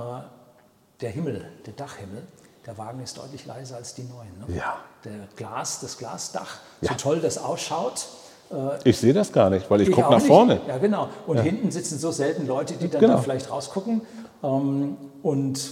der 1.00 1.10
Himmel, 1.10 1.48
der 1.66 1.74
Dachhimmel, 1.74 2.22
der 2.66 2.76
Wagen 2.78 3.00
ist 3.00 3.16
deutlich 3.16 3.46
leiser 3.46 3.76
als 3.76 3.94
die 3.94 4.02
neuen. 4.02 4.36
Ne? 4.40 4.56
Ja. 4.56 4.78
Der 5.04 5.28
Glas, 5.36 5.78
das 5.78 5.96
Glasdach, 5.98 6.58
ja. 6.80 6.88
so 6.90 6.94
toll 6.96 7.20
das 7.20 7.38
ausschaut. 7.38 8.08
Äh, 8.50 8.88
ich 8.88 8.98
sehe 8.98 9.12
das 9.12 9.32
gar 9.32 9.50
nicht, 9.50 9.70
weil 9.70 9.82
ich, 9.82 9.92
gucke 9.92 10.10
nach 10.10 10.20
vorne. 10.20 10.60
Ja, 10.66 10.78
genau. 10.78 11.10
Und 11.28 11.36
ja. 11.36 11.44
hinten 11.44 11.70
sitzen 11.70 11.96
so 11.96 12.10
selten 12.10 12.48
Leute, 12.48 12.74
die 12.74 12.88
dann 12.88 13.00
genau. 13.00 13.14
da 13.14 13.22
vielleicht 13.22 13.52
rausgucken. 13.52 14.00
Ähm, 14.42 14.96
und 15.22 15.70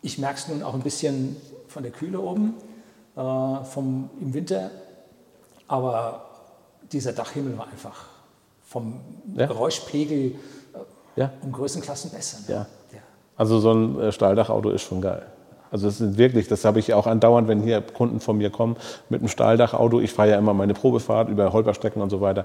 ich 0.00 0.16
merke 0.16 0.38
es 0.38 0.48
nun 0.48 0.62
auch 0.62 0.72
ein 0.72 0.80
bisschen 0.80 1.36
von 1.68 1.82
der 1.82 1.92
Kühle 1.92 2.20
oben 2.20 2.54
äh, 3.20 3.64
vom, 3.64 4.10
im 4.20 4.34
Winter. 4.34 4.70
Aber 5.68 6.24
dieser 6.90 7.12
Dachhimmel 7.12 7.56
war 7.56 7.68
einfach 7.68 8.06
vom 8.62 9.00
ja. 9.34 9.46
Geräuschpegel 9.46 10.32
äh, 10.32 10.34
ja. 11.16 11.32
um 11.42 11.52
Größenklassen 11.52 12.10
besser. 12.10 12.38
Ne? 12.48 12.54
Ja. 12.54 12.66
Also 13.40 13.58
so 13.58 13.72
ein 13.72 13.98
äh, 13.98 14.12
Stahldachauto 14.12 14.70
ist 14.70 14.82
schon 14.82 15.00
geil. 15.00 15.22
Also 15.70 15.88
es 15.88 15.96
sind 15.96 16.18
wirklich, 16.18 16.46
das 16.48 16.66
habe 16.66 16.78
ich 16.78 16.92
auch 16.92 17.06
andauernd, 17.06 17.48
wenn 17.48 17.62
hier 17.62 17.80
Kunden 17.80 18.20
von 18.20 18.36
mir 18.36 18.50
kommen 18.50 18.76
mit 19.08 19.20
einem 19.20 19.28
Stahldachauto. 19.28 20.00
Ich 20.00 20.12
fahre 20.12 20.30
ja 20.30 20.38
immer 20.38 20.52
meine 20.52 20.74
Probefahrt 20.74 21.30
über 21.30 21.52
Holperstrecken 21.52 22.02
und 22.02 22.10
so 22.10 22.20
weiter. 22.20 22.44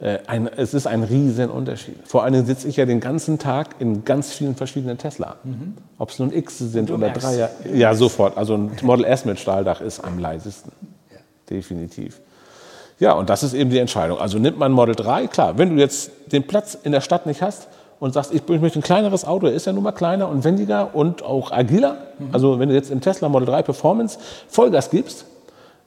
Äh, 0.00 0.18
ein, 0.28 0.48
es 0.56 0.74
ist 0.74 0.86
ein 0.86 1.02
Riesenunterschied. 1.02 2.06
Vor 2.06 2.22
allem 2.22 2.46
sitze 2.46 2.68
ich 2.68 2.76
ja 2.76 2.86
den 2.86 3.00
ganzen 3.00 3.38
Tag 3.38 3.76
in 3.80 4.04
ganz 4.04 4.32
vielen 4.32 4.54
verschiedenen 4.54 4.96
Tesla. 4.96 5.36
Mhm. 5.42 5.74
Ob 5.98 6.10
es 6.10 6.18
nun 6.20 6.32
X 6.32 6.58
sind 6.58 6.90
oder 6.90 7.10
Dreier. 7.10 7.50
Ja, 7.72 7.94
sofort. 7.94 8.36
Also 8.36 8.54
ein 8.54 8.70
Model 8.82 9.04
S 9.04 9.24
mit 9.24 9.40
Stahldach 9.40 9.80
ist 9.80 10.04
am 10.04 10.18
leisesten. 10.18 10.70
Ja. 11.10 11.18
Definitiv. 11.50 12.20
Ja, 13.00 13.12
und 13.12 13.28
das 13.28 13.42
ist 13.42 13.54
eben 13.54 13.70
die 13.70 13.78
Entscheidung. 13.78 14.18
Also 14.18 14.38
nimmt 14.38 14.58
man 14.58 14.72
Model 14.72 14.94
3, 14.94 15.26
klar, 15.28 15.58
wenn 15.58 15.76
du 15.76 15.80
jetzt 15.80 16.10
den 16.32 16.46
Platz 16.46 16.76
in 16.80 16.92
der 16.92 17.00
Stadt 17.00 17.26
nicht 17.26 17.42
hast 17.42 17.68
und 18.00 18.12
sagst, 18.12 18.32
ich 18.32 18.46
möchte 18.48 18.78
ein 18.78 18.82
kleineres 18.82 19.24
Auto, 19.24 19.46
er 19.46 19.52
ist 19.52 19.66
ja 19.66 19.72
nun 19.72 19.82
mal 19.82 19.92
kleiner 19.92 20.28
und 20.28 20.44
wendiger 20.44 20.94
und 20.94 21.22
auch 21.22 21.50
agiler. 21.50 21.96
Mhm. 22.18 22.28
Also 22.32 22.58
wenn 22.60 22.68
du 22.68 22.74
jetzt 22.74 22.90
im 22.90 23.00
Tesla 23.00 23.28
Model 23.28 23.46
3 23.46 23.62
Performance 23.62 24.18
Vollgas 24.48 24.90
gibst, 24.90 25.26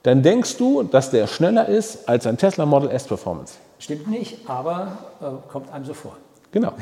dann 0.02 0.22
denkst 0.22 0.56
du, 0.56 0.82
dass 0.82 1.10
der 1.10 1.26
schneller 1.26 1.68
ist 1.68 2.08
als 2.08 2.26
ein 2.26 2.36
Tesla 2.36 2.66
Model 2.66 2.90
S 2.90 3.04
Performance. 3.04 3.54
Stimmt 3.78 4.08
nicht, 4.08 4.48
aber 4.48 4.98
äh, 5.20 5.50
kommt 5.50 5.72
einem 5.72 5.84
so 5.84 5.94
vor. 5.94 6.16
Genau, 6.50 6.72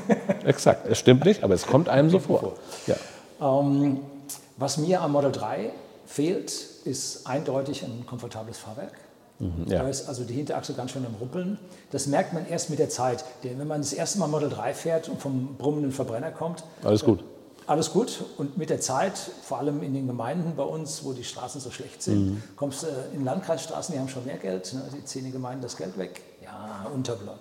exakt. 0.44 0.86
Es 0.88 0.98
stimmt 0.98 1.24
nicht, 1.24 1.44
aber 1.44 1.54
es 1.54 1.66
kommt 1.66 1.88
einem 1.88 2.08
so 2.10 2.18
vor. 2.18 2.54
Ja. 2.86 2.96
Ähm, 3.40 4.00
was 4.56 4.78
mir 4.78 5.02
am 5.02 5.12
Model 5.12 5.30
3 5.30 5.70
fehlt, 6.06 6.50
ist 6.84 7.26
eindeutig 7.26 7.82
ein 7.84 8.06
komfortables 8.06 8.58
Fahrwerk. 8.58 8.94
Mhm, 9.38 9.66
ja. 9.68 9.82
Da 9.82 9.88
ist 9.88 10.08
also 10.08 10.24
die 10.24 10.34
Hinterachse 10.34 10.72
ganz 10.72 10.90
schön 10.92 11.04
am 11.06 11.14
Ruppeln. 11.20 11.58
Das 11.92 12.06
merkt 12.06 12.32
man 12.32 12.46
erst 12.48 12.70
mit 12.70 12.78
der 12.78 12.88
Zeit. 12.88 13.24
Denn 13.44 13.58
wenn 13.58 13.68
man 13.68 13.80
das 13.82 13.92
erste 13.92 14.18
Mal 14.18 14.26
Model 14.26 14.48
3 14.48 14.74
fährt 14.74 15.08
und 15.08 15.20
vom 15.20 15.56
brummenden 15.56 15.92
Verbrenner 15.92 16.30
kommt, 16.30 16.64
alles 16.82 17.04
gut. 17.04 17.22
Alles 17.68 17.92
gut. 17.92 18.24
Und 18.38 18.56
mit 18.56 18.70
der 18.70 18.80
Zeit, 18.80 19.18
vor 19.42 19.58
allem 19.58 19.82
in 19.82 19.92
den 19.92 20.06
Gemeinden 20.06 20.56
bei 20.56 20.62
uns, 20.62 21.04
wo 21.04 21.12
die 21.12 21.22
Straßen 21.22 21.60
so 21.60 21.70
schlecht 21.70 22.02
sind, 22.02 22.30
mhm. 22.30 22.42
kommst 22.56 22.82
du 22.82 22.86
äh, 22.86 23.14
in 23.14 23.24
Landkreisstraßen, 23.26 23.92
die 23.92 24.00
haben 24.00 24.08
schon 24.08 24.24
mehr 24.24 24.38
Geld, 24.38 24.72
ne, 24.72 24.82
die 24.96 25.04
ziehen 25.04 25.26
die 25.26 25.30
Gemeinden 25.30 25.60
das 25.60 25.76
Geld 25.76 25.98
weg. 25.98 26.22
Ja, 26.42 26.86
Unterblock. 26.94 27.40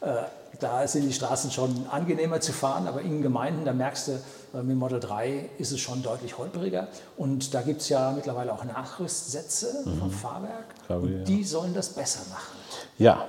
Äh, 0.00 0.24
da 0.58 0.88
sind 0.88 1.06
die 1.06 1.12
Straßen 1.12 1.52
schon 1.52 1.86
angenehmer 1.88 2.40
zu 2.40 2.52
fahren, 2.52 2.88
aber 2.88 3.02
in 3.02 3.22
Gemeinden, 3.22 3.64
da 3.64 3.72
merkst 3.72 4.08
du, 4.08 4.12
äh, 4.58 4.62
mit 4.64 4.76
Model 4.76 4.98
3 4.98 5.50
ist 5.58 5.70
es 5.70 5.78
schon 5.78 6.02
deutlich 6.02 6.36
holpriger. 6.36 6.88
Und 7.16 7.54
da 7.54 7.62
gibt 7.62 7.82
es 7.82 7.90
ja 7.90 8.10
mittlerweile 8.10 8.52
auch 8.52 8.64
Nachrüstsätze 8.64 9.84
mhm. 9.84 9.98
vom 10.00 10.10
Fahrwerk. 10.10 10.64
Glaube, 10.88 11.06
und 11.06 11.24
die 11.26 11.44
sollen 11.44 11.74
das 11.74 11.90
besser 11.90 12.28
machen. 12.28 12.58
Ja, 12.98 13.28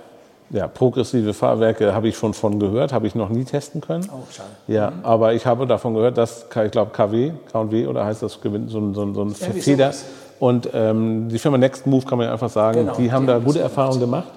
ja, 0.51 0.67
progressive 0.67 1.33
Fahrwerke 1.33 1.93
habe 1.93 2.09
ich 2.09 2.17
schon 2.17 2.33
von 2.33 2.59
gehört, 2.59 2.93
habe 2.93 3.07
ich 3.07 3.15
noch 3.15 3.29
nie 3.29 3.43
testen 3.43 3.81
können. 3.81 4.07
Oh, 4.11 4.23
schade. 4.31 4.49
Ja, 4.67 4.91
mhm. 4.91 5.05
aber 5.05 5.33
ich 5.33 5.45
habe 5.45 5.65
davon 5.65 5.93
gehört, 5.93 6.17
dass, 6.17 6.45
ich 6.63 6.71
glaube, 6.71 6.91
KW, 6.91 7.31
KW 7.51 7.87
oder 7.87 8.05
heißt 8.05 8.23
das, 8.23 8.39
so 8.41 8.49
ein, 8.49 8.69
so 8.93 9.03
ein, 9.03 9.13
so 9.13 9.21
ein 9.21 9.31
Feder. 9.31 9.93
Und 10.39 10.69
ähm, 10.73 11.29
die 11.29 11.37
Firma 11.37 11.57
Next 11.57 11.85
Move 11.85 12.05
kann 12.05 12.17
man 12.17 12.27
einfach 12.27 12.49
sagen, 12.49 12.79
genau, 12.79 12.95
die 12.95 13.11
haben 13.11 13.27
die 13.27 13.33
da 13.33 13.37
gute 13.37 13.59
Erfahrungen 13.59 13.99
gemacht 13.99 14.27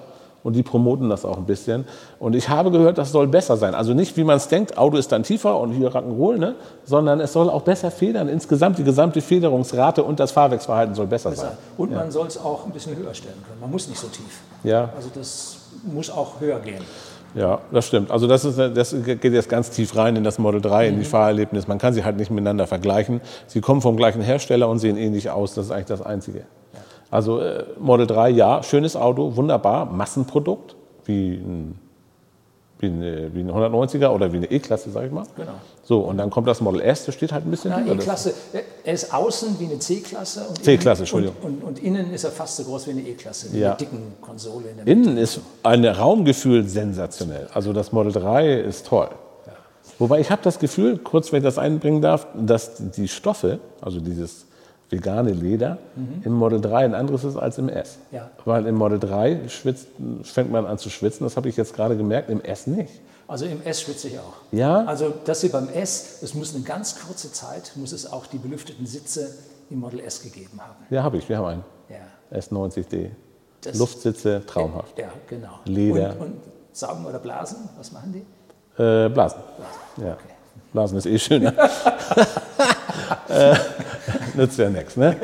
und 0.45 0.55
die 0.55 0.61
promoten 0.61 1.09
das 1.09 1.25
auch 1.25 1.37
ein 1.37 1.45
bisschen. 1.45 1.85
Und 2.19 2.35
ich 2.35 2.49
habe 2.49 2.69
gehört, 2.69 2.99
das 2.99 3.11
soll 3.11 3.25
besser 3.25 3.57
sein. 3.57 3.73
Also 3.73 3.95
nicht, 3.95 4.15
wie 4.15 4.23
man 4.23 4.37
es 4.37 4.47
denkt, 4.47 4.77
Auto 4.77 4.95
ist 4.95 5.11
dann 5.11 5.23
tiefer 5.23 5.59
und 5.59 5.71
hier 5.71 5.89
Rock'n'Roll, 5.91 6.37
ne? 6.37 6.53
sondern 6.83 7.19
es 7.19 7.33
soll 7.33 7.49
auch 7.49 7.63
besser 7.63 7.89
federn. 7.89 8.29
Insgesamt 8.29 8.77
die 8.77 8.83
gesamte 8.83 9.21
Federungsrate 9.21 10.03
und 10.03 10.19
das 10.19 10.31
Fahrwerksverhalten 10.31 10.93
soll 10.93 11.07
besser, 11.07 11.31
besser. 11.31 11.47
sein. 11.47 11.57
Und 11.77 11.91
ja. 11.91 11.97
man 11.97 12.11
soll 12.11 12.27
es 12.27 12.37
auch 12.37 12.63
ein 12.63 12.71
bisschen 12.71 12.95
höher 12.95 13.15
stellen 13.15 13.41
können. 13.43 13.59
Man 13.59 13.71
muss 13.71 13.89
nicht 13.89 13.99
so 13.99 14.07
tief. 14.07 14.41
Ja. 14.63 14.93
Also 14.95 15.09
das 15.15 15.57
muss 15.83 16.11
auch 16.11 16.39
höher 16.39 16.59
gehen. 16.59 16.83
Ja, 17.33 17.61
das 17.71 17.87
stimmt. 17.87 18.11
Also 18.11 18.27
das, 18.27 18.45
ist, 18.45 18.59
das 18.59 18.95
geht 19.03 19.23
jetzt 19.23 19.49
ganz 19.49 19.71
tief 19.71 19.95
rein 19.95 20.15
in 20.15 20.23
das 20.23 20.37
Model 20.37 20.61
3, 20.61 20.89
in 20.89 20.93
die 20.93 20.99
mhm. 20.99 21.05
Fahrerlebnis. 21.05 21.67
Man 21.67 21.79
kann 21.79 21.95
sie 21.95 22.03
halt 22.03 22.17
nicht 22.17 22.29
miteinander 22.29 22.67
vergleichen. 22.67 23.19
Sie 23.47 23.61
kommen 23.61 23.81
vom 23.81 23.97
gleichen 23.97 24.21
Hersteller 24.21 24.69
und 24.69 24.77
sehen 24.77 24.95
ähnlich 24.95 25.31
aus. 25.31 25.55
Das 25.55 25.65
ist 25.65 25.71
eigentlich 25.71 25.85
das 25.85 26.03
Einzige. 26.03 26.45
Also 27.11 27.39
äh, 27.39 27.65
Model 27.79 28.07
3, 28.07 28.29
ja, 28.29 28.63
schönes 28.63 28.95
Auto, 28.95 29.35
wunderbar, 29.35 29.85
Massenprodukt, 29.85 30.75
wie 31.05 31.35
ein, 31.35 31.79
wie 32.79 32.87
eine, 32.87 33.33
wie 33.33 33.41
ein 33.41 33.51
190er 33.51 34.09
oder 34.09 34.31
wie 34.33 34.37
eine 34.37 34.51
E-Klasse, 34.51 34.89
sag 34.91 35.05
ich 35.05 35.11
mal. 35.11 35.25
Genau. 35.35 35.51
So, 35.83 35.99
und 35.99 36.17
dann 36.17 36.29
kommt 36.29 36.47
das 36.47 36.61
Model 36.61 36.81
S, 36.81 37.05
das 37.05 37.13
steht 37.13 37.31
halt 37.31 37.45
ein 37.45 37.51
bisschen 37.51 37.71
ja, 37.71 37.93
E-Klasse, 37.93 38.33
er 38.83 38.93
ist 38.93 39.13
außen 39.13 39.59
wie 39.59 39.65
eine 39.65 39.79
C-Klasse. 39.79 40.47
C-Klasse, 40.61 41.03
Entschuldigung. 41.03 41.35
Und, 41.41 41.63
und, 41.63 41.63
und, 41.63 41.83
innen 41.83 42.11
ist 42.11 42.23
er 42.23 42.31
fast 42.31 42.57
so 42.57 42.63
groß 42.63 42.87
wie 42.87 42.91
eine 42.91 43.01
E-Klasse, 43.01 43.49
mit 43.51 43.61
ja. 43.61 43.69
einer 43.69 43.77
dicken 43.77 44.13
Konsole. 44.19 44.69
In 44.69 44.77
der 44.77 44.87
innen 44.87 45.17
ist 45.17 45.39
ein 45.63 45.85
Raumgefühl 45.85 46.67
sensationell. 46.67 47.47
Also 47.53 47.71
das 47.71 47.91
Model 47.91 48.11
3 48.11 48.61
ist 48.61 48.87
toll. 48.87 49.09
Ja. 49.45 49.53
Wobei 49.99 50.19
ich 50.19 50.31
habe 50.31 50.41
das 50.43 50.57
Gefühl, 50.57 50.97
kurz 50.97 51.31
wenn 51.31 51.37
ich 51.37 51.45
das 51.45 51.59
einbringen 51.59 52.01
darf, 52.01 52.27
dass 52.33 52.71
die 52.77 53.07
Stoffe, 53.07 53.59
also 53.81 53.99
dieses 53.99 54.47
vegane 54.89 55.31
Leder 55.31 55.77
mhm. 55.95 56.21
im 56.23 56.33
Model 56.33 56.61
3 56.61 56.85
ein 56.85 56.95
anderes 56.95 57.23
ist 57.23 57.37
als 57.37 57.57
im 57.57 57.69
S. 57.69 57.97
Ja. 58.11 58.29
Weil 58.45 58.65
im 58.67 58.75
Model 58.75 58.99
3 58.99 59.47
schwitzt, 59.47 59.87
fängt 60.23 60.51
man 60.51 60.65
an 60.65 60.77
zu 60.77 60.89
schwitzen, 60.89 61.25
das 61.25 61.37
habe 61.37 61.49
ich 61.49 61.57
jetzt 61.57 61.73
gerade 61.73 61.97
gemerkt, 61.97 62.29
im 62.29 62.41
S 62.41 62.67
nicht. 62.67 63.01
Also 63.27 63.45
im 63.45 63.63
S 63.63 63.81
schwitze 63.81 64.09
ich 64.09 64.19
auch. 64.19 64.33
Ja? 64.51 64.85
Also 64.85 65.11
das 65.25 65.41
hier 65.41 65.51
beim 65.51 65.67
S, 65.69 66.19
es 66.21 66.35
muss 66.35 66.53
eine 66.53 66.63
ganz 66.63 66.99
kurze 66.99 67.31
Zeit, 67.31 67.71
muss 67.75 67.91
es 67.91 68.11
auch 68.11 68.27
die 68.27 68.37
belüfteten 68.37 68.85
Sitze 68.85 69.29
im 69.69 69.79
Model 69.79 69.99
S 69.99 70.21
gegeben 70.21 70.61
haben. 70.61 70.75
Ja, 70.91 71.01
habe 71.01 71.17
ich, 71.17 71.27
wir 71.27 71.37
haben 71.37 71.45
einen. 71.45 71.63
Ja. 71.89 72.37
S90D. 72.37 73.09
Das 73.61 73.77
Luftsitze, 73.77 74.43
traumhaft. 74.45 74.97
Ja, 74.99 75.07
genau. 75.27 75.59
Leder. 75.65 76.11
Und, 76.19 76.21
und 76.21 76.35
saugen 76.71 77.05
oder 77.05 77.17
blasen, 77.17 77.69
was 77.77 77.91
machen 77.91 78.13
die? 78.13 78.81
Äh, 78.81 79.09
blasen. 79.09 79.39
blasen. 79.57 80.05
Ja. 80.05 80.13
Okay. 80.13 80.33
Blasen 80.71 80.97
ist 80.99 81.07
eh 81.07 81.17
schöner. 81.17 81.53
nützt 84.37 84.57
ja 84.57 84.69
nichts. 84.69 84.97
Ne? 84.97 85.15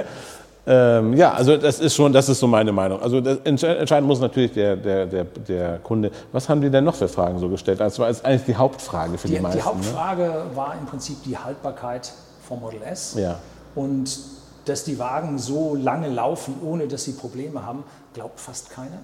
Ähm, 0.68 1.18
ja, 1.18 1.34
also 1.34 1.58
das 1.58 1.80
ist 1.80 1.96
schon, 1.96 2.14
das 2.14 2.30
ist 2.30 2.40
so 2.40 2.46
meine 2.46 2.72
Meinung. 2.72 3.02
Also 3.02 3.18
entscheiden 3.18 4.06
muss 4.06 4.20
natürlich 4.20 4.54
der, 4.54 4.76
der, 4.76 5.06
der, 5.08 5.24
der 5.24 5.80
Kunde. 5.80 6.12
Was 6.32 6.48
haben 6.48 6.62
die 6.62 6.70
denn 6.70 6.84
noch 6.84 6.94
für 6.94 7.08
Fragen 7.08 7.40
so 7.40 7.50
gestellt? 7.50 7.80
Das 7.80 7.98
war 7.98 8.10
jetzt 8.10 8.24
eigentlich 8.24 8.46
die 8.46 8.56
Hauptfrage 8.56 9.18
für 9.18 9.28
die, 9.28 9.36
die 9.36 9.40
meisten. 9.40 9.58
Die 9.58 9.64
Hauptfrage 9.64 10.22
ne? 10.22 10.46
war 10.54 10.76
im 10.80 10.86
Prinzip 10.86 11.24
die 11.24 11.36
Haltbarkeit 11.36 12.12
vom 12.48 12.62
Model 12.62 12.82
S. 12.84 13.16
Ja. 13.18 13.40
Und 13.74 14.20
dass 14.66 14.84
die 14.84 15.00
Wagen 15.00 15.40
so 15.40 15.74
lange 15.74 16.10
laufen, 16.10 16.56
ohne 16.64 16.88
dass 16.88 17.06
sie 17.06 17.14
Probleme 17.14 17.66
haben, 17.66 17.84
glaubt 18.14 18.40
fast 18.40 18.70
keiner. 18.70 19.00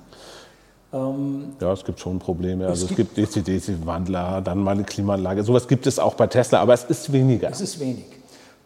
Ähm, 0.93 1.56
ja, 1.60 1.74
es 1.74 1.84
gibt 1.84 2.00
schon 2.00 2.20
Probleme. 2.20 2.65
Es 2.65 2.70
also 2.70 2.88
es 2.88 2.96
gibt, 2.96 3.15
gibt 3.15 3.36
DC-DC-Wandler, 3.36 4.41
dann 4.41 4.60
mal 4.60 4.72
eine 4.72 4.84
Klimaanlage. 4.84 5.43
Sowas 5.43 5.67
gibt 5.67 5.88
es 5.88 5.98
auch 5.98 6.13
bei 6.13 6.28
Tesla, 6.28 6.62
aber 6.62 6.76
es 6.76 6.84
ist 6.84 7.12
weniger. 7.12 7.50
Es 7.50 7.62
ist 7.62 7.80
wenig. 7.80 8.06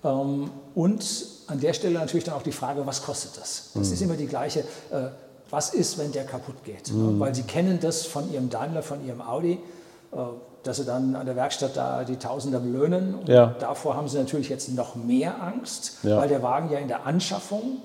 Ähm, 0.03 0.51
und 0.75 1.30
an 1.51 1.59
der 1.59 1.73
Stelle 1.73 1.99
natürlich 1.99 2.23
dann 2.23 2.35
auch 2.35 2.41
die 2.41 2.51
Frage, 2.51 2.85
was 2.85 3.03
kostet 3.03 3.37
das? 3.37 3.71
Das 3.73 3.87
mhm. 3.87 3.93
ist 3.93 4.01
immer 4.01 4.15
die 4.15 4.27
gleiche. 4.27 4.61
Äh, 4.91 5.09
was 5.49 5.73
ist, 5.73 5.97
wenn 5.97 6.11
der 6.11 6.23
kaputt 6.23 6.63
geht? 6.63 6.91
Mhm. 6.91 7.19
Weil 7.19 7.35
Sie 7.35 7.43
kennen 7.43 7.79
das 7.81 8.05
von 8.05 8.31
Ihrem 8.31 8.49
Daimler, 8.49 8.81
von 8.81 9.05
Ihrem 9.05 9.21
Audi, 9.21 9.59
äh, 10.13 10.17
dass 10.63 10.77
Sie 10.77 10.85
dann 10.85 11.15
an 11.15 11.25
der 11.25 11.35
Werkstatt 11.35 11.75
da 11.75 12.03
die 12.03 12.15
Tausender 12.15 12.59
löhnen. 12.59 13.15
Und 13.15 13.29
ja. 13.29 13.55
davor 13.59 13.95
haben 13.95 14.07
Sie 14.07 14.17
natürlich 14.17 14.49
jetzt 14.49 14.69
noch 14.69 14.95
mehr 14.95 15.41
Angst, 15.43 15.97
ja. 16.03 16.17
weil 16.17 16.29
der 16.29 16.41
Wagen 16.41 16.71
ja 16.71 16.79
in 16.79 16.87
der 16.87 17.05
Anschaffung 17.05 17.77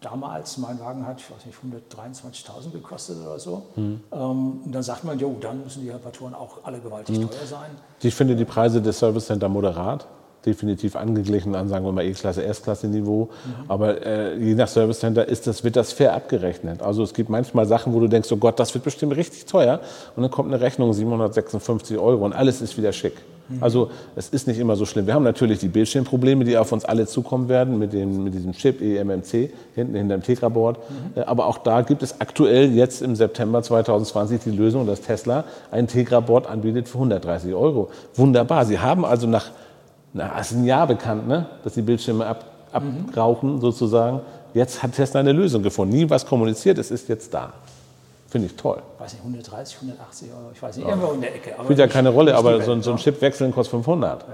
damals, 0.00 0.58
mein 0.58 0.78
Wagen 0.80 1.06
hat, 1.06 1.20
ich 1.20 1.30
weiß 1.30 1.46
nicht, 1.46 1.58
123.000 1.92 2.70
gekostet 2.72 3.16
oder 3.20 3.38
so. 3.38 3.62
Mhm. 3.76 4.00
Ähm, 4.12 4.60
und 4.64 4.72
dann 4.72 4.82
sagt 4.82 5.04
man, 5.04 5.18
jo, 5.18 5.36
dann 5.40 5.62
müssen 5.62 5.82
die 5.82 5.90
Reparaturen 5.90 6.34
auch 6.34 6.64
alle 6.64 6.80
gewaltig 6.80 7.18
mhm. 7.18 7.30
teuer 7.30 7.46
sein. 7.46 7.70
Ich 8.02 8.14
finde 8.14 8.36
die 8.36 8.44
Preise 8.44 8.80
des 8.80 8.98
Service 8.98 9.26
Center 9.26 9.48
moderat 9.48 10.06
definitiv 10.46 10.96
angeglichen 10.96 11.54
an, 11.54 11.68
sagen 11.68 11.84
wir 11.84 11.92
mal, 11.92 12.04
E-Klasse, 12.04 12.44
S-Klasse-Niveau. 12.44 13.24
Mhm. 13.24 13.70
Aber 13.70 14.04
äh, 14.06 14.36
je 14.38 14.54
nach 14.54 14.68
Service 14.68 15.00
Center 15.00 15.26
ist 15.26 15.46
das, 15.46 15.64
wird 15.64 15.76
das 15.76 15.92
fair 15.92 16.14
abgerechnet. 16.14 16.82
Also 16.82 17.02
es 17.02 17.12
gibt 17.12 17.28
manchmal 17.28 17.66
Sachen, 17.66 17.92
wo 17.92 18.00
du 18.00 18.08
denkst, 18.08 18.30
oh 18.32 18.36
Gott, 18.36 18.58
das 18.58 18.72
wird 18.74 18.84
bestimmt 18.84 19.16
richtig 19.16 19.46
teuer. 19.46 19.80
Und 20.16 20.22
dann 20.22 20.30
kommt 20.30 20.52
eine 20.52 20.60
Rechnung, 20.60 20.92
756 20.92 21.98
Euro 21.98 22.24
und 22.24 22.32
alles 22.32 22.62
ist 22.62 22.76
wieder 22.78 22.92
schick. 22.92 23.14
Mhm. 23.48 23.62
Also 23.62 23.90
es 24.16 24.28
ist 24.28 24.46
nicht 24.46 24.58
immer 24.58 24.76
so 24.76 24.86
schlimm. 24.86 25.06
Wir 25.06 25.14
haben 25.14 25.24
natürlich 25.24 25.58
die 25.58 25.68
Bildschirmprobleme, 25.68 26.44
die 26.44 26.56
auf 26.56 26.72
uns 26.72 26.84
alle 26.84 27.06
zukommen 27.06 27.48
werden 27.48 27.78
mit, 27.78 27.92
dem, 27.92 28.24
mit 28.24 28.34
diesem 28.34 28.52
Chip 28.52 28.80
eMMC 28.80 29.50
hinten 29.74 29.94
hinter 29.94 30.16
dem 30.16 30.22
Tegra-Board. 30.22 30.78
Mhm. 30.78 31.20
Äh, 31.20 31.24
aber 31.24 31.46
auch 31.46 31.58
da 31.58 31.82
gibt 31.82 32.02
es 32.02 32.20
aktuell 32.20 32.72
jetzt 32.72 33.02
im 33.02 33.16
September 33.16 33.62
2020 33.62 34.42
die 34.44 34.50
Lösung, 34.50 34.86
dass 34.86 35.00
Tesla 35.00 35.44
ein 35.70 35.86
Tegra-Board 35.86 36.46
anbietet 36.46 36.88
für 36.88 36.98
130 36.98 37.54
Euro. 37.54 37.90
Wunderbar. 38.14 38.64
Sie 38.64 38.78
haben 38.78 39.04
also 39.04 39.26
nach 39.26 39.50
na, 40.12 40.38
ist 40.38 40.52
ein 40.52 40.64
Jahr 40.64 40.86
bekannt, 40.86 41.28
ne? 41.28 41.46
dass 41.62 41.74
die 41.74 41.82
Bildschirme 41.82 42.26
ab, 42.26 42.44
abrauchen 42.72 43.56
mhm. 43.56 43.60
sozusagen. 43.60 44.20
Jetzt 44.54 44.82
hat 44.82 44.92
Tesla 44.92 45.20
eine 45.20 45.32
Lösung 45.32 45.62
gefunden. 45.62 45.94
Nie 45.94 46.08
was 46.08 46.24
kommuniziert, 46.24 46.78
es 46.78 46.90
ist 46.90 47.08
jetzt 47.08 47.32
da. 47.32 47.52
Finde 48.28 48.48
ich 48.48 48.56
toll. 48.56 48.82
Ich 48.96 49.00
weiß 49.00 49.12
nicht, 49.14 49.22
130, 49.22 49.76
180 49.76 50.28
Euro, 50.30 50.50
ich 50.52 50.62
weiß 50.62 50.76
nicht, 50.76 50.86
ja. 50.86 50.94
irgendwo 50.94 51.12
in 51.12 51.20
der 51.20 51.34
Ecke. 51.34 51.54
Spielt 51.62 51.78
ja 51.78 51.86
keine 51.86 52.10
Rolle, 52.10 52.34
aber 52.34 52.62
so, 52.62 52.78
so, 52.80 52.90
ein 52.92 52.96
Chip 52.98 53.20
wechseln 53.22 53.52
kostet 53.52 53.70
500. 53.70 54.22
Ja, 54.22 54.28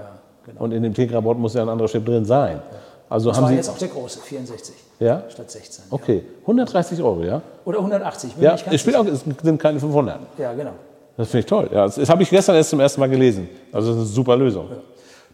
genau. 0.45 0.61
Und 0.61 0.71
in 0.73 0.83
dem 0.83 0.93
Tegra-Board 0.93 1.37
muss 1.37 1.53
ja 1.53 1.61
ein 1.61 1.69
anderer 1.69 1.87
Chip 1.87 2.05
drin 2.05 2.25
sein. 2.25 2.57
Ja. 2.57 2.77
Also 3.09 3.29
das 3.29 3.37
haben 3.37 3.43
war 3.43 3.49
Sie 3.51 3.55
jetzt 3.55 3.69
auch 3.69 3.77
der 3.77 3.87
große, 3.87 4.19
64 4.19 4.75
ja? 4.99 5.23
statt 5.29 5.51
16. 5.51 5.85
Okay, 5.91 6.23
130 6.41 7.01
Euro, 7.01 7.23
ja? 7.23 7.41
Oder 7.63 7.77
180. 7.77 8.31
Ja, 8.39 8.55
ich 8.71 8.81
spiele 8.81 8.99
auch, 8.99 9.05
es 9.05 9.21
sind 9.21 9.59
keine 9.59 9.79
500. 9.79 10.19
Ja, 10.37 10.53
genau. 10.53 10.71
Das 11.15 11.29
finde 11.29 11.39
ich 11.39 11.45
toll. 11.45 11.69
Ja, 11.71 11.85
das, 11.85 11.95
das 11.95 12.09
habe 12.09 12.23
ich 12.23 12.29
gestern 12.29 12.55
erst 12.55 12.71
zum 12.71 12.79
ersten 12.79 12.99
Mal 12.99 13.09
gelesen. 13.09 13.47
Also 13.71 13.89
das 13.89 13.97
ist 13.97 14.07
eine 14.07 14.13
super 14.13 14.35
Lösung. 14.35 14.67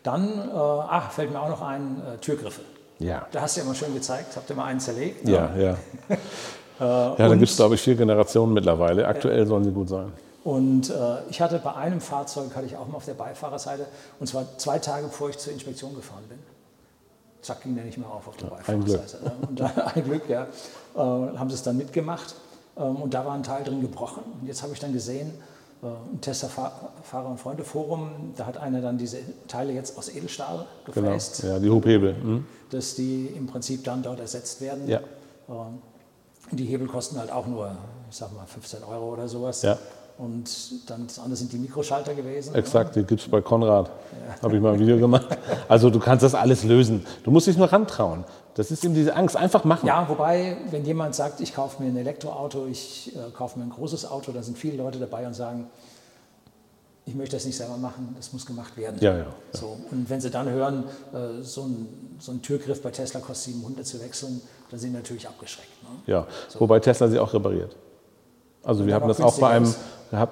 Dann, 0.04 0.50
äh, 0.50 0.54
ach, 0.54 1.12
fällt 1.12 1.32
mir 1.32 1.40
auch 1.40 1.50
noch 1.50 1.62
ein, 1.62 2.02
äh, 2.02 2.18
Türgriffe. 2.18 2.62
Ja. 3.00 3.26
Da 3.32 3.42
hast 3.42 3.56
du 3.56 3.62
ja 3.62 3.66
immer 3.66 3.76
schön 3.76 3.94
gezeigt, 3.94 4.36
habt 4.36 4.50
ihr 4.50 4.56
mal 4.56 4.66
einen 4.66 4.80
zerlegt. 4.80 5.28
Ja, 5.28 5.56
ja. 5.56 5.78
ja, 6.80 7.16
da 7.16 7.36
gibt 7.36 7.50
es, 7.50 7.56
glaube 7.56 7.76
ich, 7.76 7.82
vier 7.82 7.96
Generationen 7.96 8.54
mittlerweile. 8.54 9.08
Aktuell 9.08 9.46
sollen 9.48 9.64
sie 9.64 9.72
gut 9.72 9.90
sein. 9.90 10.12
Und 10.44 10.90
äh, 10.90 10.94
ich 11.30 11.42
hatte 11.42 11.60
bei 11.60 11.76
einem 11.76 12.02
Fahrzeug, 12.02 12.56
hatte 12.56 12.66
ich 12.66 12.76
auch 12.76 12.88
mal 12.88 12.98
auf 12.98 13.06
der 13.06 13.14
Beifahrerseite, 13.14 13.86
und 14.20 14.28
zwar 14.28 14.58
zwei 14.58 14.80
Tage 14.80 15.06
bevor 15.06 15.30
ich 15.30 15.38
zur 15.38 15.54
Inspektion 15.54 15.96
gefahren 15.96 16.24
bin. 16.30 16.40
Zack, 17.42 17.62
ging 17.62 17.76
der 17.76 17.86
nicht 17.86 17.98
mehr 17.98 18.08
auf 18.08 18.28
auf 18.28 18.38
der 18.38 18.50
ja, 18.50 18.56
Beifahrerseite. 18.56 19.18
Ein 19.18 19.32
Glück. 19.32 19.50
Und 19.50 19.60
da, 19.60 19.92
ein 19.96 20.04
Glück, 20.04 20.30
ja. 20.30 20.44
Äh, 20.96 21.38
haben 21.38 21.50
sie 21.50 21.56
es 21.56 21.64
dann 21.64 21.78
mitgemacht. 21.78 22.36
Ähm, 22.78 22.96
und 22.98 23.14
da 23.14 23.26
war 23.26 23.34
ein 23.34 23.44
Teil 23.44 23.64
drin 23.64 23.82
gebrochen. 23.82 24.24
Und 24.40 24.48
jetzt 24.48 24.64
habe 24.64 24.74
ich 24.74 24.80
dann 24.80 24.94
gesehen, 24.94 25.30
äh, 25.30 25.51
ein 25.84 26.22
Tesla 26.22 26.48
Fahrer- 26.48 27.30
und 27.30 27.40
Freunde-Forum, 27.40 28.34
da 28.36 28.46
hat 28.46 28.58
einer 28.58 28.82
dann 28.82 28.98
diese 28.98 29.18
Teile 29.48 29.74
jetzt 29.74 29.98
aus 29.98 30.10
Edelstahl 30.10 30.66
gefräst. 30.86 31.42
Genau, 31.42 31.54
ja, 31.54 31.60
die 31.60 31.70
Hubhebel. 31.70 32.14
Mhm. 32.14 32.46
Dass 32.70 32.96
die 32.96 33.28
im 33.36 33.48
Prinzip 33.48 33.84
dann 33.84 34.04
dort 34.04 34.20
ersetzt 34.20 34.62
werden. 34.62 34.88
Ja. 34.88 35.00
Ähm, 35.50 35.82
die 36.52 36.66
Hebel 36.66 36.88
kosten 36.88 37.18
halt 37.18 37.32
auch 37.32 37.48
nur, 37.48 37.76
ich 38.10 38.16
sag 38.16 38.32
mal, 38.36 38.46
15 38.46 38.84
Euro 38.84 39.14
oder 39.14 39.28
sowas. 39.28 39.62
Ja. 39.64 39.78
Und 40.18 40.50
dann 40.88 41.08
das 41.08 41.18
andere 41.18 41.36
sind 41.36 41.52
die 41.52 41.58
Mikroschalter 41.58 42.14
gewesen. 42.14 42.54
Exakt, 42.54 42.96
die 42.96 43.04
gibt 43.04 43.22
es 43.22 43.28
bei 43.28 43.42
Konrad. 43.42 43.88
Ja. 43.88 44.44
Habe 44.44 44.58
ich 44.58 44.62
mal 44.62 44.74
ein 44.74 44.80
Video 44.80 45.00
gemacht. 45.00 45.26
Also 45.68 45.90
du 45.90 46.00
kannst 46.00 46.24
das 46.24 46.36
alles 46.36 46.64
lösen. 46.64 47.04
Du 47.24 47.32
musst 47.32 47.48
dich 47.48 47.58
nur 47.58 47.72
rantrauen. 47.72 48.24
Das 48.56 48.70
ist 48.72 48.84
eben 48.84 48.94
diese 48.94 49.16
Angst, 49.16 49.38
einfach 49.38 49.64
machen. 49.64 49.88
Ja, 49.88 50.08
wobei, 50.10 50.58
wenn 50.70 50.86
jemand 50.86 51.16
sagt, 51.16 51.40
ich 51.40 51.56
kaufe 51.56 51.82
mir 51.82 51.90
ein 51.90 51.98
Elektroauto, 51.98 52.68
ich 52.68 53.16
äh, 53.16 53.32
kaufe 53.32 53.58
mir 53.58 53.66
ein 53.66 53.72
großes 53.72 54.10
Auto, 54.10 54.32
dann 54.32 54.44
sind 54.44 54.58
viele 54.58 54.78
Leute 54.78 55.00
dabei 55.00 55.26
und 55.26 55.34
sagen, 55.34 55.70
ich 57.06 57.16
möchte 57.16 57.36
das 57.36 57.46
nicht 57.46 57.58
selber 57.58 57.78
machen, 57.78 58.14
das 58.16 58.32
muss 58.32 58.46
gemacht 58.46 58.78
werden. 58.78 58.98
Ja, 59.00 59.14
ja, 59.14 59.20
ja. 59.20 59.26
So, 59.54 59.78
und 59.90 60.10
wenn 60.10 60.22
sie 60.22 60.30
dann 60.30 60.50
hören, 60.50 60.84
äh, 61.14 61.42
so, 61.42 61.64
ein, 61.64 61.88
so 62.20 62.32
ein 62.32 62.42
Türgriff 62.42 62.82
bei 62.82 62.92
Tesla 62.92 63.20
kostet 63.20 63.54
700 63.54 63.86
zu 63.86 64.02
wechseln, 64.02 64.42
dann 64.70 64.80
sind 64.80 64.92
sie 64.92 64.98
natürlich 64.98 65.28
abgeschreckt. 65.28 65.84
Ne? 65.84 65.90
Ja, 66.06 66.28
so. 66.48 66.60
wobei 66.60 66.80
Tesla 66.80 67.08
sie 67.08 67.20
auch 67.20 67.34
repariert. 67.34 67.76
Also 68.64 68.86
wir 68.86 68.94
haben 68.94 69.08
das 69.08 69.20
auch 69.20 69.40
bei 69.40 69.50
einem. 69.50 69.74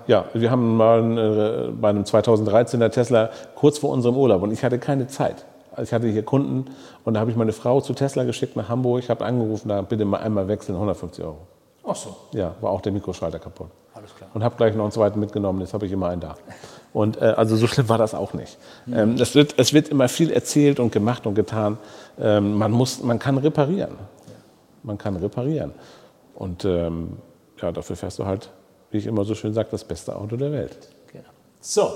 Ja, 0.08 0.26
wir 0.34 0.52
haben 0.52 0.76
mal 0.78 1.70
äh, 1.70 1.72
bei 1.72 1.90
einem 1.90 2.04
2013er 2.04 2.90
Tesla 2.90 3.30
kurz 3.56 3.80
vor 3.80 3.92
unserem 3.92 4.18
Urlaub 4.18 4.44
und 4.44 4.52
ich 4.52 4.64
hatte 4.64 4.78
keine 4.78 5.08
Zeit. 5.08 5.46
Also 5.72 5.84
ich 5.84 5.94
hatte 5.94 6.08
hier 6.08 6.24
Kunden 6.24 6.66
und 7.06 7.14
da 7.14 7.20
habe 7.20 7.32
ich 7.32 7.38
meine 7.38 7.54
Frau 7.54 7.82
zu 7.82 7.94
Tesla 7.94 8.24
geschickt 8.24 8.56
nach 8.56 8.70
Hamburg. 8.70 9.00
Ich 9.00 9.10
habe 9.10 9.26
angerufen, 9.26 9.70
da 9.70 9.82
bitte 9.82 10.06
mal 10.06 10.18
einmal 10.18 10.48
wechseln, 10.48 10.76
150 10.76 11.24
Euro. 11.24 11.38
Ach 11.86 11.96
so. 11.96 12.16
Ja, 12.34 12.56
war 12.62 12.72
auch 12.72 12.82
der 12.82 12.92
Mikroschalter 12.92 13.40
kaputt. 13.40 13.70
Alles 13.94 14.16
klar. 14.16 14.30
Und 14.34 14.44
habe 14.44 14.56
gleich 14.56 14.76
noch 14.76 14.84
einen 14.84 14.92
zweiten 14.92 15.20
mitgenommen, 15.20 15.62
jetzt 15.62 15.74
habe 15.74 15.86
ich 15.86 15.92
immer 15.92 16.10
einen 16.10 16.22
da. 16.22 16.36
Und 16.94 17.22
äh, 17.22 17.26
also 17.26 17.56
so 17.56 17.68
schlimm 17.68 17.90
war 17.90 17.98
das 17.98 18.14
auch 18.14 18.34
nicht. 18.34 18.58
Ähm, 18.92 19.16
es, 19.20 19.36
wird, 19.36 19.56
es 19.58 19.74
wird 19.74 19.90
immer 19.90 20.08
viel 20.08 20.32
erzählt 20.32 20.80
und 20.80 20.92
gemacht 20.92 21.26
und 21.28 21.36
getan. 21.36 21.78
Ähm, 22.20 22.54
man, 22.58 22.72
muss, 22.72 23.04
man 23.04 23.20
kann 23.20 23.38
reparieren. 23.38 23.96
Man 24.84 24.98
kann 24.98 25.16
reparieren. 25.16 25.74
Und 26.36 26.66
ähm, 26.66 27.18
ja, 27.62 27.72
dafür 27.72 27.96
fährst 27.96 28.20
du 28.20 28.26
halt, 28.26 28.50
wie 28.92 28.98
ich 28.98 29.08
immer 29.08 29.26
so 29.26 29.36
schön 29.36 29.54
sage, 29.54 29.68
das 29.72 29.84
beste 29.84 30.16
Auto 30.16 30.38
der 30.38 30.52
Welt. 30.52 30.78
Genau. 31.12 31.26
So, 31.60 31.92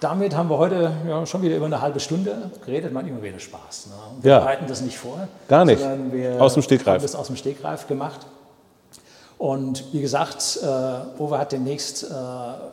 damit 0.00 0.36
haben 0.36 0.48
wir 0.50 0.58
heute 0.58 0.92
ja, 1.08 1.24
schon 1.26 1.42
wieder 1.42 1.56
über 1.56 1.66
eine 1.66 1.80
halbe 1.80 2.00
Stunde 2.00 2.50
geredet. 2.64 2.92
Man 2.92 3.06
immer 3.06 3.22
wieder 3.22 3.38
Spaß. 3.38 3.86
Ne? 3.86 3.92
Wir 4.22 4.32
Ja. 4.32 4.38
bereiten 4.40 4.66
das 4.68 4.80
nicht 4.80 4.98
vor. 4.98 5.28
Gar 5.48 5.64
nicht. 5.64 5.82
Aus 6.38 6.54
dem 6.54 6.62
Stegreif. 6.62 6.94
haben 6.96 7.02
das 7.02 7.14
aus 7.14 7.28
dem 7.28 7.36
Stegreif 7.36 7.86
gemacht. 7.86 8.20
Und 9.36 9.92
wie 9.92 10.00
gesagt, 10.00 10.60
äh, 10.62 11.20
Uwe 11.20 11.38
hat 11.38 11.52
demnächst 11.52 12.04
äh, 12.04 12.06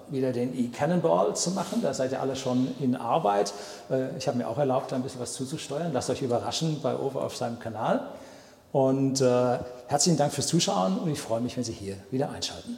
wieder 0.09 0.31
den 0.31 0.57
E-Cannonball 0.57 1.35
zu 1.35 1.51
machen. 1.51 1.81
Da 1.81 1.93
seid 1.93 2.11
ihr 2.11 2.21
alle 2.21 2.35
schon 2.35 2.67
in 2.79 2.95
Arbeit. 2.95 3.51
Äh, 3.89 4.15
ich 4.17 4.27
habe 4.27 4.37
mir 4.37 4.47
auch 4.47 4.57
erlaubt, 4.57 4.91
da 4.91 4.95
ein 4.95 5.01
bisschen 5.01 5.19
was 5.21 5.33
zuzusteuern. 5.33 5.91
Lasst 5.91 6.09
euch 6.09 6.21
überraschen 6.21 6.79
bei 6.83 6.95
Uwe 6.95 7.19
auf 7.19 7.35
seinem 7.35 7.59
Kanal. 7.59 8.01
Und 8.71 9.19
äh, 9.21 9.57
herzlichen 9.87 10.17
Dank 10.17 10.31
fürs 10.31 10.47
Zuschauen 10.47 10.97
und 10.99 11.11
ich 11.11 11.19
freue 11.19 11.41
mich, 11.41 11.57
wenn 11.57 11.63
Sie 11.63 11.73
hier 11.73 11.95
wieder 12.09 12.29
einschalten. 12.29 12.77